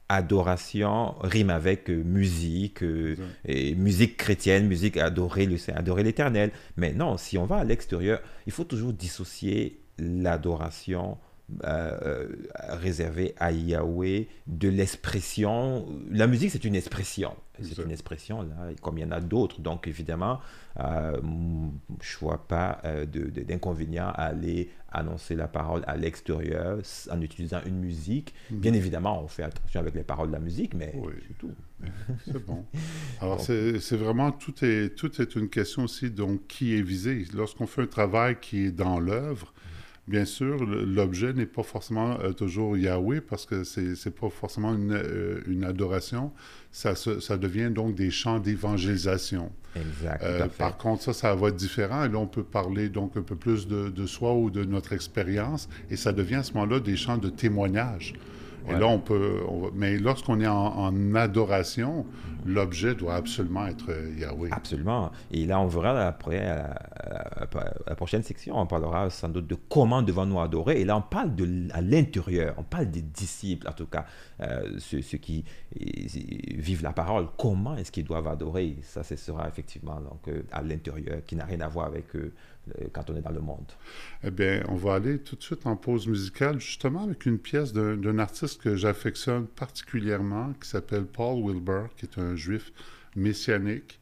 adoration 0.08 1.14
rime 1.20 1.50
avec 1.50 1.90
euh, 1.90 2.02
musique, 2.02 2.82
euh, 2.82 3.16
et 3.44 3.74
musique 3.74 4.16
chrétienne, 4.16 4.66
musique 4.66 4.96
adorer 4.96 5.46
le 5.46 5.56
adorer 5.74 6.02
l'éternel. 6.02 6.50
Mais 6.76 6.92
non, 6.92 7.16
si 7.16 7.38
on 7.38 7.46
va 7.46 7.56
à 7.56 7.64
l'extérieur, 7.64 8.20
il 8.46 8.52
faut 8.52 8.64
toujours 8.64 8.92
dissocier 8.92 9.80
l'adoration 9.98 11.18
euh, 11.64 12.26
réservée 12.68 13.34
à 13.38 13.52
Yahweh 13.52 14.28
de 14.46 14.68
l'expression. 14.68 15.86
La 16.10 16.26
musique, 16.26 16.50
c'est 16.50 16.64
une 16.64 16.74
expression. 16.74 17.34
C'est 17.60 17.82
une 17.82 17.92
expression, 17.92 18.42
là, 18.42 18.54
comme 18.82 18.98
il 18.98 19.02
y 19.02 19.04
en 19.04 19.12
a 19.12 19.20
d'autres. 19.20 19.60
Donc, 19.60 19.86
évidemment, 19.86 20.40
euh, 20.78 21.16
je 22.02 22.16
ne 22.16 22.20
vois 22.20 22.46
pas 22.46 22.82
d'inconvénient 23.46 24.08
à 24.08 24.24
aller 24.24 24.70
annoncer 24.96 25.34
la 25.34 25.48
parole 25.48 25.82
à 25.86 25.96
l'extérieur 25.96 26.78
en 27.10 27.20
utilisant 27.20 27.60
une 27.66 27.78
musique. 27.78 28.34
Mhm. 28.50 28.58
Bien 28.60 28.72
évidemment, 28.72 29.22
on 29.22 29.28
fait 29.28 29.42
attention 29.42 29.80
avec 29.80 29.94
les 29.94 30.04
paroles 30.04 30.28
de 30.28 30.32
la 30.32 30.40
musique, 30.40 30.74
mais 30.74 30.92
c'est 31.26 31.38
tout. 31.38 31.50
C'est 32.24 32.44
bon. 32.44 32.64
Alors, 33.20 33.38
c'est 33.40 33.96
vraiment, 33.96 34.32
tout 34.32 34.64
est, 34.64 34.94
tout 34.96 35.20
est 35.20 35.36
une 35.36 35.50
question 35.50 35.84
aussi, 35.84 36.10
donc, 36.10 36.46
qui 36.46 36.74
est 36.74 36.80
visé. 36.80 37.26
Lorsqu'on 37.34 37.66
fait 37.66 37.82
un 37.82 37.86
travail 37.86 38.38
qui 38.40 38.66
est 38.66 38.70
dans 38.70 38.98
l'œuvre, 38.98 39.52
Bien 40.08 40.24
sûr, 40.24 40.64
l'objet 40.64 41.32
n'est 41.32 41.46
pas 41.46 41.64
forcément 41.64 42.18
euh, 42.20 42.32
toujours 42.32 42.78
Yahweh 42.78 43.20
parce 43.20 43.44
que 43.44 43.64
c'est 43.64 43.82
n'est 43.82 44.12
pas 44.12 44.30
forcément 44.30 44.72
une, 44.72 44.92
euh, 44.92 45.40
une 45.48 45.64
adoration. 45.64 46.32
Ça, 46.70 46.94
ça, 46.94 47.36
devient 47.36 47.70
donc 47.72 47.96
des 47.96 48.12
chants 48.12 48.38
d'évangélisation. 48.38 49.50
Exact. 49.74 50.22
Euh, 50.22 50.46
par 50.46 50.76
contre, 50.76 51.02
ça, 51.02 51.12
ça 51.12 51.34
va 51.34 51.48
être 51.48 51.56
différent. 51.56 52.04
Et 52.04 52.08
là, 52.08 52.18
on 52.18 52.28
peut 52.28 52.44
parler 52.44 52.88
donc 52.88 53.16
un 53.16 53.22
peu 53.22 53.34
plus 53.34 53.66
de, 53.66 53.88
de 53.88 54.06
soi 54.06 54.32
ou 54.34 54.48
de 54.48 54.62
notre 54.64 54.92
expérience. 54.92 55.68
Et 55.90 55.96
ça 55.96 56.12
devient 56.12 56.36
à 56.36 56.42
ce 56.44 56.52
moment-là 56.54 56.78
des 56.78 56.96
chants 56.96 57.18
de 57.18 57.28
témoignage. 57.28 58.14
Et 58.68 58.72
là, 58.72 58.86
on 58.88 58.98
peut. 58.98 59.40
mais 59.74 59.98
lorsqu'on 59.98 60.40
est 60.40 60.46
en, 60.46 61.14
adoration, 61.14 62.06
l'objet 62.44 62.94
doit 62.94 63.14
absolument 63.14 63.66
être 63.66 63.90
Yahweh. 64.18 64.50
Absolument. 64.52 65.10
Et 65.30 65.46
là, 65.46 65.60
on 65.60 65.66
verra 65.66 66.06
après, 66.06 66.44
la, 67.86 67.94
prochaine 67.96 68.22
section, 68.22 68.58
on 68.58 68.66
parlera 68.66 69.10
sans 69.10 69.28
doute 69.28 69.46
de 69.46 69.56
comment 69.68 70.02
devons-nous 70.02 70.40
adorer. 70.40 70.80
Et 70.80 70.84
là, 70.84 70.96
on 70.96 71.02
parle 71.02 71.34
de, 71.34 71.68
à 71.72 71.80
l'intérieur, 71.80 72.54
on 72.58 72.62
parle 72.62 72.90
des 72.90 73.02
disciples, 73.02 73.68
en 73.68 73.72
tout 73.72 73.86
cas, 73.86 74.06
euh, 74.40 74.78
ceux, 74.78 75.00
qui 75.00 75.44
vivent 75.74 76.82
la 76.82 76.92
parole. 76.92 77.26
Comment 77.38 77.76
est-ce 77.76 77.92
qu'ils 77.92 78.04
doivent 78.04 78.28
adorer? 78.28 78.76
Ça, 78.82 79.02
ce 79.02 79.16
sera 79.16 79.48
effectivement 79.48 80.00
donc, 80.00 80.28
euh, 80.28 80.42
à 80.52 80.62
l'intérieur, 80.62 81.18
qui 81.26 81.36
n'a 81.36 81.44
rien 81.44 81.60
à 81.60 81.68
voir 81.68 81.86
avec 81.86 82.14
eux 82.16 82.32
quand 82.92 83.10
on 83.10 83.16
est 83.16 83.22
dans 83.22 83.30
le 83.30 83.40
monde. 83.40 83.72
Eh 84.24 84.30
bien, 84.30 84.62
on 84.68 84.74
va 84.74 84.94
aller 84.94 85.18
tout 85.18 85.36
de 85.36 85.42
suite 85.42 85.66
en 85.66 85.76
pause 85.76 86.06
musicale, 86.06 86.60
justement 86.60 87.04
avec 87.04 87.26
une 87.26 87.38
pièce 87.38 87.72
d'un 87.72 88.18
artiste 88.18 88.60
que 88.60 88.76
j'affectionne 88.76 89.46
particulièrement, 89.46 90.52
qui 90.60 90.68
s'appelle 90.68 91.04
Paul 91.04 91.42
Wilbur, 91.42 91.88
qui 91.96 92.06
est 92.06 92.18
un 92.18 92.36
juif 92.36 92.72
messianique. 93.14 93.98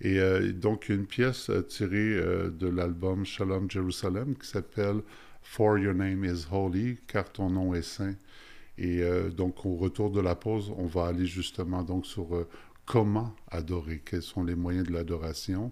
Et 0.00 0.18
euh, 0.18 0.52
donc, 0.52 0.88
une 0.88 1.06
pièce 1.06 1.50
euh, 1.50 1.62
tirée 1.62 2.14
euh, 2.14 2.50
de 2.50 2.66
l'album 2.66 3.24
Shalom 3.24 3.70
Jerusalem 3.70 4.34
qui 4.36 4.48
s'appelle 4.48 5.00
For 5.42 5.78
Your 5.78 5.94
Name 5.94 6.24
is 6.24 6.46
Holy, 6.50 6.98
car 7.06 7.30
ton 7.30 7.50
nom 7.50 7.74
est 7.74 7.82
saint. 7.82 8.14
Et 8.76 9.04
donc, 9.36 9.64
au 9.66 9.76
retour 9.76 10.10
de 10.10 10.20
la 10.20 10.34
pause, 10.34 10.72
on 10.76 10.86
va 10.86 11.06
aller 11.06 11.26
justement 11.26 11.84
donc 11.84 12.06
sur 12.06 12.44
comment 12.86 13.32
adorer, 13.48 14.02
quels 14.04 14.22
sont 14.22 14.42
les 14.42 14.56
moyens 14.56 14.88
de 14.88 14.92
l'adoration. 14.92 15.70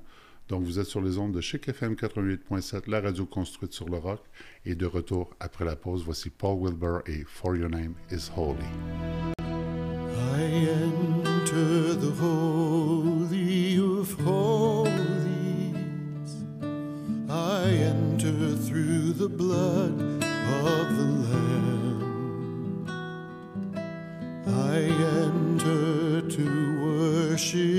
Donc, 0.52 0.64
vous 0.64 0.78
êtes 0.78 0.86
sur 0.86 1.00
les 1.00 1.16
ondes 1.16 1.32
de 1.32 1.40
Chic 1.40 1.66
FM 1.66 1.94
88.7, 1.94 2.82
la 2.86 3.00
radio 3.00 3.24
construite 3.24 3.72
sur 3.72 3.88
le 3.88 3.96
rock. 3.96 4.20
Et 4.66 4.74
de 4.74 4.84
retour 4.84 5.30
après 5.40 5.64
la 5.64 5.76
pause, 5.76 6.04
voici 6.04 6.28
Paul 6.28 6.58
Wilbur 6.60 7.00
et 7.06 7.24
For 7.26 7.56
Your 7.56 7.70
Name 7.70 7.94
is 8.10 8.30
Holy. 8.36 8.58
I 9.38 10.68
enter 10.68 11.94
the 11.94 12.12
holy 12.20 13.78
of 13.78 14.14
holies. 14.26 14.90
I 17.30 17.64
enter 17.72 18.54
through 18.54 19.14
the 19.14 19.30
blood 19.30 20.02
of 20.02 20.96
the 20.98 21.06
Lamb. 21.30 22.04
I 24.46 24.82
enter 25.24 26.20
to 26.20 26.44
worship 26.84 27.71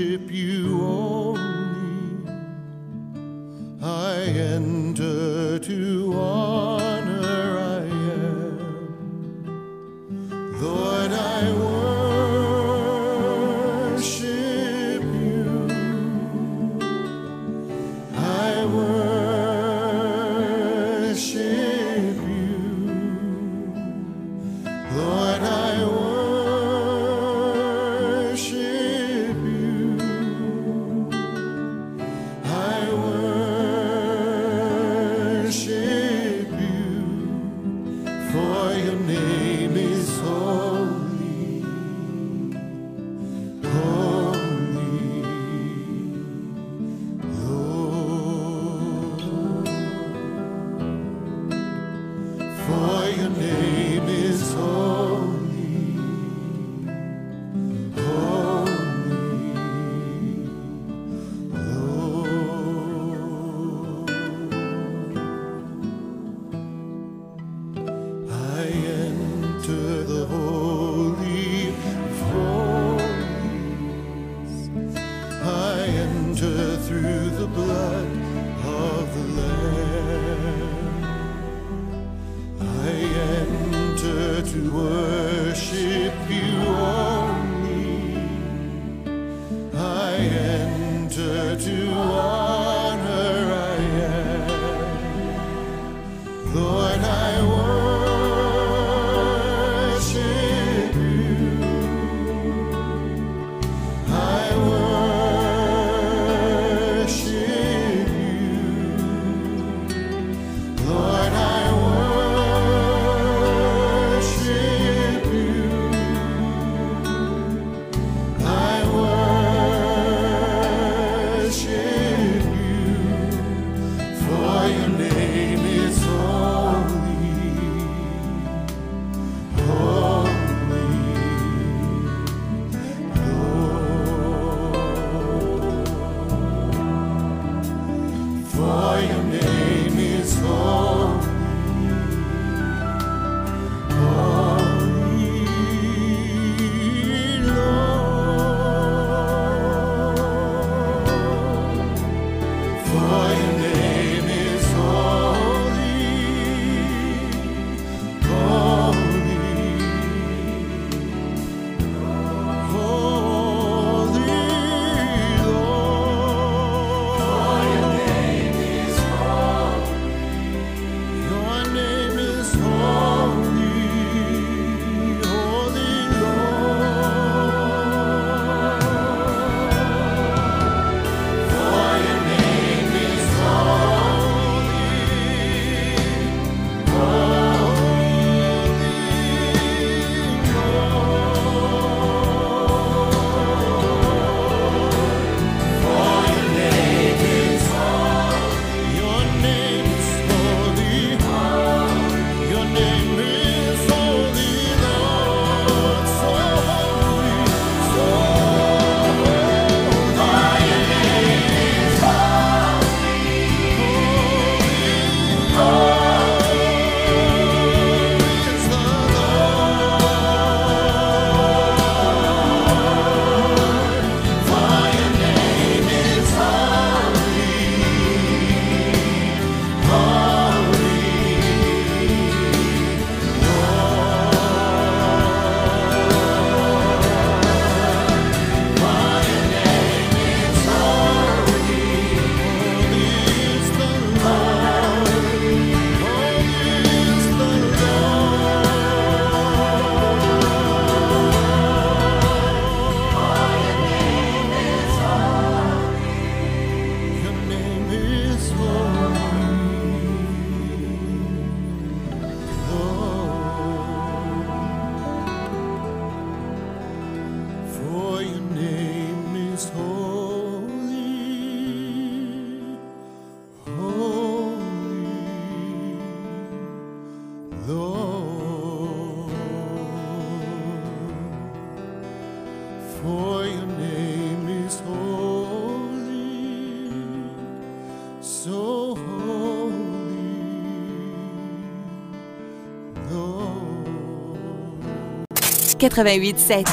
88.7. 295.84 296.64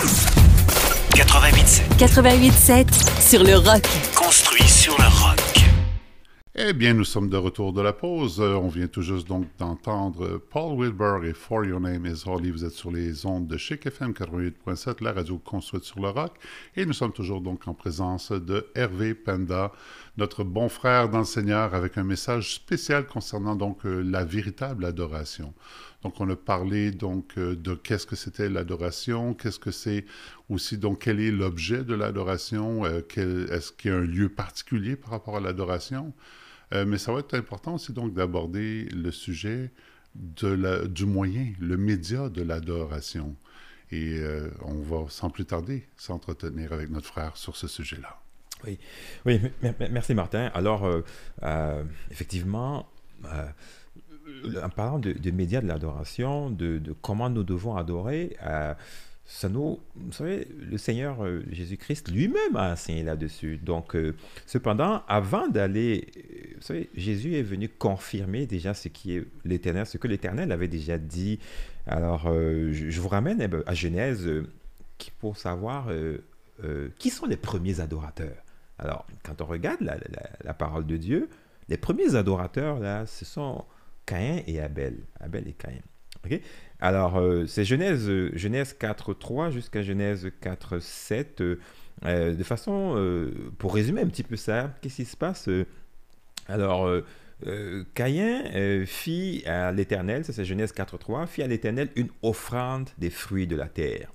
88.7. 1.16 1.98
88.7 1.98 3.20
sur 3.20 3.44
le 3.44 3.58
rock. 3.58 3.84
Construit 4.16 4.64
sur 4.64 4.98
le 4.98 5.04
rock. 5.04 5.42
Eh 6.56 6.72
bien, 6.72 6.94
nous 6.94 7.04
sommes 7.04 7.30
de 7.30 7.36
retour 7.36 7.74
de 7.74 7.82
la 7.82 7.92
pause. 7.92 8.40
Euh, 8.40 8.56
on 8.56 8.70
vient 8.70 8.88
tout 8.88 9.02
juste 9.02 9.28
donc 9.28 9.48
d'entendre 9.58 10.38
Paul 10.50 10.80
Wilbur 10.80 11.26
et 11.26 11.34
For 11.34 11.66
Your 11.66 11.82
Name 11.82 12.06
is 12.06 12.24
Holy. 12.26 12.52
Vous 12.52 12.64
êtes 12.64 12.72
sur 12.72 12.90
les 12.90 13.26
ondes 13.26 13.48
de 13.48 13.58
Chic 13.58 13.86
FM 13.86 14.12
88.7, 14.12 15.04
la 15.04 15.12
radio 15.12 15.38
construite 15.38 15.84
sur 15.84 16.00
le 16.00 16.10
rock. 16.10 16.34
Et 16.78 16.86
nous 16.86 16.94
sommes 16.94 17.12
toujours 17.12 17.42
donc 17.42 17.68
en 17.68 17.74
présence 17.74 18.32
de 18.32 18.68
Hervé 18.76 19.14
Penda, 19.14 19.74
notre 20.16 20.46
bon 20.46 20.70
frère 20.70 21.10
dans 21.10 21.20
le 21.20 21.26
Seigneur, 21.26 21.76
avec 21.76 21.98
un 21.98 22.04
message 22.04 22.56
spécial 22.56 23.08
concernant 23.08 23.58
donc 23.58 23.86
euh, 23.86 24.02
la 24.02 24.24
véritable 24.24 24.86
adoration. 24.86 25.54
Donc, 26.04 26.20
on 26.20 26.30
a 26.30 26.36
parlé 26.36 26.92
donc 26.92 27.34
euh, 27.38 27.56
de 27.56 27.76
qu'est-ce 27.76 28.08
que 28.08 28.16
c'était 28.16 28.50
l'adoration, 28.50 29.34
qu'est-ce 29.34 29.60
que 29.60 29.72
c'est 29.72 30.06
aussi 30.50 30.78
donc 30.78 31.04
quel 31.04 31.20
est 31.20 31.32
l'objet 31.32 31.84
de 31.84 31.94
l'adoration, 31.94 32.86
euh, 32.86 33.02
est-ce 33.52 33.72
qu'il 33.72 33.92
y 33.92 33.94
a 33.94 33.98
un 33.98 34.02
lieu 34.02 34.30
particulier 34.30 34.96
par 34.96 35.12
rapport 35.12 35.38
à 35.38 35.40
l'adoration? 35.40 36.14
Euh, 36.74 36.86
mais 36.86 36.98
ça 36.98 37.12
va 37.12 37.20
être 37.20 37.36
important 37.36 37.76
aussi 37.76 37.94
donc 37.94 38.14
d'aborder 38.14 38.86
le 38.86 39.12
sujet 39.12 39.72
de 40.16 40.48
la, 40.48 40.88
du 40.88 41.06
moyen, 41.06 41.54
le 41.60 41.78
média 41.78 42.30
de 42.30 42.42
l'adoration. 42.42 43.36
Et 43.94 44.22
on 44.62 44.76
va 44.76 45.10
sans 45.10 45.30
plus 45.30 45.44
tarder 45.44 45.86
s'entretenir 45.98 46.72
avec 46.72 46.90
notre 46.90 47.08
frère 47.08 47.36
sur 47.36 47.58
ce 47.58 47.68
sujet-là. 47.68 48.22
Oui, 48.64 48.80
oui 49.26 49.42
merci 49.92 50.14
Martin. 50.14 50.50
Alors, 50.54 50.90
effectivement, 52.10 52.90
en 54.64 54.70
parlant 54.70 55.00
de, 55.00 55.32
médias 55.32 55.62
de 55.62 55.68
l'adoration, 55.68 56.50
de, 56.50 56.82
comment 57.02 57.30
nous 57.30 57.44
devons 57.44 57.76
adorer, 57.76 58.36
euh, 58.44 58.74
ça 59.26 59.48
nous, 59.48 59.80
vous 59.96 60.12
savez, 60.12 60.48
le 60.60 60.78
Seigneur 60.78 61.24
euh, 61.24 61.42
Jésus-Christ 61.52 62.12
lui-même 62.12 62.56
a 62.56 62.74
enseigné 62.74 63.04
là-dessus. 63.04 63.58
Donc, 63.58 63.96
euh, 63.96 64.14
cependant, 64.46 65.04
avant 65.08 65.48
d'aller, 65.48 66.08
vous 66.56 66.62
savez, 66.62 66.90
Jésus 66.96 67.36
est 67.36 67.44
venu 67.44 67.70
confirmer 67.70 68.46
déjà 68.46 68.74
ce 68.74 68.90
qui 68.90 69.16
est 69.16 69.26
l'Éternel, 69.46 69.86
ce 69.86 69.98
que 69.98 70.08
l'Éternel 70.08 70.52
avait 70.52 70.68
déjà 70.68 70.98
dit. 70.98 71.40
Alors, 71.88 72.24
je, 72.32 73.00
vous 73.00 73.08
ramène 73.08 73.42
eh 73.42 73.48
ben, 73.48 73.64
à 73.66 73.74
Genèse 73.74 74.30
pour 75.20 75.38
savoir 75.38 75.88
qui 77.00 77.10
sont 77.10 77.26
les 77.26 77.38
premiers 77.38 77.80
adorateurs. 77.80 78.44
Alors, 78.78 79.08
quand 79.24 79.42
on 79.42 79.46
regarde 79.46 79.82
la- 79.82 79.98
la 80.44 80.54
parole 80.54 80.86
de 80.86 80.98
Dieu, 80.98 81.28
les 81.70 81.78
premiers 81.78 82.16
adorateurs, 82.16 82.80
là, 82.80 83.06
ce 83.06 83.24
sont 83.26 83.64
Caïn 84.12 84.42
et 84.48 84.60
Abel. 84.60 84.98
Abel 85.20 85.48
et 85.48 85.54
Caïn. 85.54 85.82
OK? 86.26 86.40
Alors, 86.80 87.18
euh, 87.18 87.46
c'est 87.46 87.64
Genèse, 87.64 88.10
euh, 88.10 88.32
Genèse 88.36 88.76
4.3 88.80 89.52
jusqu'à 89.52 89.82
Genèse 89.82 90.30
4.7. 90.42 91.42
euh, 91.42 91.60
euh, 92.06 92.36
de 92.36 92.44
façon, 92.44 92.94
euh, 92.96 93.32
pour 93.58 93.74
résumer 93.74 94.02
un 94.02 94.08
petit 94.08 94.24
peu 94.24 94.36
ça, 94.36 94.74
qu'est-ce 94.82 94.98
qui 94.98 95.06
se 95.06 95.18
passe 95.18 95.50
Alors, 96.48 96.90
Caïn 97.96 98.86
fit 98.86 99.44
à 99.46 99.72
l'Éternel, 99.72 100.26
ça 100.26 100.34
c'est 100.34 100.46
Genèse 100.46 100.74
4.3, 100.74 101.26
fit 101.28 101.42
à 101.42 101.48
l'Éternel 101.48 101.90
une 101.96 102.10
offrande 102.22 102.90
des 102.98 103.10
fruits 103.10 103.48
de 103.48 103.56
la 103.56 103.68
terre. 103.68 104.12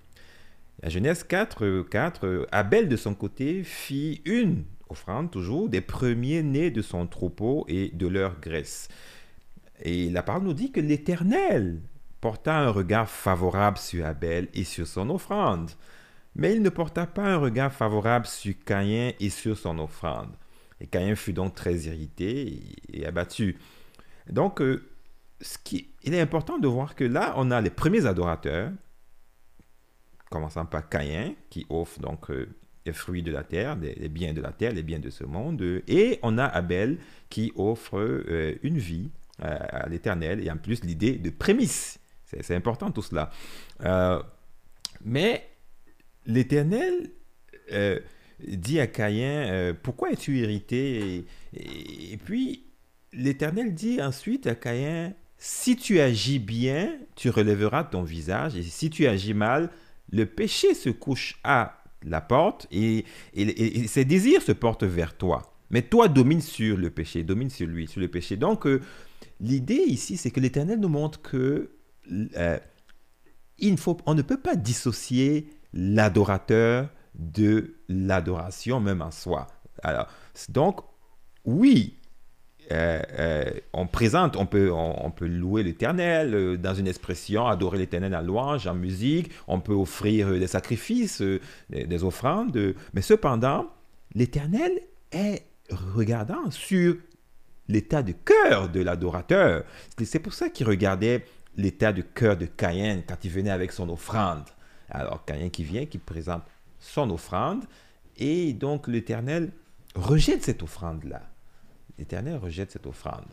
À 0.83 0.91
Genèse 0.91 1.25
4, 1.25 1.65
euh, 1.65 1.85
4, 1.85 2.27
euh, 2.27 2.47
Abel 2.53 2.89
de 2.89 2.97
son 2.97 3.15
côté 3.15 3.65
fit 3.65 4.21
une 4.27 4.65
offrande 4.91 5.31
toujours 5.31 5.71
des 5.71 5.81
premiers-nés 5.81 6.71
de 6.71 6.83
son 6.83 7.07
troupeau 7.07 7.65
et 7.67 7.91
de 7.95 8.07
leur 8.07 8.39
graisse. 8.41 8.89
Et 9.83 10.11
la 10.11 10.23
parole 10.23 10.45
nous 10.45 10.55
dit 10.55 10.73
que 10.73 10.81
l'Éternel 10.81 11.81
porta 12.21 12.59
un 12.59 12.71
regard 12.71 13.09
favorable 13.09 13.79
sur 13.79 14.05
Abel 14.07 14.49
et 14.55 14.65
sur 14.65 14.87
son 14.87 15.11
offrande. 15.11 15.71
Mais 16.35 16.55
il 16.55 16.63
ne 16.63 16.69
porta 16.69 17.07
pas 17.07 17.25
un 17.25 17.37
regard 17.37 17.73
favorable 17.73 18.27
sur 18.27 18.55
Caïn 18.65 19.13
et 19.21 19.31
sur 19.31 19.57
son 19.57 19.79
offrande. 19.79 20.31
Et 20.81 20.87
Caïn 20.87 21.15
fut 21.15 21.33
donc 21.33 21.55
très 21.55 21.75
irrité 21.75 22.61
et, 22.93 23.07
abattu. 23.07 23.57
Donc, 24.29 24.61
euh, 24.61 24.87
ce 25.41 25.57
qui, 25.59 25.89
il 26.03 26.15
est 26.15 26.21
important 26.21 26.59
de 26.59 26.69
voir 26.69 26.95
que 26.95 27.05
là, 27.05 27.33
on 27.37 27.51
a 27.51 27.61
les 27.61 27.71
premiers 27.71 28.07
adorateurs, 28.07 28.71
commençant 30.31 30.67
par 30.67 30.89
Caïn, 30.89 31.35
qui 31.49 31.65
offre 31.71 32.01
donc 32.01 32.31
euh, 32.31 32.49
les 32.85 32.93
fruits 32.93 33.23
de 33.23 33.33
la 33.33 33.43
terre, 33.43 33.77
les, 33.77 34.09
biens 34.09 34.33
de 34.33 34.41
la 34.41 34.53
terre, 34.53 34.73
les 34.73 34.83
biens 34.83 34.99
de 34.99 35.11
ce 35.11 35.25
monde, 35.25 35.63
et 35.89 36.19
on 36.23 36.39
a 36.39 36.45
Abel 36.45 36.99
qui 37.31 37.53
offre 37.57 37.99
euh, 37.99 38.59
une 38.63 38.79
vie 38.79 39.11
à 39.39 39.89
l'éternel, 39.89 40.45
et 40.45 40.51
en 40.51 40.57
plus 40.57 40.83
l'idée 40.83 41.13
de 41.13 41.31
prémisse. 41.31 41.99
C'est 42.25 42.55
important 42.55 42.91
tout 42.91 43.03
cela. 43.03 43.31
Euh, 43.83 44.21
mais 45.05 45.47
l'éternel 46.27 47.11
euh, 47.73 48.01
dit 48.47 48.81
à 48.81 48.87
Caïn, 48.87 49.49
euh, 49.49 49.73
pourquoi 49.81 50.11
es-tu 50.11 50.39
irrité? 50.39 51.25
Et, 51.55 52.17
puis 52.25 52.65
l'éternel 53.13 53.75
dit 53.75 54.03
ensuite 54.03 54.47
à 54.47 54.55
Caïn, 54.55 55.15
si 55.39 55.77
tu 55.77 56.01
agis 56.01 56.39
bien, 56.39 56.97
tu 57.15 57.31
relèveras 57.31 57.85
ton 57.85 58.03
visage, 58.03 58.57
et 58.57 58.63
si 58.63 58.91
tu 58.91 59.07
agis 59.07 59.35
mal, 59.35 59.71
le 60.11 60.27
péché 60.27 60.75
se 60.75 60.91
couche 60.91 61.39
à 61.45 61.83
la 62.03 62.21
porte 62.21 62.67
et, 62.71 63.05
ses 63.87 64.05
désirs 64.05 64.43
se 64.43 64.53
portent 64.53 64.85
vers 64.85 65.17
toi. 65.17 65.53
Mais 65.71 65.83
toi 65.83 66.09
domine 66.09 66.41
sur 66.41 66.77
le 66.77 66.91
péché, 66.91 67.25
domine 67.25 67.51
sur 67.51 67.67
lui, 67.67 67.89
sur 67.89 68.01
le 68.01 68.09
péché. 68.09 68.37
Donc 68.37 68.67
euh, 68.67 68.81
l'idée 69.41 69.83
ici, 69.87 70.17
c'est 70.17 70.31
que 70.31 70.41
l'Éternel 70.41 70.81
nous 70.81 70.89
montre 70.89 71.21
que 71.23 71.71
euh, 72.37 72.59
faut, 73.77 73.97
on 74.07 74.15
ne 74.15 74.23
peut 74.23 74.41
pas 74.41 74.57
dissocier 74.57 75.49
l'adorateur 75.73 76.89
de 77.15 77.77
l'adoration 77.89 78.81
même 78.81 79.03
en 79.03 79.11
soi. 79.11 79.47
Alors, 79.83 80.07
donc, 80.49 80.81
oui, 81.45 81.95
euh, 82.73 83.01
euh, 83.19 83.51
on 83.73 83.87
présente, 83.87 84.37
on 84.37 84.47
peut, 84.47 84.71
on, 84.73 85.11
peut 85.11 85.27
louer 85.27 85.63
l'Éternel 85.63 86.59
dans 86.59 86.75
une 86.75 86.89
expression, 86.89 87.47
adorer 87.47 87.79
l'Éternel 87.79 88.15
en 88.15 88.23
louange, 88.23 88.67
en 88.67 88.75
musique, 88.75 89.31
on 89.47 89.61
peut 89.61 89.73
offrir 89.73 90.31
des 90.31 90.47
sacrifices, 90.47 91.23
des, 91.71 91.87
des 91.87 92.05
offrandes, 92.05 92.75
mais 92.93 93.03
cependant, 93.03 93.67
l'Éternel 94.15 94.73
est 95.13 95.45
regardant 95.71 96.51
sur 96.51 96.97
l'état 97.69 98.03
de 98.03 98.13
cœur 98.13 98.69
de 98.69 98.81
l'adorateur. 98.81 99.65
C'est- 100.03 100.19
pour 100.21 100.35
ça 100.35 100.49
qu'il 100.51 100.67
regardait 100.67 101.25
l'état 101.57 101.93
de 101.93 102.03
cœur 102.03 102.37
de 102.37 102.47
Caïn 102.47 103.03
quand 103.07 103.25
il 103.25 103.31
venait 103.31 103.51
avec 103.51 103.73
son 103.73 103.89
offrande. 103.89 104.45
Alors 104.91 105.25
Caïn 105.25 105.49
qui 105.51 105.65
vient, 105.65 105.87
qui 105.87 105.99
présente 105.99 106.43
son 106.79 107.11
offrande, 107.11 107.65
et 108.19 108.53
donc 108.53 108.87
l'Éternel 108.89 109.51
rejette 109.95 110.45
cette 110.45 110.63
offrande-là. 110.63 111.23
L'Éternel 111.99 112.37
rejette 112.37 112.71
cette 112.73 112.87
offrande. 112.87 113.25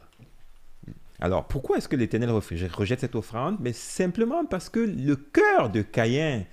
Alors 1.20 1.48
pourquoi 1.48 1.78
est-ce 1.78 1.88
que 1.88 1.96
l'Éternel 1.96 2.32
rejette 2.32 3.02
cette 3.02 3.16
offrande? 3.16 3.58
Mais 3.60 3.74
simplement 3.74 4.46
parce 4.46 4.70
que 4.70 4.80
le 4.80 5.16
cœur 5.16 5.70
de 5.70 5.82
Caïn 5.82 6.44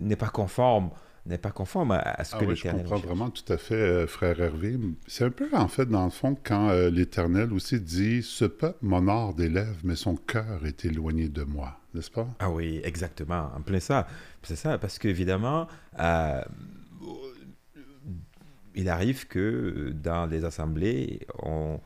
n'est 0.00 0.16
pas 0.16 0.28
conforme, 0.28 0.90
n'est 1.26 1.38
pas 1.38 1.50
conforme 1.50 1.92
à, 1.92 1.98
à 1.98 2.22
ce 2.24 2.34
Ah 2.36 2.38
que 2.40 2.44
oui, 2.44 2.50
je 2.50 2.56
l'Éternel 2.64 2.82
comprends 2.82 2.96
recherche. 2.96 3.08
vraiment 3.16 3.30
tout 3.30 3.52
à 3.52 3.56
fait, 3.56 3.74
euh, 3.74 4.06
frère 4.06 4.40
Hervé. 4.40 4.78
C'est 5.06 5.24
un 5.24 5.30
peu, 5.30 5.48
en 5.54 5.68
fait, 5.68 5.86
dans 5.86 6.04
le 6.04 6.10
fond, 6.10 6.36
quand 6.42 6.68
euh, 6.68 6.90
l'Éternel 6.90 7.52
aussi 7.52 7.80
dit 7.80 8.22
«Ce 8.22 8.44
peuple 8.44 8.78
m'honore 8.82 9.34
des 9.34 9.48
lèvres, 9.48 9.78
mais 9.84 9.96
son 9.96 10.16
cœur 10.16 10.66
est 10.66 10.84
éloigné 10.84 11.28
de 11.28 11.42
moi.» 11.42 11.80
N'est-ce 11.94 12.10
pas? 12.10 12.26
Ah 12.40 12.50
oui, 12.50 12.80
exactement, 12.84 13.50
en 13.56 13.62
plein 13.62 13.80
ça. 13.80 14.06
C'est 14.42 14.56
ça, 14.56 14.76
parce 14.78 14.98
qu'évidemment, 14.98 15.66
euh, 16.00 16.42
il 18.74 18.88
arrive 18.88 19.26
que 19.28 19.92
dans 19.94 20.26
les 20.26 20.44
assemblées, 20.44 21.20
on, 21.42 21.78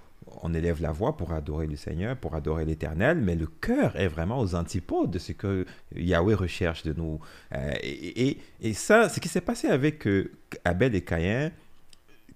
on 0.42 0.52
élève 0.54 0.80
la 0.82 0.92
voix 0.92 1.16
pour 1.16 1.32
adorer 1.32 1.66
le 1.66 1.76
Seigneur, 1.76 2.16
pour 2.16 2.34
adorer 2.34 2.64
l'Éternel, 2.64 3.18
mais 3.20 3.34
le 3.34 3.46
cœur 3.46 3.96
est 3.96 4.08
vraiment 4.08 4.38
aux 4.40 4.54
antipodes 4.54 5.10
de 5.10 5.18
ce 5.18 5.32
que 5.32 5.66
Yahweh 5.94 6.34
recherche 6.34 6.82
de 6.82 6.92
nous. 6.92 7.20
Euh, 7.54 7.72
et, 7.82 8.38
et- 8.60 8.72
ça, 8.74 9.08
ce 9.08 9.20
qui 9.20 9.28
s'est 9.28 9.40
passé 9.40 9.68
avec 9.68 10.06
euh, 10.06 10.30
Abel 10.64 10.94
et 10.94 11.02
Caïn, 11.02 11.50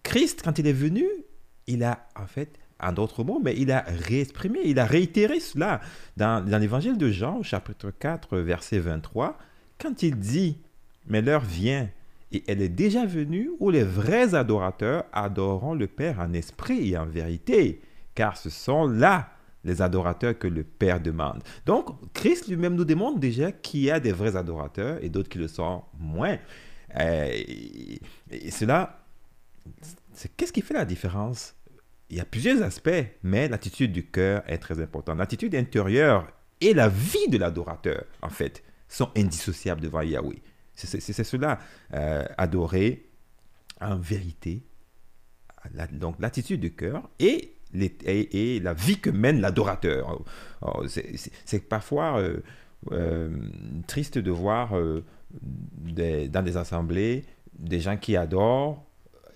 Christ, 0.03 0.43
quand 0.45 0.59
il 0.59 0.67
est 0.67 0.73
venu, 0.73 1.05
il 1.67 1.85
a 1.85 2.07
en 2.17 2.27
fait, 2.27 2.59
en 2.81 2.93
d'autres 2.93 3.23
mots, 3.25 3.41
mais 3.43 3.55
il 3.57 3.71
a 3.71 3.85
réexprimé, 3.87 4.61
il 4.65 4.79
a 4.79 4.85
réitéré 4.85 5.39
cela 5.39 5.81
dans, 6.17 6.45
dans 6.45 6.59
l'évangile 6.59 6.99
de 6.99 7.11
Jean, 7.11 7.39
au 7.39 7.43
chapitre 7.43 7.91
4, 7.91 8.39
verset 8.39 8.81
23, 8.81 9.39
quand 9.81 10.03
il 10.03 10.17
dit 10.19 10.59
Mais 11.07 11.23
l'heure 11.23 11.45
vient, 11.45 11.89
et 12.33 12.43
elle 12.49 12.63
est 12.63 12.69
déjà 12.69 13.05
venue, 13.05 13.51
où 13.61 13.71
les 13.71 13.85
vrais 13.85 14.35
adorateurs 14.35 15.05
adoreront 15.13 15.75
le 15.75 15.87
Père 15.87 16.19
en 16.19 16.33
esprit 16.33 16.91
et 16.91 16.97
en 16.97 17.07
vérité, 17.07 17.83
car 18.15 18.37
ce 18.37 18.51
sont 18.51 18.87
là 18.87 19.31
les 19.65 19.83
adorateurs 19.83 20.39
que 20.39 20.49
le 20.49 20.65
Père 20.65 21.01
demande. 21.01 21.43
Donc, 21.67 21.91
Christ 22.15 22.49
lui-même 22.49 22.75
nous 22.75 22.85
démontre 22.85 23.21
déjà 23.21 23.53
qu'il 23.53 23.81
y 23.81 23.91
a 23.91 24.01
des 24.01 24.13
vrais 24.13 24.35
adorateurs 24.35 24.99
et 25.03 25.09
d'autres 25.09 25.29
qui 25.29 25.39
le 25.39 25.49
sont 25.49 25.83
moins. 25.99 26.39
Euh, 26.97 27.31
et, 28.31 28.51
cela, 28.51 29.05
qu'est-ce 30.37 30.53
qui 30.53 30.63
fait 30.63 30.75
la 30.75 30.85
différence? 30.85 31.55
Il 32.11 32.17
y 32.17 32.21
a 32.21 32.25
plusieurs 32.25 32.63
aspects, 32.63 33.05
mais 33.23 33.49
l'attitude 33.49 33.93
du 33.93 34.07
cœur 34.07 34.43
est 34.47 34.59
très 34.59 34.81
importante. 34.81 35.19
L'attitude 35.19 35.55
intérieure 35.55 36.27
et 36.61 36.75
la 36.75 36.89
vie 36.89 37.29
de 37.29 37.39
l'adorateur, 37.39 38.05
en 38.21 38.29
fait, 38.29 38.63
sont 38.89 39.11
indissociables 39.17 39.81
devant 39.81 40.03
Yahweh. 40.03 40.43
C'est 40.75 41.23
cela, 41.25 41.59
euh, 41.95 42.25
adorer 42.39 43.07
en 43.81 43.97
vérité, 43.97 44.63
la- 45.75 45.87
donc 45.87 46.17
l'attitude 46.19 46.61
du 46.61 46.73
cœur 46.75 47.09
et, 47.19 47.55
les- 47.73 47.97
et, 48.05 48.55
et 48.57 48.61
la 48.61 48.75
vie 48.75 48.99
que 48.99 49.11
mène 49.11 49.41
l'adorateur. 49.41 50.23
Oh, 50.63 50.87
c'est- 50.89 51.15
C'est 51.45 51.69
parfois 51.69 52.19
euh, 52.21 52.39
euh, 52.91 53.31
triste 53.87 54.19
de 54.19 54.31
voir 54.31 54.73
des- 55.31 56.29
dans 56.29 56.43
des 56.43 56.57
assemblées 56.57 57.25
des 57.59 57.81
gens 57.81 57.97
qui 57.97 58.17
adorent, 58.17 58.85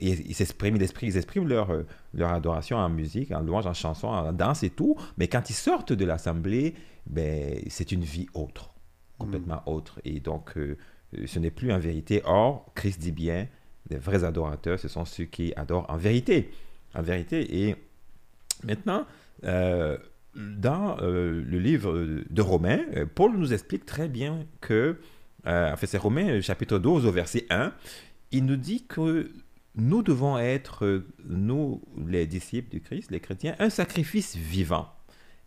ils 0.01 0.34
s'expriment, 0.34 0.76
ils 0.76 0.82
expriment, 0.82 1.11
ils 1.11 1.16
expriment 1.16 1.49
leur, 1.49 1.68
leur 2.12 2.32
adoration 2.32 2.76
en 2.78 2.89
musique, 2.89 3.30
en 3.30 3.41
louange, 3.41 3.66
en 3.66 3.74
chanson, 3.74 4.09
en 4.09 4.32
danse 4.32 4.62
et 4.62 4.70
tout, 4.70 4.97
mais 5.16 5.28
quand 5.28 5.49
ils 5.49 5.55
sortent 5.55 5.93
de 5.93 6.05
l'assemblée, 6.05 6.74
ben, 7.07 7.61
c'est 7.68 7.93
une 7.93 8.03
vie 8.03 8.26
autre, 8.34 8.74
complètement 9.18 9.62
autre. 9.66 10.01
Et 10.05 10.18
donc, 10.20 10.57
euh, 10.57 10.76
ce 11.26 11.38
n'est 11.38 11.50
plus 11.50 11.72
en 11.72 11.78
vérité. 11.78 12.22
Or, 12.24 12.72
Christ 12.74 13.00
dit 13.00 13.12
bien, 13.12 13.46
les 13.90 13.98
vrais 13.98 14.24
adorateurs, 14.24 14.78
ce 14.78 14.88
sont 14.88 15.04
ceux 15.04 15.24
qui 15.24 15.52
adorent 15.57 15.86
en 15.88 15.96
vérité. 15.96 16.50
En 16.94 17.02
vérité. 17.02 17.66
Et 17.66 17.76
maintenant, 18.64 19.07
euh, 19.44 19.96
dans 20.36 20.98
euh, 21.00 21.42
le 21.46 21.59
livre 21.59 22.22
de 22.28 22.42
Romains, 22.42 22.80
euh, 22.94 23.07
Paul 23.07 23.36
nous 23.36 23.52
explique 23.52 23.86
très 23.86 24.09
bien 24.09 24.46
que, 24.61 24.98
euh, 25.46 25.72
en 25.72 25.76
fait, 25.76 25.86
c'est 25.86 25.98
Romains 25.98 26.40
chapitre 26.40 26.78
12 26.78 27.07
au 27.07 27.12
verset 27.12 27.46
1, 27.50 27.72
il 28.32 28.44
nous 28.44 28.57
dit 28.57 28.84
que 28.86 29.30
nous 29.76 30.02
devons 30.02 30.38
être, 30.38 31.04
nous, 31.26 31.82
les 32.07 32.26
disciples 32.26 32.70
du 32.70 32.80
Christ, 32.80 33.11
les 33.11 33.20
chrétiens, 33.20 33.54
un 33.59 33.70
sacrifice 33.70 34.36
vivant. 34.36 34.88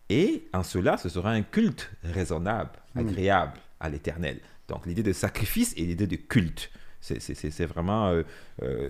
Et 0.09 0.47
en 0.53 0.63
cela, 0.63 0.97
ce 0.97 1.09
sera 1.09 1.31
un 1.31 1.41
culte 1.41 1.91
raisonnable, 2.03 2.71
agréable 2.95 3.53
à 3.79 3.89
l'éternel. 3.89 4.39
Donc 4.69 4.85
l'idée 4.85 5.03
de 5.03 5.13
sacrifice 5.13 5.73
et 5.77 5.81
l'idée 5.85 6.07
de 6.07 6.15
culte. 6.15 6.71
C'est- 7.01 7.65
vraiment... 7.65 8.09
euh, 8.09 8.23
euh, 8.61 8.89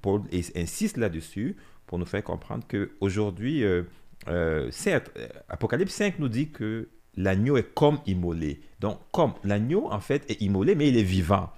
Paul 0.00 0.22
insiste 0.56 0.96
là-dessus 0.96 1.56
pour 1.86 1.98
nous 1.98 2.06
faire 2.06 2.24
comprendre 2.24 2.64
qu'aujourd'hui, 2.68 3.64
euh, 3.64 3.82
euh, 4.28 4.70
certes, 4.70 5.10
Apocalypse 5.48 5.92
5 5.94 6.18
nous 6.18 6.28
dit 6.28 6.50
que 6.50 6.88
l'agneau 7.16 7.56
est 7.58 7.74
comme 7.74 7.98
immolé. 8.06 8.60
Donc, 8.80 8.98
comme 9.12 9.34
l'agneau, 9.44 9.88
en 9.92 10.00
fait, 10.00 10.24
est 10.30 10.40
immolé, 10.40 10.74
mais 10.74 10.88
il 10.88 10.96
est 10.96 11.02
vivant. 11.02 11.50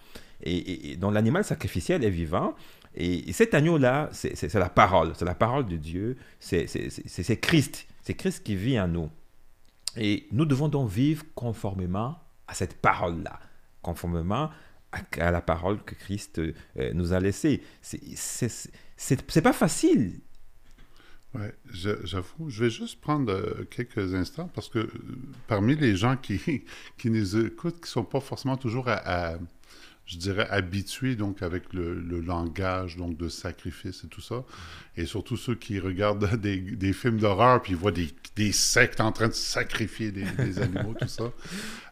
Et, 0.43 0.91
et- 0.93 0.97
donc, 0.97 1.15
l'animal 1.15 1.45
sacrificiel 1.45 2.03
est 2.05 2.11
vivant. 2.11 2.55
Et, 2.97 3.29
et 3.29 3.33
cet 3.33 3.55
agneau-là, 3.55 4.09
c'est 4.13 4.53
la 4.55 4.69
parole. 4.69 5.13
C'est 5.15 5.25
la 5.25 5.35
parole 5.37 5.67
de 5.67 5.77
Dieu. 5.77 6.17
C'est 6.41 6.67
Christ. 7.41 7.87
C'est 8.03 8.15
Christ 8.15 8.43
qui 8.43 8.57
vit 8.57 8.79
en 8.81 8.89
nous. 8.89 9.11
Et 9.97 10.27
nous 10.33 10.45
devons 10.47 10.69
donc 10.69 10.91
vivre 10.91 11.23
conformément 11.37 12.19
à 12.49 12.55
cette 12.55 12.81
parole-là, 12.81 13.39
conformément 13.83 14.51
à, 14.93 15.31
la 15.31 15.41
parole 15.41 15.83
que 15.83 15.95
Christ 15.95 16.39
euh, 16.39 16.53
nous 16.95 17.13
a 17.13 17.21
laissée. 17.21 17.63
C'est- 17.83 19.41
pas 19.43 19.53
facile. 19.53 20.21
Je- 21.69 22.05
j'avoue, 22.07 22.49
je 22.49 22.63
vais 22.65 22.71
juste 22.71 23.01
prendre 23.01 23.33
euh, 23.33 23.67
quelques 23.69 24.15
instants 24.15 24.49
parce 24.55 24.69
que 24.69 24.79
euh, 24.79 24.89
parmi 25.49 25.75
les 25.75 25.97
gens 25.97 26.17
qui, 26.17 26.39
qui 26.99 27.11
nous 27.11 27.37
écoutent, 27.45 27.81
qui 27.81 27.91
sont 27.91 28.05
pas 28.05 28.21
forcément 28.21 28.57
toujours 28.57 28.89
à, 28.89 29.35
je 30.07 30.19
dirais, 30.19 30.47
habitués 30.51 31.17
donc 31.17 31.43
avec 31.43 31.73
le, 31.73 31.95
le 31.95 32.21
langage 32.21 32.97
donc 32.97 33.17
de 33.17 33.29
sacrifice 33.29 34.05
et 34.05 34.09
tout 34.09 34.21
ça, 34.21 34.45
et 34.97 35.07
surtout 35.07 35.37
ceux 35.37 35.55
qui 35.55 35.79
regardent 35.79 36.37
des, 36.41 36.59
des 36.59 36.93
films 36.93 37.19
d'horreur 37.19 37.63
puis 37.63 37.73
ils 37.73 37.79
voient 37.79 37.93
des, 37.93 38.09
des 38.37 38.53
sectes 38.53 39.01
en 39.01 39.13
train 39.13 39.29
de 39.29 39.33
sacrifier 39.33 40.13
des, 40.13 40.25
des 40.25 40.59
animaux, 40.59 40.95
tout 40.99 41.09
ça, 41.09 41.33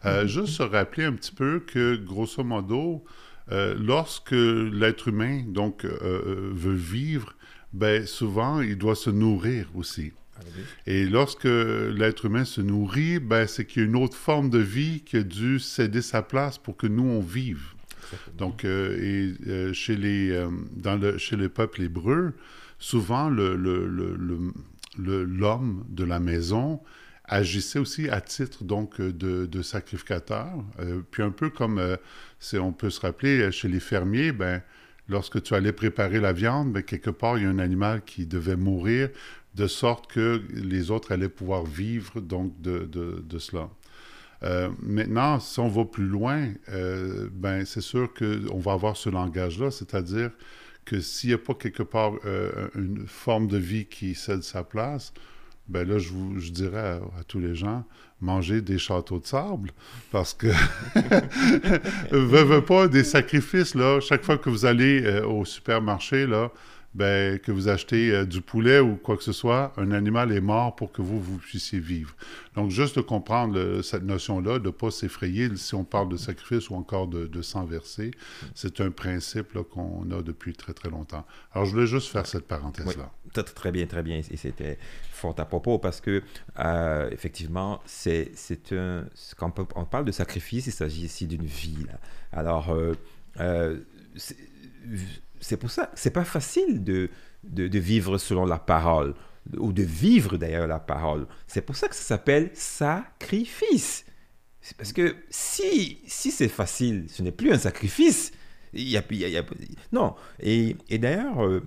euh, 0.05 0.27
juste 0.27 0.53
se 0.53 0.63
rappeler 0.63 1.05
un 1.05 1.13
petit 1.13 1.33
peu 1.33 1.59
que 1.59 1.95
grosso 1.95 2.43
modo, 2.43 3.03
euh, 3.51 3.75
lorsque 3.77 4.31
l'être 4.31 5.09
humain 5.09 5.43
donc 5.47 5.83
euh, 5.83 5.97
euh, 6.01 6.51
veut 6.53 6.75
vivre 6.75 7.35
ben 7.73 8.05
souvent, 8.05 8.61
il 8.61 8.77
doit 8.77 8.95
se 8.95 9.09
nourrir 9.09 9.67
aussi. 9.75 10.13
Et 10.85 11.05
lorsque 11.05 11.45
l'être 11.45 12.25
humain 12.25 12.45
se 12.45 12.61
nourrit, 12.61 13.19
ben, 13.19 13.47
c'est 13.47 13.65
qu'il 13.65 13.81
y 13.81 13.85
a 13.85 13.87
une 13.87 13.95
autre 13.95 14.17
forme 14.17 14.49
de 14.49 14.59
vie 14.59 15.01
qui 15.01 15.17
a 15.17 15.23
dû 15.23 15.59
céder 15.59 16.01
sa 16.01 16.21
place 16.21 16.57
pour 16.57 16.75
que 16.75 16.87
nous, 16.87 17.03
on 17.03 17.21
vive. 17.21 17.63
Donc, 18.37 18.65
euh, 18.65 18.97
et, 19.01 19.33
euh, 19.49 19.73
chez, 19.73 19.95
les, 19.95 20.31
euh, 20.31 20.49
dans 20.75 20.95
le, 20.95 21.17
chez 21.17 21.35
le 21.35 21.49
peuple 21.49 21.81
hébreu, 21.81 22.33
souvent, 22.79 23.29
l'homme 23.29 24.53
de 25.89 26.03
la 26.03 26.19
maison 26.19 26.79
agissait 27.25 27.79
aussi 27.79 28.09
à 28.09 28.21
titre 28.21 28.63
donc 28.63 28.99
de, 28.99 29.61
sacrificateur. 29.61 30.49
Puis 31.11 31.23
un 31.23 31.31
peu 31.31 31.49
comme, 31.49 31.97
c'est- 32.39 32.59
on 32.59 32.73
peut 32.73 32.89
se 32.89 32.99
rappeler, 32.99 33.51
chez 33.51 33.69
les 33.69 33.79
fermiers, 33.79 34.31
ben, 34.33 34.61
lorsque 35.07 35.41
tu 35.41 35.53
allais 35.55 35.71
préparer 35.71 36.19
la 36.19 36.33
viande, 36.33 36.73
ben, 36.73 36.83
quelque 36.83 37.09
part, 37.09 37.37
il 37.37 37.43
y 37.43 37.47
a 37.47 37.49
un 37.49 37.59
animal 37.59 38.03
qui 38.03 38.25
devait 38.25 38.57
mourir, 38.57 39.09
de 39.55 39.67
sorte 39.67 40.11
que 40.11 40.41
les 40.53 40.91
autres 40.91 41.11
allaient 41.13 41.29
pouvoir 41.29 41.63
vivre 41.65 42.19
donc 42.19 42.59
de 42.61 43.39
cela. 43.39 43.69
Euh, 44.43 44.69
maintenant, 44.81 45.39
si 45.39 45.59
on 45.59 45.69
va 45.69 45.85
plus 45.85 46.05
loin, 46.05 46.49
euh, 46.69 47.29
ben, 47.31 47.65
c'est 47.65 47.81
sûr 47.81 48.09
qu'on 48.13 48.59
va 48.59 48.73
avoir 48.73 48.97
ce 48.97 49.09
langage-là, 49.09 49.71
c'est-à-dire 49.71 50.31
que 50.85 50.99
s'il 50.99 51.29
n'y 51.29 51.35
a 51.35 51.37
pas 51.37 51.53
quelque 51.53 51.83
part 51.83 52.13
euh, 52.25 52.67
une 52.75 53.07
forme 53.07 53.47
de 53.47 53.57
vie 53.57 53.85
qui 53.85 54.15
cède 54.15 54.43
sa 54.43 54.63
place, 54.63 55.13
ben 55.69 55.87
là, 55.87 55.97
je, 55.97 56.09
vous, 56.09 56.39
je 56.39 56.51
dirais 56.51 56.99
à, 57.17 57.23
tous 57.25 57.39
les 57.39 57.55
gens, 57.55 57.85
mangez 58.19 58.61
des 58.61 58.77
châteaux 58.77 59.19
de 59.19 59.25
sable, 59.25 59.71
parce 60.11 60.33
que, 60.33 60.47
veux, 62.11 62.43
veux 62.43 62.65
pas, 62.65 62.89
des 62.89 63.05
sacrifices, 63.05 63.75
là, 63.75 64.01
chaque 64.01 64.25
fois 64.25 64.37
que 64.37 64.49
vous 64.49 64.65
allez 64.65 65.21
au 65.21 65.45
supermarché, 65.45 66.27
là, 66.27 66.51
ben, 66.95 67.39
que 67.39 67.51
vous 67.51 67.67
achetez 67.69 68.11
euh, 68.11 68.25
du 68.25 68.41
poulet 68.41 68.79
ou 68.79 68.95
quoi 68.95 69.17
que 69.17 69.23
ce 69.23 69.31
soit, 69.33 69.73
un 69.77 69.91
animal 69.91 70.31
est 70.31 70.41
mort 70.41 70.75
pour 70.75 70.91
que 70.91 71.01
vous, 71.01 71.19
vous 71.19 71.37
puissiez 71.37 71.79
vivre. 71.79 72.15
Donc, 72.55 72.69
juste 72.69 72.95
de 72.97 73.01
comprendre 73.01 73.55
le- 73.55 73.81
cette 73.81 74.03
notion-là, 74.03 74.59
de 74.59 74.65
ne 74.65 74.69
pas 74.71 74.91
s'effrayer 74.91 75.49
si 75.55 75.73
on 75.75 75.83
parle 75.83 76.09
de 76.09 76.17
sacrifice 76.17 76.69
ou 76.69 76.75
encore 76.75 77.07
de, 77.07 77.25
de 77.25 77.41
sang 77.41 77.65
versé, 77.65 78.11
c'est 78.53 78.79
un 78.81 78.91
principe 78.91 79.57
qu'on 79.71 80.09
a 80.11 80.21
depuis 80.21 80.53
très, 80.53 80.73
très 80.73 80.89
longtemps. 80.89 81.25
Alors, 81.51 81.65
je 81.65 81.71
voulais 81.71 81.87
juste 81.87 82.09
faire 82.09 82.27
cette 82.27 82.47
parenthèse-là. 82.47 83.11
Très, 83.55 83.71
bien, 83.71 83.87
très 83.87 84.03
bien. 84.03 84.21
Et 84.29 84.37
c'était 84.37 84.77
fort 85.11 85.33
à 85.39 85.45
propos 85.45 85.79
parce 85.79 85.99
que, 86.01 86.21
euh, 86.59 87.09
effectivement, 87.11 87.81
c'est 87.85 88.31
un. 88.71 89.05
Quand 89.37 89.59
on 89.75 89.85
parle 89.85 90.05
de 90.05 90.11
sacrifice, 90.11 90.67
il 90.67 90.71
s'agit 90.71 91.05
ici 91.05 91.25
d'une 91.25 91.45
vie. 91.45 91.85
Alors, 92.31 92.71
euh, 92.71 92.93
euh, 93.39 93.79
c'est 95.43 95.57
pour 95.57 95.69
ça, 95.69 95.91
c'est 95.93 96.11
pas 96.11 96.23
facile 96.23 96.83
de, 96.83 97.09
de, 97.43 97.79
vivre 97.79 98.17
selon 98.17 98.45
la 98.45 98.57
parole 98.57 99.13
ou 99.57 99.73
de 99.73 99.83
vivre 99.83 100.37
d'ailleurs 100.37 100.67
la 100.67 100.79
parole. 100.79 101.27
C'est 101.47 101.61
pour 101.61 101.75
ça 101.75 101.87
que 101.89 101.95
ça 101.95 102.03
s'appelle 102.03 102.49
sacrifice. 102.53 104.05
C'est 104.61 104.77
parce 104.77 104.93
que 104.93 105.17
si, 105.29 105.99
si 106.07 106.31
c'est 106.31 106.47
facile, 106.47 107.05
ce 107.09 107.21
n'est 107.21 107.33
plus 107.33 107.51
un 107.51 107.57
sacrifice. 107.57 108.31
Il 108.71 108.87
y 108.87 108.97
a, 108.97 109.03
non. 109.91 110.15
Et, 110.39 110.75
d'ailleurs, 110.91 111.45
euh, 111.45 111.61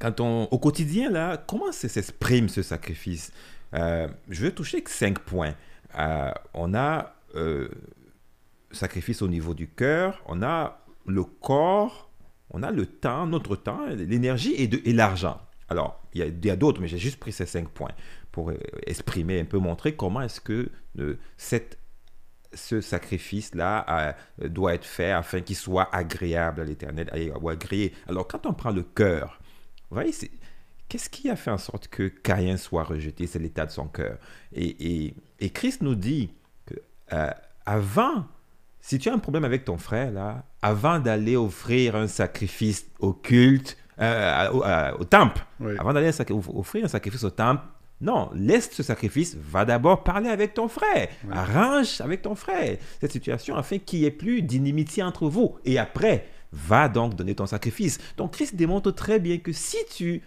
quand 0.00 0.20
on, 0.20 0.44
au 0.50 0.58
quotidien, 0.58 1.08
là, 1.10 1.36
comment 1.36 1.70
s'exprime 1.70 2.48
ce 2.48 2.62
sacrifice? 2.62 3.32
Euh, 3.74 4.08
Je 4.28 4.42
vais 4.42 4.50
toucher 4.50 4.82
que 4.82 4.90
cinq 4.90 5.20
points. 5.20 5.54
Euh, 5.96 6.32
on 6.52 6.74
a 6.74 7.14
euh, 7.36 7.68
sacrifice 8.72 9.22
au 9.22 9.28
niveau 9.28 9.54
du 9.54 9.68
cœur, 9.68 10.20
on 10.26 10.42
a 10.42 10.80
le 11.06 11.24
corps, 11.24 12.05
on 12.50 12.62
a 12.62 12.70
le 12.70 12.86
temps, 12.86 13.26
notre 13.26 13.56
temps, 13.56 13.86
l'énergie 13.86 14.54
et, 14.54 14.92
l'argent. 14.92 15.40
Alors, 15.68 16.00
il 16.14 16.44
y 16.44 16.50
a, 16.50 16.56
d'autres, 16.56 16.80
mais 16.80 16.88
j'ai 16.88 16.98
juste 16.98 17.18
pris 17.18 17.32
ces 17.32 17.46
cinq 17.46 17.68
points 17.68 17.92
pour 18.30 18.50
euh, 18.50 18.56
exprimer, 18.86 19.40
un 19.40 19.44
peu 19.44 19.58
montrer 19.58 19.96
comment 19.96 20.20
est-ce 20.22 20.40
que 20.40 20.70
euh, 20.98 21.18
cette 21.36 21.78
ce 22.54 22.80
sacrifice-là 22.80 24.14
euh, 24.40 24.48
doit 24.48 24.74
être 24.74 24.84
fait 24.84 25.10
afin 25.10 25.40
qu'il 25.40 25.56
soit 25.56 25.94
agréable 25.94 26.62
à 26.62 26.64
l'Éternel 26.64 27.10
ou 27.40 27.50
agréé. 27.50 27.92
Alors, 28.08 28.26
quand 28.26 28.46
on 28.46 28.54
prend 28.54 28.70
le 28.70 28.82
cœur, 28.82 29.40
vous 29.90 29.96
voyez, 29.96 30.14
qu'est-ce 30.88 31.10
qui 31.10 31.28
a 31.28 31.36
fait 31.36 31.50
en 31.50 31.58
sorte 31.58 31.88
que 31.88 32.08
Caïn 32.08 32.56
soit 32.56 32.84
rejeté? 32.84 33.26
C'est 33.26 33.40
l'état 33.40 33.66
de 33.66 33.72
son 33.72 33.88
cœur. 33.88 34.16
Et, 34.52 35.04
et- 35.04 35.14
et 35.38 35.50
Christ 35.50 35.82
nous 35.82 35.96
dit 35.96 36.30
que 36.64 36.76
avant, 37.66 38.24
si 38.80 38.98
tu 38.98 39.10
as 39.10 39.12
un 39.12 39.18
problème 39.18 39.44
avec 39.44 39.64
ton 39.64 39.76
frère, 39.76 40.10
là, 40.12 40.44
avant 40.66 40.98
d'aller 40.98 41.36
offrir 41.36 41.94
un 41.94 42.08
sacrifice 42.08 42.86
au 42.98 43.12
culte, 43.12 43.76
euh, 44.00 44.50
au, 44.50 44.64
euh, 44.64 44.92
au 44.98 45.04
temple, 45.04 45.44
Oui. 45.60 45.74
avant 45.78 45.92
d'aller 45.92 46.10
offrir 46.30 46.84
un 46.84 46.88
sacrifice 46.88 47.22
au 47.24 47.30
temple, 47.30 47.62
non, 48.00 48.28
laisse 48.34 48.70
ce 48.72 48.82
sacrifice, 48.82 49.36
va 49.40 49.64
d'abord 49.64 50.02
parler 50.02 50.28
avec 50.28 50.54
ton 50.54 50.68
frère, 50.68 51.08
arrange 51.30 52.00
avec 52.00 52.20
ton 52.22 52.34
frère 52.34 52.76
cette 53.00 53.12
situation 53.12 53.56
afin 53.56 53.78
qu'il 53.78 54.00
n'y 54.00 54.06
ait 54.06 54.10
plus 54.10 54.42
d'inimitié 54.42 55.02
entre 55.02 55.28
vous. 55.28 55.56
Et 55.64 55.78
après, 55.78 56.26
va 56.52 56.88
donc 56.88 57.14
donner 57.14 57.34
ton 57.34 57.46
sacrifice. 57.46 57.98
Donc 58.16 58.32
Christ 58.32 58.56
démontre 58.56 58.90
très 58.90 59.18
bien 59.18 59.38
que 59.38 59.52
si 59.52 59.78
tu, 59.94 60.20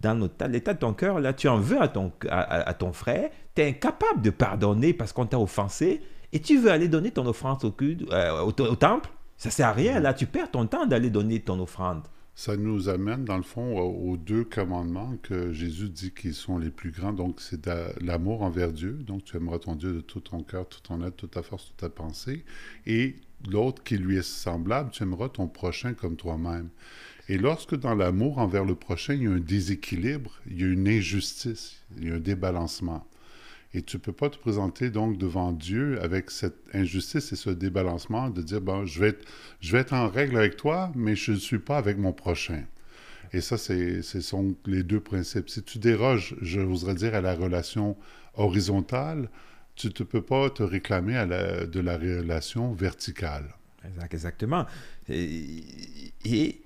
dans 0.00 0.28
l'état 0.48 0.74
de 0.74 0.78
ton 0.78 0.92
cœur, 0.92 1.20
là, 1.20 1.32
tu 1.32 1.48
en 1.48 1.58
veux 1.58 1.80
à 1.80 1.88
ton, 1.88 2.12
à, 2.28 2.74
ton 2.74 2.92
frère, 2.92 3.30
tu 3.56 3.62
es 3.62 3.68
incapable 3.70 4.22
de 4.22 4.30
pardonner 4.30 4.92
parce 4.92 5.12
qu'on 5.12 5.26
t'a 5.26 5.38
offensé, 5.40 6.02
et 6.32 6.38
tu 6.38 6.58
veux 6.58 6.70
aller 6.70 6.86
donner 6.86 7.10
ton 7.10 7.26
au, 7.26 7.70
culte, 7.72 8.04
euh, 8.12 8.42
au, 8.42 8.48
au 8.50 8.76
temple, 8.76 9.10
ça 9.40 9.48
sert 9.48 9.68
à 9.68 9.72
rien. 9.72 10.00
Là, 10.00 10.12
tu 10.12 10.26
perds 10.26 10.50
ton 10.50 10.66
temps 10.66 10.84
d'aller 10.84 11.08
donner 11.08 11.40
ton 11.40 11.58
offrande. 11.60 12.02
Ça 12.34 12.58
nous 12.58 12.90
amène, 12.90 13.24
dans 13.24 13.38
le 13.38 13.42
fond, 13.42 13.78
aux 13.78 14.18
deux 14.18 14.44
commandements 14.44 15.16
que 15.22 15.50
Jésus 15.50 15.88
dit 15.88 16.12
qu'ils 16.12 16.34
sont 16.34 16.58
les 16.58 16.68
plus 16.68 16.90
grands. 16.90 17.14
Donc, 17.14 17.40
c'est 17.40 17.66
l'amour 18.02 18.42
envers 18.42 18.70
Dieu. 18.70 18.92
Donc, 18.92 19.24
tu 19.24 19.38
aimeras 19.38 19.58
ton 19.58 19.76
Dieu 19.76 19.94
de 19.94 20.02
tout 20.02 20.20
ton 20.20 20.42
cœur, 20.42 20.68
toute 20.68 20.82
ton 20.82 21.02
être, 21.02 21.16
toute 21.16 21.30
ta 21.30 21.42
force, 21.42 21.68
toute 21.68 21.78
ta 21.78 21.88
pensée. 21.88 22.44
Et 22.84 23.16
l'autre 23.48 23.82
qui 23.82 23.96
lui 23.96 24.18
est 24.18 24.28
semblable, 24.28 24.90
tu 24.90 25.04
aimeras 25.04 25.30
ton 25.30 25.48
prochain 25.48 25.94
comme 25.94 26.16
toi-même. 26.16 26.68
Et 27.30 27.38
lorsque 27.38 27.74
dans 27.74 27.94
l'amour 27.94 28.36
envers 28.36 28.66
le 28.66 28.74
prochain, 28.74 29.14
il 29.14 29.22
y 29.22 29.26
a 29.26 29.30
un 29.30 29.40
déséquilibre, 29.40 30.32
il 30.50 30.60
y 30.60 30.64
a 30.64 30.68
une 30.68 30.86
injustice, 30.86 31.80
il 31.96 32.08
y 32.08 32.10
a 32.10 32.16
un 32.16 32.20
débalancement. 32.20 33.06
Et 33.72 33.82
tu 33.82 33.96
ne 33.96 34.00
peux 34.02 34.12
pas 34.12 34.30
te 34.30 34.38
présenter 34.38 34.90
donc 34.90 35.16
devant 35.16 35.52
Dieu 35.52 36.00
avec 36.02 36.30
cette 36.30 36.58
injustice 36.74 37.32
et 37.32 37.36
ce 37.36 37.50
débalancement 37.50 38.28
de 38.28 38.42
dire, 38.42 38.60
bon, 38.60 38.84
je 38.84 38.98
vais 39.00 39.08
être, 39.08 39.24
je 39.60 39.70
vais 39.72 39.78
être 39.78 39.92
en 39.92 40.08
règle 40.08 40.36
avec 40.38 40.56
toi, 40.56 40.90
mais 40.96 41.14
je 41.14 41.32
ne 41.32 41.36
suis 41.36 41.60
pas 41.60 41.78
avec 41.78 41.96
mon 41.96 42.12
prochain. 42.12 42.64
Et 43.32 43.40
ça, 43.40 43.56
ce 43.58 44.02
sont 44.20 44.56
les 44.66 44.82
deux 44.82 44.98
principes. 44.98 45.48
Si 45.50 45.62
tu 45.62 45.78
déroges, 45.78 46.34
je 46.42 46.60
voudrais 46.60 46.94
dire, 46.96 47.14
à 47.14 47.20
la 47.20 47.34
relation 47.34 47.96
horizontale, 48.34 49.28
tu 49.76 49.86
ne 49.86 50.04
peux 50.04 50.22
pas 50.22 50.50
te 50.50 50.64
réclamer 50.64 51.24
de 51.70 51.80
la 51.80 51.96
relation 51.96 52.72
verticale. 52.72 53.54
Exact- 53.84 54.12
Exactement. 54.14 54.66
Et- 55.08 56.60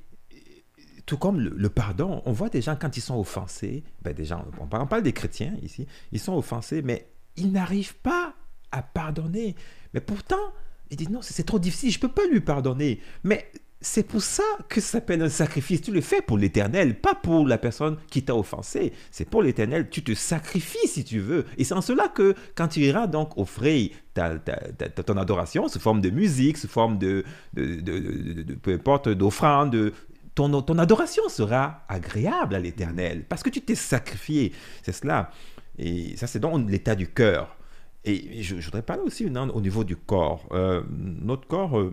tout 1.07 1.19
comme 1.19 1.39
le, 1.41 1.69
pardon, 1.69 2.23
on 2.25 2.33
voit 2.33 2.49
des 2.49 2.63
gens 2.63 2.77
quand 2.81 2.97
ils 2.97 3.03
sont 3.03 3.19
offensés, 3.19 3.85
ben 4.03 4.15
des 4.15 4.33
on 4.33 4.87
parle, 4.87 5.03
des 5.03 5.13
chrétiens 5.13 5.55
ici, 5.63 5.87
ils 6.13 6.21
sont 6.21 6.35
offensés, 6.37 6.83
mais 6.83 7.09
ils 7.37 7.53
n'arrivent 7.53 7.97
pas 7.97 8.35
à 8.73 8.83
pardonner. 8.83 9.55
Mais 9.93 10.01
pourtant, 10.01 10.53
ils 10.91 10.97
disent 10.97 11.11
non, 11.11 11.21
c'est 11.23 11.45
trop 11.45 11.59
difficile, 11.59 11.91
je 11.91 11.99
ne 11.99 12.03
peux 12.03 12.09
pas 12.09 12.27
lui 12.31 12.41
pardonner. 12.41 13.01
Mais 13.23 13.51
c'est 13.81 14.07
pour 14.07 14.23
ça 14.23 14.43
que 14.71 14.81
ça 14.81 14.93
s'appelle 14.93 15.21
un 15.21 15.29
sacrifice. 15.29 15.83
Tu 15.83 15.93
le 15.93 16.01
fais 16.01 16.23
pour 16.23 16.39
l'éternel, 16.39 16.99
pas 16.99 17.15
pour 17.15 17.47
la 17.47 17.59
personne 17.59 17.99
qui 18.09 18.23
t'a 18.23 18.35
offensé. 18.35 18.95
C'est 19.11 19.29
pour 19.29 19.43
l'éternel. 19.43 19.91
Tu 19.91 20.03
te 20.03 20.15
sacrifies 20.15 20.89
si 20.89 21.05
tu 21.05 21.19
veux. 21.19 21.45
Et 21.59 21.65
c'est 21.65 21.75
en 21.75 21.83
cela 21.83 22.09
que 22.09 22.35
quand 22.55 22.69
tu 22.69 22.81
iras 22.81 23.07
donc 23.09 23.37
offrir 23.37 23.91
ta, 24.15 24.39
ta- 24.39 24.57
ta- 24.73 24.89
ton 25.03 25.19
adoration 25.19 25.69
sous 25.69 25.81
forme 25.81 26.01
de 26.01 26.09
musique, 26.09 26.57
sous 26.57 26.69
forme 26.69 26.97
de, 26.97 27.25
de, 27.53 28.55
peu 28.55 28.73
importe, 28.73 29.11
d'offrande, 29.11 29.73
de- 29.73 29.93
ton, 30.35 30.79
adoration 30.79 31.29
sera 31.29 31.85
agréable 31.89 32.55
à 32.55 32.59
l'éternel 32.59 33.25
parce 33.29 33.43
que 33.43 33.51
tu 33.51 33.61
t'es 33.61 33.75
sacrifié. 33.75 34.53
C'est 34.83 34.93
cela. 34.93 35.31
Et 35.79 36.17
ça, 36.17 36.27
c'est 36.27 36.41
donc 36.41 36.69
l'état 36.69 36.95
du 36.95 37.09
cœur. 37.09 37.57
Et 38.05 38.43
je, 38.43 38.57
voudrais 38.57 38.83
parler 38.83 39.03
aussi 39.03 39.25
maintenant 39.25 39.49
au 39.49 39.61
niveau 39.61 39.83
du 39.85 39.97
corps. 39.97 40.47
Euh, 40.53 40.83
notre 40.91 41.47
corps, 41.47 41.79
euh, 41.79 41.91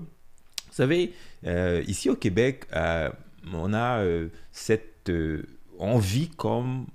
vous 0.67 0.73
savez, 0.73 1.13
euh, 1.45 1.83
ici 1.87 2.09
au 2.09 2.15
Québec, 2.15 2.65
on 2.73 3.73
a 3.73 4.03
cette. 4.51 5.11
on 5.79 5.97
vit 5.97 6.29
comme. 6.29 6.87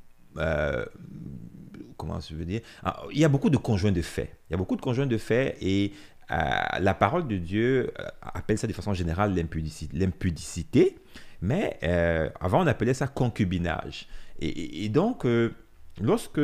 comment 1.96 2.20
je 2.20 2.34
veux 2.34 2.44
dire 2.44 2.60
Ah, 2.82 3.04
Il 3.12 3.18
y 3.18 3.24
a 3.24 3.28
beaucoup 3.28 3.50
de 3.50 3.56
conjoints 3.56 3.92
de 3.92 4.02
fait. 4.02 4.36
Il 4.48 4.52
y 4.52 4.54
a 4.54 4.58
beaucoup 4.58 4.76
de 4.76 4.82
conjoints 4.82 5.06
de 5.06 5.18
fait 5.18 5.56
et 5.60 5.92
la 6.28 6.94
parole 6.94 7.26
de 7.26 7.38
Dieu 7.38 7.92
appelle 8.20 8.58
ça 8.58 8.66
de 8.66 8.72
façon 8.72 8.92
générale 8.92 9.34
l'impudici- 9.34 9.88
l'impudicité. 9.92 10.98
Mais 11.40 11.78
euh, 11.82 12.28
avant, 12.40 12.62
on 12.62 12.66
appelait 12.66 12.94
ça 12.94 13.06
concubinage. 13.06 14.08
Et, 14.40 14.88
donc, 14.90 15.24
euh, 15.24 15.54
lorsque 16.00 16.40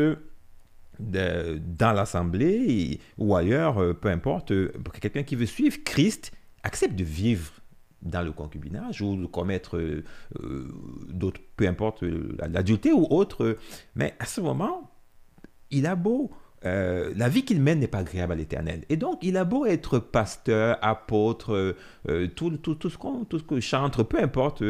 dans 0.99 1.93
l'assemblée 1.93 3.01
ou 3.19 3.35
ailleurs, 3.35 3.83
euh, 3.83 3.93
peu 3.93 4.09
importe, 4.09 4.53
quelqu'un 5.01 5.23
qui 5.23 5.37
veut 5.37 5.47
suivre 5.47 5.77
Christ 5.85 6.33
accepte 6.63 6.95
de 6.95 7.05
vivre 7.05 7.53
dans 8.01 8.23
le 8.23 8.33
concubinage 8.33 9.01
ou 9.03 9.17
de 9.17 9.27
commettre 9.27 9.81
d'autres, 11.09 11.41
peu 11.57 11.69
importe 11.69 12.03
l'adultère 12.03 12.97
ou 12.97 13.07
autre. 13.11 13.59
Mais 13.95 14.15
à 14.19 14.25
ce 14.25 14.41
moment, 14.41 14.91
il 15.71 15.87
a 15.87 15.95
beau, 15.95 16.31
euh, 16.65 17.13
la 17.17 17.29
vie 17.29 17.45
qu'il 17.45 17.61
mène 17.61 17.81
n'est 17.81 17.89
pas 17.89 17.99
agréable 17.99 18.33
à 18.33 18.37
l'éternel. 18.37 18.83
Et 18.89 18.97
donc, 18.97 19.19
il 19.23 19.37
a 19.37 19.45
beau 19.45 19.67
être 19.67 19.99
pasteur, 19.99 20.79
apôtre, 20.81 21.55
euh, 21.55 21.77
euh, 22.09 22.29
tout, 22.29 22.53
ce 22.63 22.97
qu'on 22.97 23.25
tout 23.25 23.43
chantre, 23.61 24.03
peu 24.03 24.21
importe, 24.23 24.63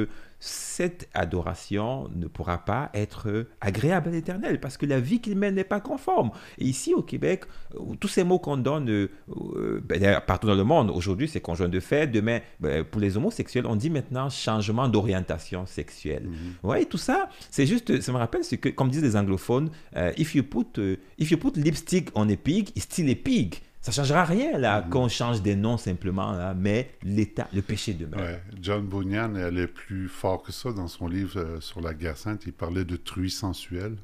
cette 0.44 1.08
adoration 1.14 2.08
ne 2.16 2.26
pourra 2.26 2.58
pas 2.58 2.90
être 2.94 3.46
agréable 3.60 4.08
à 4.08 4.12
l'éternel 4.12 4.58
parce 4.58 4.76
que 4.76 4.86
la 4.86 4.98
vie 4.98 5.20
qu'il 5.20 5.38
mène 5.38 5.54
n'est 5.54 5.62
pas 5.62 5.80
conforme. 5.80 6.32
Et 6.58 6.64
ici 6.64 6.94
au 6.94 7.02
Québec, 7.02 7.44
euh, 7.76 7.94
tous 8.00 8.08
ces 8.08 8.24
mots 8.24 8.40
qu'on 8.40 8.56
donne 8.56 8.90
euh, 8.90 9.08
euh, 9.54 9.80
ben, 9.84 10.20
partout 10.26 10.48
dans 10.48 10.56
le 10.56 10.64
monde, 10.64 10.90
aujourd'hui 10.90 11.28
c'est 11.28 11.40
conjoint 11.40 11.68
de 11.68 11.78
fait, 11.78 12.08
demain 12.08 12.40
ben, 12.58 12.82
pour 12.82 13.00
les 13.00 13.16
homosexuels, 13.16 13.66
on 13.66 13.76
dit 13.76 13.88
maintenant 13.88 14.30
changement 14.30 14.88
d'orientation 14.88 15.64
sexuelle. 15.64 16.28
Ouais, 16.64 16.84
tout 16.86 16.98
ça, 16.98 17.28
c'est 17.50 17.66
juste, 17.66 18.00
ça 18.00 18.12
me 18.12 18.18
rappelle 18.18 18.44
ce 18.44 18.56
que, 18.56 18.68
comme 18.68 18.90
disent 18.90 19.02
les 19.02 19.16
anglophones, 19.16 19.70
euh, 19.96 20.12
if, 20.16 20.34
you 20.34 20.42
put, 20.42 20.78
euh, 20.78 20.96
if 21.18 21.30
you 21.30 21.38
put 21.38 21.52
lipstick 21.56 22.10
on 22.14 22.28
a 22.28 22.36
pig, 22.36 22.70
it's 22.74 22.84
still 22.84 23.10
a 23.10 23.14
pig. 23.14 23.56
Ça 23.82 23.90
ne 23.90 23.94
changera 23.96 24.24
rien 24.24 24.58
là, 24.58 24.86
qu'on 24.88 25.08
change 25.08 25.42
des 25.42 25.56
noms 25.56 25.76
simplement, 25.76 26.32
là, 26.32 26.54
mais 26.56 26.90
l'état, 27.02 27.48
le 27.52 27.62
péché 27.62 27.92
demeure. 27.94 28.20
Ouais. 28.20 28.40
John 28.60 28.86
Bunyan 28.86 29.34
allait 29.34 29.66
plus 29.66 30.08
fort 30.08 30.42
que 30.44 30.52
ça 30.52 30.70
dans 30.72 30.86
son 30.86 31.08
livre 31.08 31.38
euh, 31.40 31.60
sur 31.60 31.80
la 31.80 31.92
guerre 31.92 32.16
sainte. 32.16 32.42
Il 32.46 32.52
parlait 32.52 32.84
de 32.84 32.94
truie 32.96 33.30
sensuelle. 33.30 33.96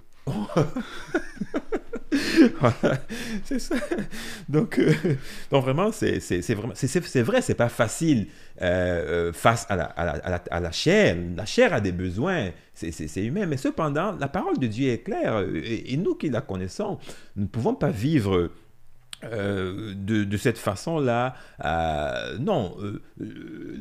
Voilà, 2.61 2.99
c'est 3.45 3.59
ça. 3.59 3.77
Donc, 4.49 4.79
euh, 4.79 4.93
donc 5.51 5.63
vraiment, 5.63 5.93
c'est 5.93 6.19
vraiment, 6.55 6.73
c'est- 6.75 7.23
vrai, 7.23 7.43
c'est 7.43 7.55
pas 7.55 7.69
facile 7.69 8.29
euh, 8.63 9.33
face 9.33 9.67
à 9.69 9.77
la, 9.77 9.85
à, 9.85 10.05
la, 10.05 10.13
à 10.13 10.31
la- 10.31 10.45
à 10.51 10.61
la 10.61 10.73
chair. 10.73 11.17
La 11.37 11.45
chair 11.47 11.73
a 11.73 11.81
des 11.81 11.93
besoins, 11.93 12.51
c'est 12.75 13.25
humain. 13.25 13.47
Mais 13.47 13.57
cependant, 13.59 14.17
la 14.19 14.29
parole 14.29 14.59
de 14.59 14.67
Dieu 14.67 14.91
est 14.91 15.03
claire. 15.03 15.41
Et, 15.55 15.93
et 15.93 15.97
nous 15.97 16.15
qui 16.15 16.31
la 16.31 16.41
connaissons, 16.41 16.99
nous 17.37 17.43
ne 17.45 17.49
pouvons 17.49 17.75
pas 17.75 17.91
vivre 17.91 18.51
euh, 19.25 19.95
de, 19.97 20.37
cette 20.37 20.59
façon-là. 20.59 21.35
euh, 21.65 22.39
non, 22.39 22.77
euh, 22.81 23.03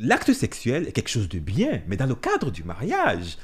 l'acte 0.01 0.33
sexuel 0.33 0.87
est 0.87 0.91
quelque 0.91 1.09
chose 1.09 1.29
de 1.29 1.37
bien, 1.37 1.81
mais 1.87 1.95
dans 1.95 2.07
le 2.07 2.15
cadre 2.15 2.49
du 2.49 2.63
mariage, 2.63 3.37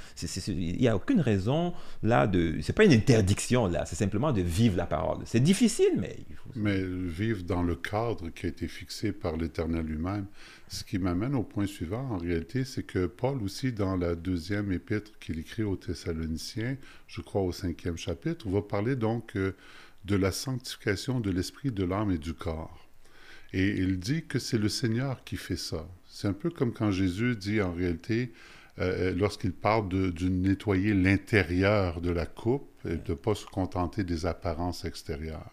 il 0.47 0.77
n'y 0.77 0.87
a 0.87 0.95
aucune 0.95 1.21
raison 1.21 1.73
là 2.01 2.25
de. 2.25 2.57
C'est 2.61 2.73
pas 2.73 2.85
une 2.85 2.93
interdiction 2.93 3.67
là, 3.67 3.85
c'est 3.85 3.95
simplement 3.95 4.31
de 4.31 4.41
vivre 4.41 4.75
la 4.75 4.87
parole. 4.87 5.19
C'est 5.25 5.39
difficile, 5.39 5.93
mais 5.99 6.17
il 6.29 6.35
faut. 6.35 6.49
Mais 6.55 6.81
vivre 6.81 7.43
dans 7.43 7.61
le 7.61 7.75
cadre 7.75 8.29
qui 8.29 8.47
a 8.47 8.49
été 8.49 8.67
fixé 8.67 9.11
par 9.11 9.37
l'Éternel 9.37 9.85
lui-même, 9.85 10.25
ce 10.69 10.83
qui 10.83 10.97
m'amène 10.97 11.35
au 11.35 11.43
point 11.43 11.67
suivant, 11.67 12.09
en 12.09 12.17
réalité, 12.17 12.65
c'est 12.65 12.83
que 12.83 13.05
Paul 13.05 13.41
aussi, 13.43 13.71
dans 13.71 13.97
la 13.97 14.15
deuxième 14.15 14.71
épître 14.71 15.11
qu'il 15.19 15.37
écrit 15.37 15.63
aux 15.63 15.75
Thessaloniciens, 15.75 16.75
je 17.05 17.21
crois 17.21 17.41
au 17.41 17.51
cinquième 17.51 17.97
chapitre, 17.97 18.49
va 18.49 18.63
parler 18.63 18.95
donc 18.95 19.37
de 20.05 20.15
la 20.15 20.31
sanctification 20.31 21.19
de 21.19 21.31
l'esprit, 21.31 21.71
de 21.71 21.83
l'âme 21.83 22.11
et 22.11 22.17
du 22.17 22.33
corps. 22.33 22.89
Et 23.53 23.69
il 23.69 23.99
dit 23.99 24.25
que 24.25 24.39
c'est 24.39 24.57
le 24.57 24.69
Seigneur 24.69 25.23
qui 25.23 25.37
fait 25.37 25.57
ça. 25.57 25.87
C'est 26.07 26.27
un 26.27 26.33
peu 26.33 26.49
comme 26.49 26.73
quand 26.73 26.91
Jésus 26.91 27.35
dit 27.35 27.61
en 27.61 27.73
réalité, 27.73 28.33
euh, 28.79 29.13
lorsqu'il 29.15 29.53
parle 29.53 29.87
de, 29.89 30.09
de 30.09 30.27
nettoyer 30.27 30.93
l'intérieur 30.93 32.01
de 32.01 32.09
la 32.09 32.25
coupe 32.25 32.69
et 32.85 32.97
de 32.97 33.11
ne 33.11 33.13
pas 33.15 33.35
se 33.35 33.45
contenter 33.45 34.03
des 34.03 34.25
apparences 34.25 34.85
extérieures 34.85 35.51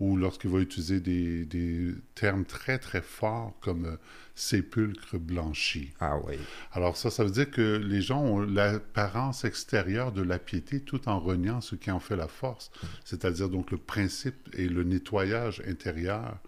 ou 0.00 0.16
lorsqu'il 0.16 0.50
va 0.50 0.60
utiliser 0.60 1.00
des, 1.00 1.44
des 1.44 1.92
termes 2.14 2.44
très 2.44 2.78
très 2.78 3.02
forts 3.02 3.54
comme 3.60 3.84
euh, 3.86 3.96
sépulcre 4.34 5.18
blanchi. 5.18 5.92
Ah 6.00 6.18
oui. 6.24 6.36
Alors 6.72 6.96
ça, 6.96 7.10
ça 7.10 7.24
veut 7.24 7.30
dire 7.30 7.50
que 7.50 7.76
les 7.76 8.00
gens 8.00 8.22
ont 8.22 8.40
l'apparence 8.40 9.44
extérieure 9.44 10.12
de 10.12 10.22
la 10.22 10.38
piété 10.38 10.80
tout 10.80 11.08
en 11.08 11.18
reniant 11.18 11.60
ce 11.60 11.74
qui 11.74 11.90
en 11.90 11.98
fait 12.00 12.16
la 12.16 12.28
force, 12.28 12.70
c'est-à-dire 13.04 13.48
donc 13.48 13.70
le 13.72 13.78
principe 13.78 14.48
et 14.54 14.68
le 14.68 14.84
nettoyage 14.84 15.62
intérieur 15.66 16.38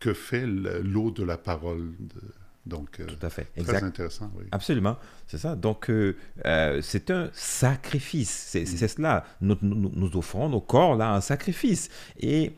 que 0.00 0.12
fait 0.12 0.46
le- 0.46 0.80
l'eau 0.82 1.10
de 1.10 1.24
la 1.24 1.38
parole. 1.38 1.90
de- 1.98 2.20
Donc, 2.68 3.00
euh, 3.00 3.06
Tout 3.06 3.26
à 3.26 3.30
fait. 3.30 3.44
très 3.52 3.60
Exact. 3.62 3.82
intéressant, 3.82 4.30
oui. 4.36 4.44
Absolument, 4.52 4.96
c'est 5.26 5.38
ça. 5.38 5.56
Donc, 5.56 5.88
euh, 5.90 6.16
euh, 6.44 6.80
c'est 6.82 7.10
un 7.10 7.30
sacrifice. 7.32 8.30
C'est 8.50 8.66
c'est 8.66 8.88
cela. 8.88 9.24
Nous, 9.40 9.56
nous, 9.62 9.90
nous 9.94 10.16
offrons 10.16 10.48
nos 10.50 10.60
corps 10.60 10.94
là 10.94 11.14
en 11.14 11.20
sacrifice. 11.20 11.88
Et 12.20 12.52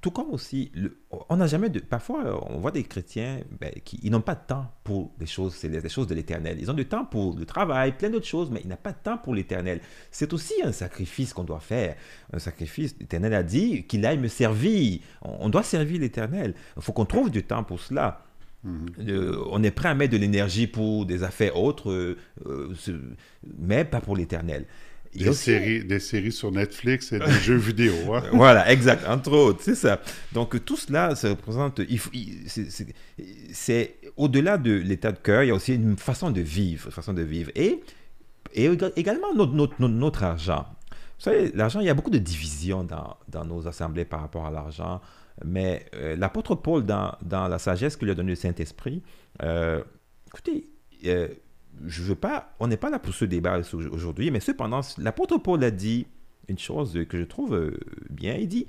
tout 0.00 0.10
comme 0.10 0.30
aussi, 0.30 0.70
le- 0.74 0.96
on 1.30 1.36
n'a 1.36 1.46
jamais 1.46 1.68
de. 1.68 1.80
Parfois, 1.80 2.46
on 2.50 2.58
voit 2.58 2.70
des 2.70 2.84
chrétiens 2.84 3.40
ben, 3.60 3.72
qui 3.84 3.98
ils 4.02 4.10
n'ont 4.10 4.20
pas 4.20 4.34
de 4.36 4.46
temps 4.46 4.70
pour 4.84 5.10
des 5.18 5.26
choses, 5.26 5.54
c'est 5.54 5.68
les, 5.68 5.80
les 5.80 5.88
choses 5.88 6.06
de 6.06 6.14
l'éternel. 6.14 6.58
Ils 6.60 6.70
ont 6.70 6.74
du 6.74 6.86
temps 6.86 7.04
pour 7.04 7.36
le 7.36 7.44
travail, 7.44 7.96
plein 7.96 8.10
d'autres 8.10 8.26
choses, 8.26 8.50
mais 8.50 8.60
ils 8.62 8.68
n'ont 8.68 8.76
pas 8.76 8.92
de 8.92 8.98
temps 9.02 9.18
pour 9.18 9.34
l'éternel. 9.34 9.80
C'est 10.10 10.32
aussi 10.32 10.54
un 10.62 10.72
sacrifice 10.72 11.32
qu'on 11.32 11.44
doit 11.44 11.60
faire. 11.60 11.96
Un 12.32 12.38
sacrifice. 12.38 12.94
L'éternel 13.00 13.34
a 13.34 13.42
dit 13.42 13.84
qu'il 13.86 14.04
aille 14.06 14.18
me 14.18 14.28
servir. 14.28 15.00
On, 15.22 15.46
on 15.46 15.48
doit 15.48 15.62
servir 15.64 16.00
l'éternel. 16.00 16.54
Il 16.76 16.82
faut 16.82 16.92
qu'on 16.92 17.06
trouve 17.06 17.30
du 17.30 17.42
temps 17.42 17.64
pour 17.64 17.80
cela. 17.80 18.22
Euh, 18.64 19.42
on 19.50 19.62
est 19.62 19.70
prêt 19.70 19.88
à 19.90 19.94
mettre 19.94 20.12
de 20.12 20.18
l'énergie 20.18 20.66
pour 20.66 21.06
des 21.06 21.22
affaires 21.22 21.56
autres, 21.56 21.90
euh, 21.90 22.16
euh, 22.46 22.74
mais 23.58 23.84
pas 23.84 24.00
pour 24.00 24.16
l'éternel. 24.16 24.64
Des, 25.14 25.28
aussi- 25.28 25.44
séries, 25.44 25.84
des 25.84 26.00
séries 26.00 26.32
sur 26.32 26.50
Netflix 26.50 27.12
et 27.12 27.18
des 27.20 27.30
jeux 27.30 27.56
vidéo. 27.56 27.94
hein. 28.14 28.22
Voilà, 28.32 28.70
exact, 28.70 29.06
entre 29.08 29.32
autres, 29.32 29.60
c'est 29.62 29.74
ça. 29.76 30.00
Donc 30.32 30.62
tout 30.64 30.76
cela, 30.76 31.14
ça 31.14 31.30
représente, 31.30 31.80
c'est- 33.52 33.96
au-delà 34.16 34.58
de 34.58 34.72
l'état 34.72 35.12
de 35.12 35.18
cœur, 35.18 35.42
il 35.42 35.48
y 35.48 35.50
a 35.50 35.54
aussi 35.54 35.74
une 35.74 35.96
façon 35.96 36.30
de 36.30 36.40
vivre, 36.40 36.90
façon 36.90 37.12
de 37.12 37.22
vivre. 37.22 37.50
Et, 37.54 37.80
et 38.54 38.68
éga- 38.68 38.92
également 38.96 39.34
notre, 39.34 39.52
notre, 39.52 39.74
notre- 39.80 39.94
notre 39.94 40.22
argent. 40.24 40.66
Vous 41.18 41.22
savez, 41.24 41.50
l'argent, 41.54 41.80
il 41.80 41.86
y 41.86 41.90
a 41.90 41.94
beaucoup 41.94 42.10
de 42.10 42.18
divisions 42.18 42.84
dans, 42.84 43.16
dans 43.28 43.44
nos 43.44 43.66
assemblées 43.66 44.04
par 44.04 44.20
rapport 44.20 44.44
à 44.46 44.50
l'argent. 44.50 45.00
Mais 45.44 45.86
euh, 45.94 46.16
l'apôtre 46.16 46.54
Paul, 46.54 46.84
dans, 46.84 47.14
dans 47.22 47.48
la 47.48 47.58
sagesse 47.58 47.96
que 47.96 48.04
lui 48.04 48.12
a 48.12 48.14
donnée 48.14 48.30
le 48.30 48.36
Saint-Esprit, 48.36 49.02
euh, 49.42 49.82
écoutez, 50.28 50.68
euh, 51.04 51.28
je 51.84 52.02
veux 52.02 52.14
pas, 52.14 52.54
on 52.60 52.68
n'est 52.68 52.76
pas 52.76 52.90
là 52.90 52.98
pour 52.98 53.14
ce 53.14 53.24
débat 53.24 53.60
aujourd'hui, 53.90 54.30
mais 54.30 54.40
cependant, 54.40 54.80
l'apôtre 54.98 55.38
Paul 55.38 55.62
a 55.62 55.70
dit 55.70 56.06
une 56.48 56.58
chose 56.58 56.98
que 57.08 57.18
je 57.18 57.24
trouve 57.24 57.54
euh, 57.54 57.78
bien. 58.10 58.34
Il 58.36 58.48
dit 58.48 58.66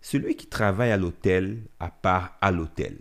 Celui 0.00 0.36
qui 0.36 0.46
travaille 0.46 0.90
à 0.90 0.96
l'hôtel 0.96 1.62
a 1.78 1.90
part 1.90 2.36
à 2.40 2.50
l'hôtel. 2.50 2.98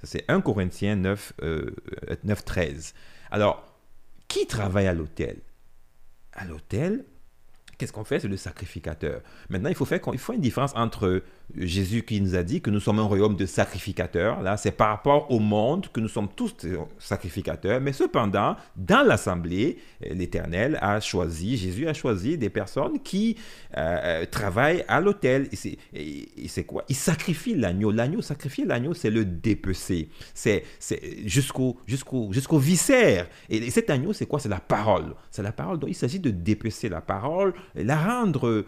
Ça, 0.00 0.06
c'est 0.06 0.24
1 0.28 0.40
Corinthiens 0.40 0.96
9, 0.96 1.32
euh, 1.42 1.74
9, 2.24 2.44
13. 2.44 2.94
Alors, 3.30 3.64
qui 4.28 4.46
travaille 4.46 4.86
à 4.86 4.94
l'hôtel 4.94 5.38
À 6.32 6.44
l'hôtel, 6.44 7.04
qu'est-ce 7.78 7.92
qu'on 7.92 8.04
fait? 8.04 8.20
C'est 8.20 8.28
le 8.28 8.36
sacrificateur. 8.36 9.22
Maintenant, 9.48 9.70
il 9.70 9.74
faut 9.74 9.84
faire 9.84 10.00
il 10.12 10.18
faut 10.18 10.32
une 10.32 10.40
différence 10.40 10.74
entre 10.76 11.22
Jésus 11.56 12.02
qui 12.02 12.20
nous 12.20 12.34
a 12.34 12.42
dit 12.42 12.60
que 12.60 12.70
nous 12.70 12.80
sommes 12.80 12.98
un 12.98 13.04
royaume 13.04 13.36
de 13.36 13.46
sacrificateurs. 13.46 14.42
Là, 14.42 14.56
c'est 14.56 14.72
par 14.72 14.88
rapport 14.88 15.30
au 15.30 15.38
monde 15.38 15.86
que 15.92 16.00
nous 16.00 16.08
sommes 16.08 16.28
tous 16.34 16.54
sacrificateurs. 16.98 17.80
Mais 17.80 17.92
cependant, 17.92 18.56
dans 18.76 19.06
l'assemblée, 19.06 19.78
euh, 20.04 20.14
l'Éternel 20.14 20.78
a 20.80 21.00
choisi, 21.00 21.56
Jésus 21.56 21.86
a 21.86 21.94
choisi 21.94 22.38
des 22.38 22.50
personnes 22.50 22.98
qui 23.00 23.36
euh, 23.76 24.22
euh, 24.22 24.26
travaillent 24.26 24.84
à 24.88 25.00
l'autel. 25.00 25.48
Et 25.52 26.48
c'est- 26.48 26.64
quoi? 26.64 26.84
Il 26.88 26.96
sacrifie 26.96 27.54
l'agneau. 27.54 27.90
L'agneau, 27.90 28.22
sacrifier 28.22 28.64
l'agneau, 28.64 28.94
c'est 28.94 29.10
le 29.10 29.24
dépecer. 29.24 30.08
C'est 30.32 30.64
jusqu'au 31.24 31.76
jusqu'au 31.86 32.32
jusqu'au 32.32 32.58
viscère. 32.58 33.28
Et, 33.50 33.58
et 33.58 33.70
cet 33.70 33.90
agneau, 33.90 34.12
c'est 34.12 34.26
quoi? 34.26 34.40
C'est 34.40 34.48
la 34.48 34.60
parole. 34.60 35.14
C'est 35.30 35.42
la 35.42 35.52
parole. 35.52 35.78
Donc, 35.78 35.90
il 35.90 35.94
s'agit 35.94 36.20
de 36.20 36.30
dépecer 36.30 36.88
la 36.88 37.00
parole, 37.00 37.52
la 37.74 37.96
rendre 37.96 38.64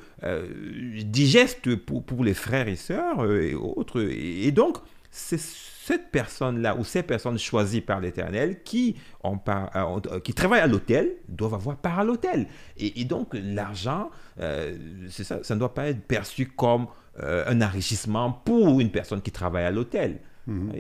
digeste 1.03 1.75
pour, 1.77 2.05
pour 2.05 2.23
les 2.23 2.35
frères 2.35 2.66
et 2.67 2.77
sœurs 2.77 3.25
euh, 3.25 3.41
et 3.41 3.55
autres. 3.55 4.01
Et, 4.01 4.51
donc, 4.53 4.79
c'est 5.11 5.41
cette 5.41 6.11
personne-là 6.11 6.77
ou 6.77 6.85
ces 6.85 7.03
personnes 7.03 7.39
choisies 7.39 7.81
par 7.81 8.01
l'Éternel 8.01 8.63
qui, 8.65 8.97
ont 9.23 9.39
par- 9.39 9.75
euh, 9.77 10.01
euh, 10.11 10.21
qui 10.21 10.35
travaillent 10.35 10.61
à 10.61 10.67
l'hôtel 10.67 11.13
doivent 11.29 11.55
avoir 11.55 11.77
part 11.77 12.01
à 12.01 12.05
l'hôtel. 12.05 12.47
Et, 12.77 13.01
et 13.01 13.05
donc, 13.05 13.29
l'argent, 13.33 14.11
euh, 14.41 14.77
c'est 15.11 15.25
ça, 15.25 15.43
ça 15.43 15.55
ne 15.55 15.61
doit 15.61 15.75
pas 15.75 15.89
être 15.89 16.03
perçu 16.03 16.47
comme 16.47 16.87
euh, 17.23 17.45
un 17.47 17.63
enrichissement 17.63 18.31
pour 18.33 18.81
une 18.81 18.91
personne 18.91 19.23
qui 19.23 19.31
travaille 19.31 19.65
à 19.65 19.71
l'hôtel. 19.71 20.19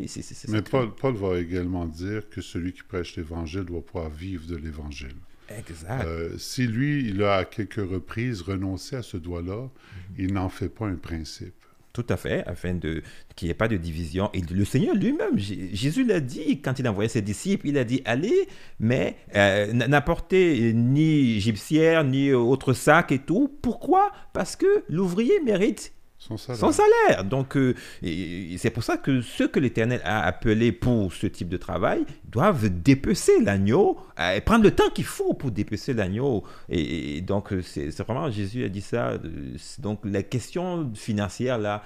C'est 0.06 0.48
Mais 0.48 0.62
Paul, 0.62 0.94
Paul 0.94 1.16
va 1.16 1.38
également 1.38 1.86
dire 1.86 2.28
que 2.28 2.40
celui 2.40 2.72
qui 2.72 2.82
prêche 2.84 3.16
l'Évangile 3.16 3.64
doit 3.64 3.84
pouvoir 3.84 4.10
vivre 4.10 4.46
de 4.46 4.54
l'Évangile. 4.54 5.16
Exact. 5.48 6.04
Euh, 6.04 6.36
si 6.38 6.66
lui, 6.66 7.08
il 7.08 7.22
a 7.22 7.36
à 7.36 7.44
quelques 7.44 7.74
reprises 7.88 8.42
renoncé 8.42 8.96
à 8.96 9.02
ce 9.02 9.16
doigt-là, 9.16 9.68
il 10.18 10.34
n'en 10.34 10.48
fait 10.48 10.68
pas 10.68 10.86
un 10.86 10.94
principe. 10.96 11.54
Tout 11.96 12.04
à 12.10 12.18
fait, 12.18 12.46
afin 12.46 12.74
de 12.74 13.02
qu'il 13.34 13.46
n'y 13.46 13.52
ait 13.52 13.54
pas 13.54 13.68
de 13.68 13.78
division. 13.78 14.28
Et 14.34 14.42
le 14.42 14.66
Seigneur 14.66 14.94
lui-même, 14.94 15.38
Jésus 15.38 16.04
l'a 16.04 16.20
dit 16.20 16.60
quand 16.60 16.78
il 16.78 16.86
a 16.86 16.90
envoyé 16.90 17.08
ses 17.08 17.22
disciples, 17.22 17.68
il 17.68 17.78
a 17.78 17.84
dit 17.84 18.02
allez, 18.04 18.48
mais 18.78 19.16
euh, 19.34 19.72
n'apportez 19.72 20.74
ni 20.74 21.40
gypsière, 21.40 22.04
ni 22.04 22.34
autre 22.34 22.74
sac 22.74 23.12
et 23.12 23.18
tout. 23.18 23.50
Pourquoi? 23.62 24.12
Parce 24.34 24.56
que 24.56 24.66
l'ouvrier 24.90 25.40
mérite 25.40 25.94
Son 26.26 26.36
salaire. 26.36 26.60
son 26.60 26.72
salaire. 26.72 27.24
Donc, 27.24 27.56
euh, 27.56 27.74
c'est 28.02 28.70
pour 28.70 28.82
ça 28.82 28.96
que 28.96 29.20
ceux 29.20 29.46
que 29.46 29.60
l'Éternel 29.60 30.00
a 30.04 30.26
appelés 30.26 30.72
pour 30.72 31.12
ce 31.12 31.28
type 31.28 31.48
de 31.48 31.56
travail 31.56 32.04
doivent 32.24 32.68
dépecer 32.68 33.40
l'agneau, 33.42 33.96
euh, 34.18 34.34
et 34.34 34.40
prendre 34.40 34.64
le 34.64 34.72
temps 34.72 34.90
qu'il 34.90 35.04
faut 35.04 35.34
pour 35.34 35.52
dépecer 35.52 35.94
l'agneau. 35.94 36.42
Et, 36.68 37.18
et 37.18 37.20
donc, 37.20 37.52
euh, 37.52 37.62
c'est 37.62 37.96
vraiment, 38.00 38.28
Jésus 38.30 38.64
a 38.64 38.68
dit 38.68 38.80
ça. 38.80 39.18
Donc, 39.78 40.00
les 40.04 40.24
questions 40.24 40.90
financières, 40.94 41.58
là, 41.58 41.84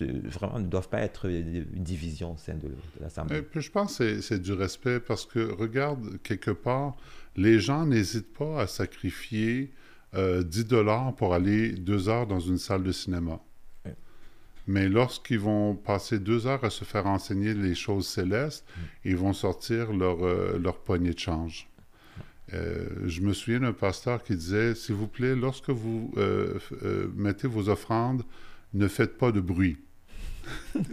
vraiment 0.00 0.58
ne 0.58 0.66
doivent 0.66 0.88
pas 0.88 1.00
être 1.00 1.28
une 1.30 1.64
division 1.72 2.32
au 2.32 2.36
sein 2.36 2.54
de, 2.54 2.68
de 2.68 3.00
l'Assemblée. 3.00 3.40
puis 3.40 3.60
je 3.60 3.70
pense 3.70 3.98
que 3.98 4.20
c'est 4.20 4.40
du 4.40 4.52
respect 4.52 5.00
parce 5.00 5.24
que, 5.24 5.38
regarde, 5.38 6.18
quelque 6.22 6.50
part, 6.50 6.96
les 7.36 7.60
gens 7.60 7.86
n'hésitent 7.86 8.34
pas 8.36 8.62
à 8.62 8.66
sacrifier 8.66 9.72
euh, 10.14 10.42
10 10.42 10.66
dollars 10.66 11.14
pour 11.14 11.34
aller 11.34 11.72
deux 11.72 12.08
heures 12.08 12.26
dans 12.26 12.40
une 12.40 12.58
salle 12.58 12.82
de 12.82 12.92
cinéma. 12.92 13.40
Ouais. 13.84 13.94
Mais 14.66 14.88
lorsqu'ils 14.88 15.38
vont 15.38 15.74
passer 15.74 16.18
deux 16.18 16.46
heures 16.46 16.64
à 16.64 16.70
se 16.70 16.84
faire 16.84 17.06
enseigner 17.06 17.54
les 17.54 17.74
choses 17.74 18.06
célestes, 18.06 18.64
ils 19.04 19.16
vont 19.16 19.32
sortir 19.32 19.92
leur, 19.92 20.24
euh, 20.24 20.58
leur 20.58 20.78
poignée 20.78 21.12
de 21.12 21.18
change. 21.18 21.68
Euh, 22.52 22.86
je 23.06 23.20
me 23.22 23.32
souviens 23.32 23.60
d'un 23.60 23.72
pasteur 23.72 24.22
qui 24.22 24.36
disait, 24.36 24.74
s'il 24.74 24.94
vous 24.94 25.08
plaît, 25.08 25.34
lorsque 25.34 25.70
vous 25.70 26.12
euh, 26.16 26.58
euh, 26.82 27.08
mettez 27.16 27.48
vos 27.48 27.68
offrandes, 27.68 28.22
ne 28.74 28.86
faites 28.88 29.16
pas 29.16 29.32
de 29.32 29.40
bruit. 29.40 29.78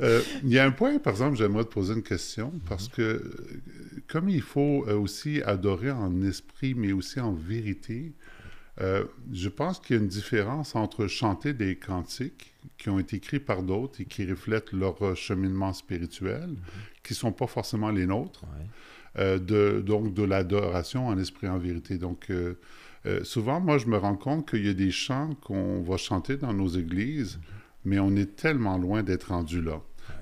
Euh, 0.00 0.22
Il 0.42 0.50
y 0.50 0.58
a 0.58 0.64
un 0.64 0.70
point, 0.70 0.98
par 0.98 1.12
exemple, 1.12 1.36
j'aimerais 1.36 1.64
te 1.64 1.68
poser 1.68 1.94
une 1.94 2.02
question, 2.02 2.52
parce 2.68 2.88
que 2.88 3.02
euh, 3.02 3.20
comme 4.10 4.28
il 4.28 4.42
faut 4.42 4.84
euh, 4.88 4.96
aussi 4.98 5.40
adorer 5.42 5.90
en 5.90 6.22
esprit, 6.22 6.74
mais 6.74 6.92
aussi 6.92 7.20
en 7.20 7.32
vérité, 7.32 8.12
euh, 8.80 9.04
je 9.32 9.48
pense 9.48 9.78
qu'il 9.78 9.96
y 9.96 9.98
a 9.98 10.02
une 10.02 10.08
différence 10.08 10.74
entre 10.74 11.06
chanter 11.06 11.52
des 11.52 11.76
cantiques 11.76 12.52
qui 12.78 12.88
ont 12.88 12.98
été 12.98 13.16
écrits 13.16 13.40
par 13.40 13.62
d'autres 13.62 14.00
et 14.00 14.04
qui 14.06 14.24
reflètent 14.24 14.72
leur 14.72 15.00
euh, 15.02 15.14
cheminement 15.14 15.72
spirituel, 15.72 16.50
qui 17.02 17.12
ne 17.12 17.16
sont 17.16 17.32
pas 17.32 17.46
forcément 17.46 17.90
les 17.90 18.06
nôtres, 18.06 18.44
Ouais. 18.44 18.66
euh, 19.22 19.38
de, 19.38 19.80
donc 19.80 20.14
de 20.14 20.22
l'adoration 20.22 21.08
en 21.08 21.18
esprit 21.18 21.48
en 21.48 21.58
vérité. 21.58 21.98
Donc, 21.98 22.30
euh, 22.30 22.54
souvent, 23.24 23.60
moi, 23.60 23.78
je 23.78 23.86
me 23.86 23.96
rends 23.98 24.16
compte 24.16 24.48
qu'il 24.48 24.64
y 24.66 24.70
a 24.70 24.74
des 24.74 24.90
chants 24.90 25.34
qu'on 25.42 25.82
va 25.82 25.96
chanter 25.96 26.36
dans 26.36 26.52
nos 26.52 26.68
églises, 26.68 27.38
mais 27.84 27.98
on 27.98 28.14
est 28.16 28.36
tellement 28.36 28.76
loin 28.78 29.02
d'être 29.02 29.28
rendu 29.28 29.60
là. 29.62 29.80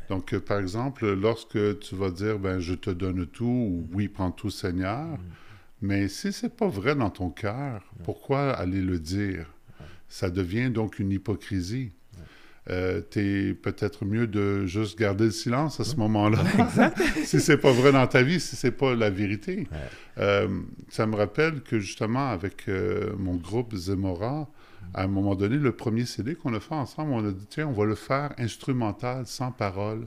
Donc, 0.09 0.33
euh, 0.33 0.41
par 0.41 0.59
exemple, 0.59 1.13
lorsque 1.13 1.79
tu 1.81 1.95
vas 1.95 2.11
dire, 2.11 2.39
ben, 2.39 2.61
je 2.61 2.75
te 2.75 2.91
donne 2.91 3.27
tout, 3.27 3.45
ou 3.45 3.89
oui, 3.93 4.09
prends 4.09 4.31
tout, 4.31 4.51
Seigneur, 4.51 5.19
mais 5.81 6.09
si 6.09 6.33
c'est 6.33 6.55
pas 6.55 6.69
vrai 6.69 6.95
dans 6.95 7.11
ton 7.11 7.31
cœur, 7.31 7.83
pourquoi 8.05 8.51
aller 8.51 8.81
le 8.81 8.99
dire? 8.99 9.47
Ça 10.09 10.31
devient 10.31 10.71
donc 10.71 10.99
une 10.99 11.13
hypocrisie. 11.13 11.93
Euh, 12.71 13.01
T'es 13.01 13.55
peut-être 13.55 14.05
mieux 14.05 14.27
de 14.27 14.67
juste 14.67 14.99
garder 14.99 15.25
le 15.25 15.31
silence 15.31 15.81
à 15.81 15.85
ce 15.85 15.97
moment-là. 15.97 16.39
si 17.25 17.41
c'est 17.41 17.57
pas 17.57 17.73
vrai 17.73 17.93
dans 17.93 18.07
ta 18.07 18.23
vie, 18.23 18.41
si 18.41 18.57
c'est 18.57 18.73
pas 18.73 18.95
la 18.95 19.09
vérité. 19.11 19.67
Euh, 20.19 20.49
ça 20.89 21.07
me 21.07 21.17
rappelle 21.17 21.63
que 21.63 21.79
justement, 21.79 22.29
avec 22.31 22.69
euh, 22.69 23.15
mon 23.19 23.37
groupe 23.37 23.75
Zemora, 23.75 24.49
à 24.95 25.03
un 25.05 25.09
moment 25.09 25.35
donné, 25.35 25.57
le 25.57 25.73
premier 25.73 26.07
CD 26.07 26.35
qu'on 26.35 26.55
a 26.55 26.61
fait 26.61 26.75
ensemble, 26.75 27.13
on 27.13 27.27
a 27.29 27.33
dit, 27.33 27.47
tiens, 27.49 27.67
on 27.69 27.73
va 27.73 27.85
le 27.85 27.95
faire 27.95 28.33
instrumental, 28.39 29.27
sans 29.27 29.53
parole, 29.53 30.07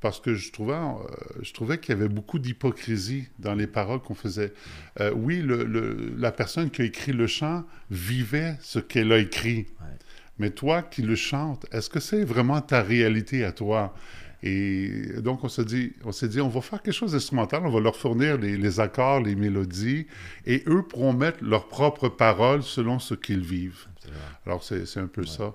parce 0.00 0.20
que 0.20 0.34
je 0.34 0.52
trouvais, 0.52 0.74
euh, 0.74 1.42
je 1.42 1.52
trouvais 1.52 1.78
qu'il 1.78 1.94
y 1.94 1.98
avait 1.98 2.08
beaucoup 2.08 2.38
d'hypocrisie 2.38 3.28
dans 3.38 3.54
les 3.54 3.66
paroles 3.66 4.00
qu'on 4.00 4.14
faisait. 4.14 4.52
Euh, 5.00 5.12
oui, 5.14 5.40
le- 5.40 5.64
le- 5.64 6.14
la 6.18 6.32
personne 6.32 6.70
qui 6.70 6.82
a 6.82 6.84
écrit 6.84 7.12
le 7.12 7.26
chant 7.26 7.64
vivait 7.90 8.56
ce 8.60 8.78
qu'elle 8.78 9.10
a 9.12 9.18
écrit. 9.18 9.66
Mais 10.38 10.50
toi 10.50 10.82
qui 10.82 11.00
le 11.00 11.16
chantes, 11.16 11.64
est-ce 11.72 11.88
que 11.88 11.98
c'est 11.98 12.22
vraiment 12.24 12.60
ta 12.60 12.82
réalité 12.82 13.42
à 13.44 13.52
toi? 13.52 13.94
Et 14.42 15.20
donc, 15.22 15.44
on 15.44 15.48
s'est 15.48 15.64
dit, 15.64 15.92
on 16.04 16.12
s'est 16.12 16.28
dit, 16.28 16.40
on 16.40 16.48
va 16.48 16.60
faire 16.60 16.82
quelque 16.82 16.94
chose 16.94 17.12
d'instrumental, 17.12 17.62
on 17.64 17.70
va 17.70 17.80
leur 17.80 17.96
fournir 17.96 18.36
les, 18.38 18.56
les 18.56 18.80
accords, 18.80 19.20
les 19.20 19.34
mélodies, 19.34 20.06
et 20.44 20.62
eux 20.66 20.82
pourront 20.82 21.12
mettre 21.12 21.42
leurs 21.42 21.68
propres 21.68 22.08
paroles 22.08 22.62
selon 22.62 22.98
ce 22.98 23.14
qu'ils 23.14 23.44
vivent. 23.44 23.86
Alors, 24.44 24.62
c'est 24.62 24.98
un 24.98 25.06
peu 25.06 25.24
ça. 25.24 25.54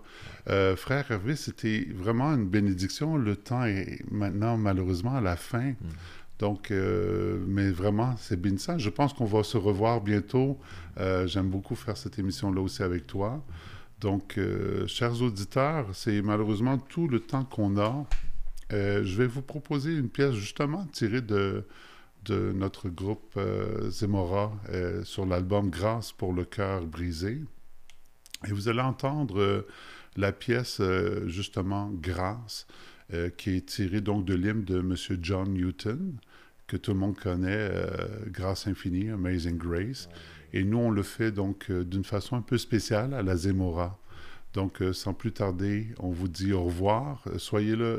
Euh, 0.49 0.75
frère 0.75 1.09
Hervé, 1.09 1.36
c'était 1.36 1.88
vraiment 1.93 2.34
une 2.34 2.47
bénédiction. 2.47 3.15
Le 3.17 3.36
temps 3.36 3.63
est 3.63 4.01
maintenant, 4.11 4.57
malheureusement, 4.57 5.15
à 5.15 5.21
la 5.21 5.36
fin. 5.36 5.73
Donc, 6.39 6.71
euh, 6.71 7.39
mais 7.47 7.69
vraiment, 7.69 8.15
c'est 8.17 8.39
bénissant. 8.39 8.77
Je 8.77 8.89
pense 8.89 9.13
qu'on 9.13 9.25
va 9.25 9.43
se 9.43 9.57
revoir 9.57 10.01
bientôt. 10.01 10.59
Euh, 10.99 11.27
J'aime 11.27 11.49
beaucoup 11.49 11.75
faire 11.75 11.95
cette 11.95 12.17
émission-là 12.19 12.59
aussi 12.61 12.84
avec 12.84 13.07
toi. 13.07 13.43
Donc, 13.99 14.39
chers 14.88 15.21
auditeurs, 15.21 15.86
c'est 15.93 16.23
malheureusement 16.23 16.79
tout 16.79 17.07
le 17.07 17.19
temps 17.19 17.45
qu'on 17.45 17.77
a. 17.77 18.03
Euh, 18.72 19.03
je 19.03 19.17
vais 19.17 19.28
vous 19.28 19.41
proposer 19.41 19.93
une 19.93 20.09
pièce 20.09 20.34
justement 20.34 20.86
tirée 20.88 21.22
de, 21.22 21.65
notre 22.30 22.89
groupe 22.89 23.34
euh, 23.38 23.89
Zemora 23.89 24.53
euh, 24.69 25.03
sur 25.03 25.26
l'album 25.26 25.69
Grâce 25.69 26.11
pour 26.11 26.34
le 26.34 26.45
cœur 26.45 26.86
brisé. 26.86 27.41
Et 28.47 28.51
vous 28.51 28.69
allez 28.69 28.82
entendre 28.82 29.39
euh, 29.39 29.67
la 30.17 30.32
pièce 30.32 30.82
justement 31.28 31.89
Grâce, 31.93 32.67
qui 33.38 33.57
est 33.57 33.65
tirée 33.65 34.01
donc 34.01 34.26
de 34.26 34.34
l'hymne 34.34 34.63
de 34.63 34.80
M. 34.80 34.95
John 35.22 35.53
Newton, 35.53 36.15
que 36.67 36.78
tout 36.78 36.91
le 36.91 36.99
monde 36.99 37.17
connaît, 37.17 37.72
Grâce 38.28 38.67
infinie, 38.67 39.09
Amazing 39.09 39.57
Grace. 39.57 40.09
Et 40.51 40.65
nous, 40.65 40.80
on 40.80 40.91
le 40.91 41.03
fait 41.03 41.32
donc 41.32 41.72
d'une 41.72 42.03
façon 42.03 42.36
un 42.36 42.41
peu 42.41 42.57
spéciale 42.57 43.13
à 43.13 43.24
la 43.24 43.38
Zemora. 43.38 44.01
Donc, 44.54 44.82
euh, 44.82 44.91
sans 44.91 45.14
plus 45.14 45.32
tarder, 45.32 45.88
on 45.99 46.10
vous 46.10 46.28
dit 46.28 46.54
au 46.54 46.64
revoir. 46.64 47.24
Euh, 47.28 47.38
Soyez 47.38 47.76
là 47.76 47.97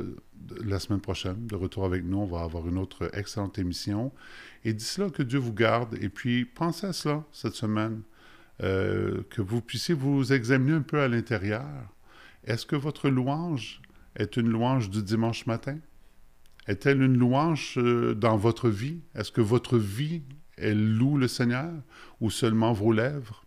la 0.64 0.78
semaine 0.78 1.00
prochaine, 1.00 1.46
de 1.46 1.54
retour 1.54 1.84
avec 1.84 2.04
nous. 2.04 2.18
On 2.18 2.26
va 2.26 2.42
avoir 2.42 2.68
une 2.68 2.78
autre 2.78 3.10
excellente 3.14 3.58
émission. 3.58 4.12
Et 4.64 4.72
d'ici 4.74 5.00
là, 5.00 5.10
que 5.10 5.22
Dieu 5.22 5.38
vous 5.38 5.54
garde. 5.54 5.96
Et 6.00 6.08
puis, 6.08 6.44
pensez 6.44 6.86
à 6.86 6.92
cela 6.92 7.24
cette 7.32 7.54
semaine. 7.54 8.02
Euh, 8.62 9.22
que 9.30 9.42
vous 9.42 9.60
puissiez 9.60 9.94
vous 9.94 10.32
examiner 10.32 10.74
un 10.74 10.82
peu 10.82 11.00
à 11.00 11.08
l'intérieur. 11.08 11.66
Est-ce 12.44 12.66
que 12.66 12.76
votre 12.76 13.08
louange 13.08 13.80
est 14.14 14.36
une 14.36 14.48
louange 14.48 14.90
du 14.90 15.02
dimanche 15.02 15.46
matin? 15.46 15.78
Est-elle 16.68 17.02
une 17.02 17.16
louange 17.16 17.74
euh, 17.78 18.14
dans 18.14 18.36
votre 18.36 18.68
vie? 18.68 19.00
Est-ce 19.14 19.32
que 19.32 19.40
votre 19.40 19.78
vie, 19.78 20.22
elle 20.56 20.96
loue 20.96 21.16
le 21.16 21.28
Seigneur 21.28 21.72
ou 22.20 22.30
seulement 22.30 22.72
vos 22.72 22.92
lèvres? 22.92 23.44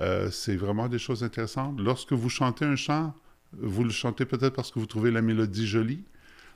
Euh, 0.00 0.30
c'est 0.30 0.56
vraiment 0.56 0.88
des 0.88 0.98
choses 0.98 1.24
intéressantes. 1.24 1.80
Lorsque 1.80 2.12
vous 2.12 2.28
chantez 2.28 2.64
un 2.64 2.76
chant, 2.76 3.14
vous 3.52 3.84
le 3.84 3.90
chantez 3.90 4.26
peut-être 4.26 4.54
parce 4.54 4.70
que 4.70 4.78
vous 4.78 4.86
trouvez 4.86 5.10
la 5.10 5.22
mélodie 5.22 5.66
jolie, 5.66 6.04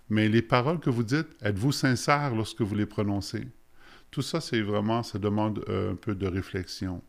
mais 0.08 0.28
les 0.28 0.42
paroles 0.42 0.80
que 0.80 0.90
vous 0.90 1.04
dites, 1.04 1.28
êtes-vous 1.42 1.72
sincère 1.72 2.34
lorsque 2.34 2.60
vous 2.60 2.74
les 2.74 2.86
prononcez? 2.86 3.46
Tout 4.10 4.22
ça, 4.22 4.40
c'est 4.40 4.60
vraiment, 4.60 5.02
ça 5.02 5.18
demande 5.18 5.64
euh, 5.68 5.92
un 5.92 5.94
peu 5.94 6.14
de 6.14 6.26
réflexion. 6.26 7.02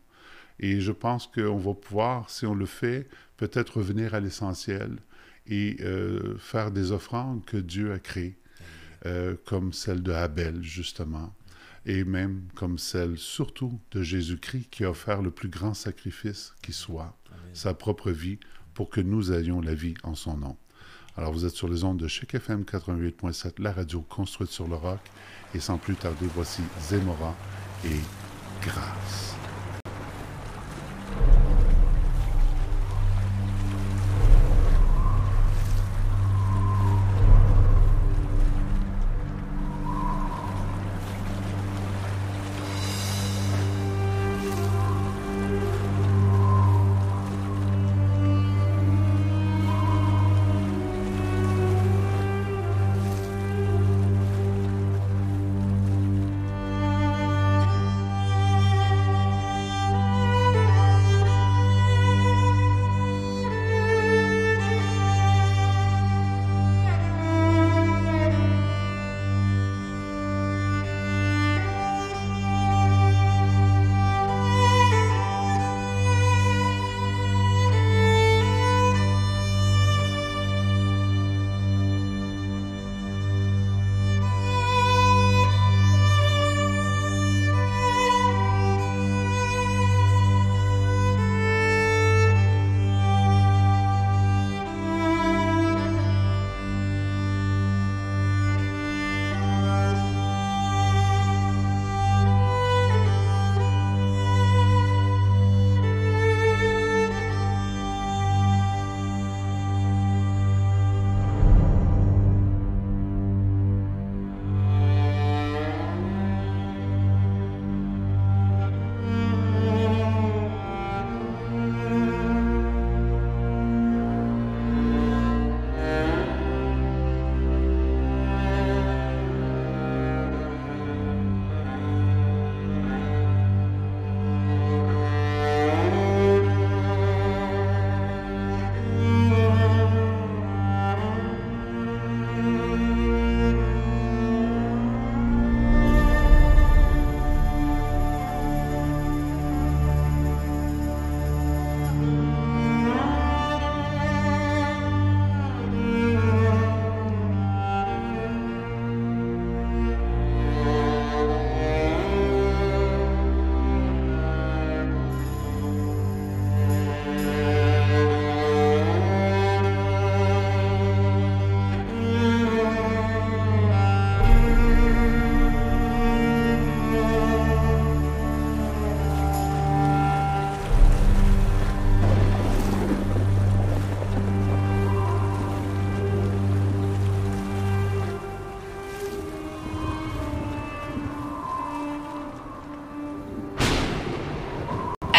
Et 0.60 0.80
je 0.80 0.92
pense 0.92 1.26
qu'on 1.26 1.58
va 1.58 1.74
pouvoir, 1.74 2.30
si 2.30 2.46
on 2.46 2.54
le 2.54 2.66
fait, 2.66 3.08
peut-être 3.36 3.78
revenir 3.78 4.14
à 4.14 4.20
l'essentiel 4.20 4.98
et 5.46 5.76
euh, 5.80 6.38
faire 6.38 6.70
des 6.70 6.92
offrandes 6.92 7.44
que 7.44 7.56
Dieu 7.56 7.92
a 7.92 7.98
créées, 7.98 8.36
comme 9.46 9.72
celle 9.72 10.00
de 10.00 10.12
Abel, 10.12 10.62
justement, 10.62 11.34
et 11.86 12.04
même 12.04 12.44
comme 12.54 12.78
celle 12.78 13.18
surtout 13.18 13.80
de 13.90 14.02
Jésus-Christ 14.02 14.68
qui 14.70 14.84
a 14.84 14.90
offert 14.90 15.22
le 15.22 15.30
plus 15.30 15.48
grand 15.48 15.74
sacrifice 15.74 16.54
qui 16.62 16.72
soit, 16.72 17.16
sa 17.52 17.74
propre 17.74 18.10
vie, 18.10 18.38
pour 18.74 18.88
que 18.88 19.00
nous 19.00 19.32
ayons 19.32 19.60
la 19.60 19.74
vie 19.74 19.94
en 20.02 20.14
son 20.14 20.36
nom. 20.36 20.56
Alors 21.16 21.32
vous 21.32 21.44
êtes 21.44 21.54
sur 21.54 21.68
les 21.68 21.84
ondes 21.84 21.98
de 21.98 22.08
Chic 22.08 22.34
FM 22.34 22.62
88.7, 22.62 23.60
la 23.60 23.72
radio 23.72 24.00
construite 24.00 24.50
sur 24.50 24.66
le 24.66 24.76
roc, 24.76 25.00
et 25.54 25.60
sans 25.60 25.76
plus 25.76 25.94
tarder, 25.94 26.26
voici 26.34 26.62
Zemora 26.80 27.36
et 27.84 28.00
Grâce. 28.62 29.34
Grâce 29.34 29.41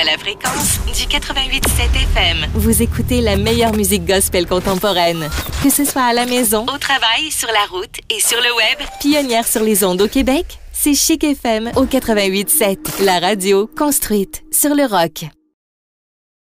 à 0.03 0.05
la 0.05 0.17
fréquence 0.17 0.79
du 0.85 1.05
88.7 1.05 1.61
FM. 2.15 2.45
Vous 2.55 2.81
écoutez 2.81 3.21
la 3.21 3.37
meilleure 3.37 3.73
musique 3.73 4.05
gospel 4.05 4.45
contemporaine. 4.47 5.29
Que 5.63 5.69
ce 5.69 5.85
soit 5.85 6.03
à 6.03 6.13
la 6.13 6.25
maison, 6.25 6.63
au 6.63 6.77
travail, 6.77 7.31
sur 7.31 7.47
la 7.47 7.65
route 7.71 7.95
et 8.09 8.19
sur 8.19 8.37
le 8.37 8.53
web, 8.53 8.87
pionnière 8.99 9.47
sur 9.47 9.63
les 9.63 9.83
ondes 9.83 10.01
au 10.01 10.07
Québec, 10.07 10.59
c'est 10.73 10.93
Chic 10.93 11.23
FM 11.23 11.71
au 11.75 11.85
88.7, 11.85 13.03
la 13.03 13.19
radio 13.19 13.69
construite 13.77 14.43
sur 14.51 14.75
le 14.75 14.85
rock. 14.85 15.25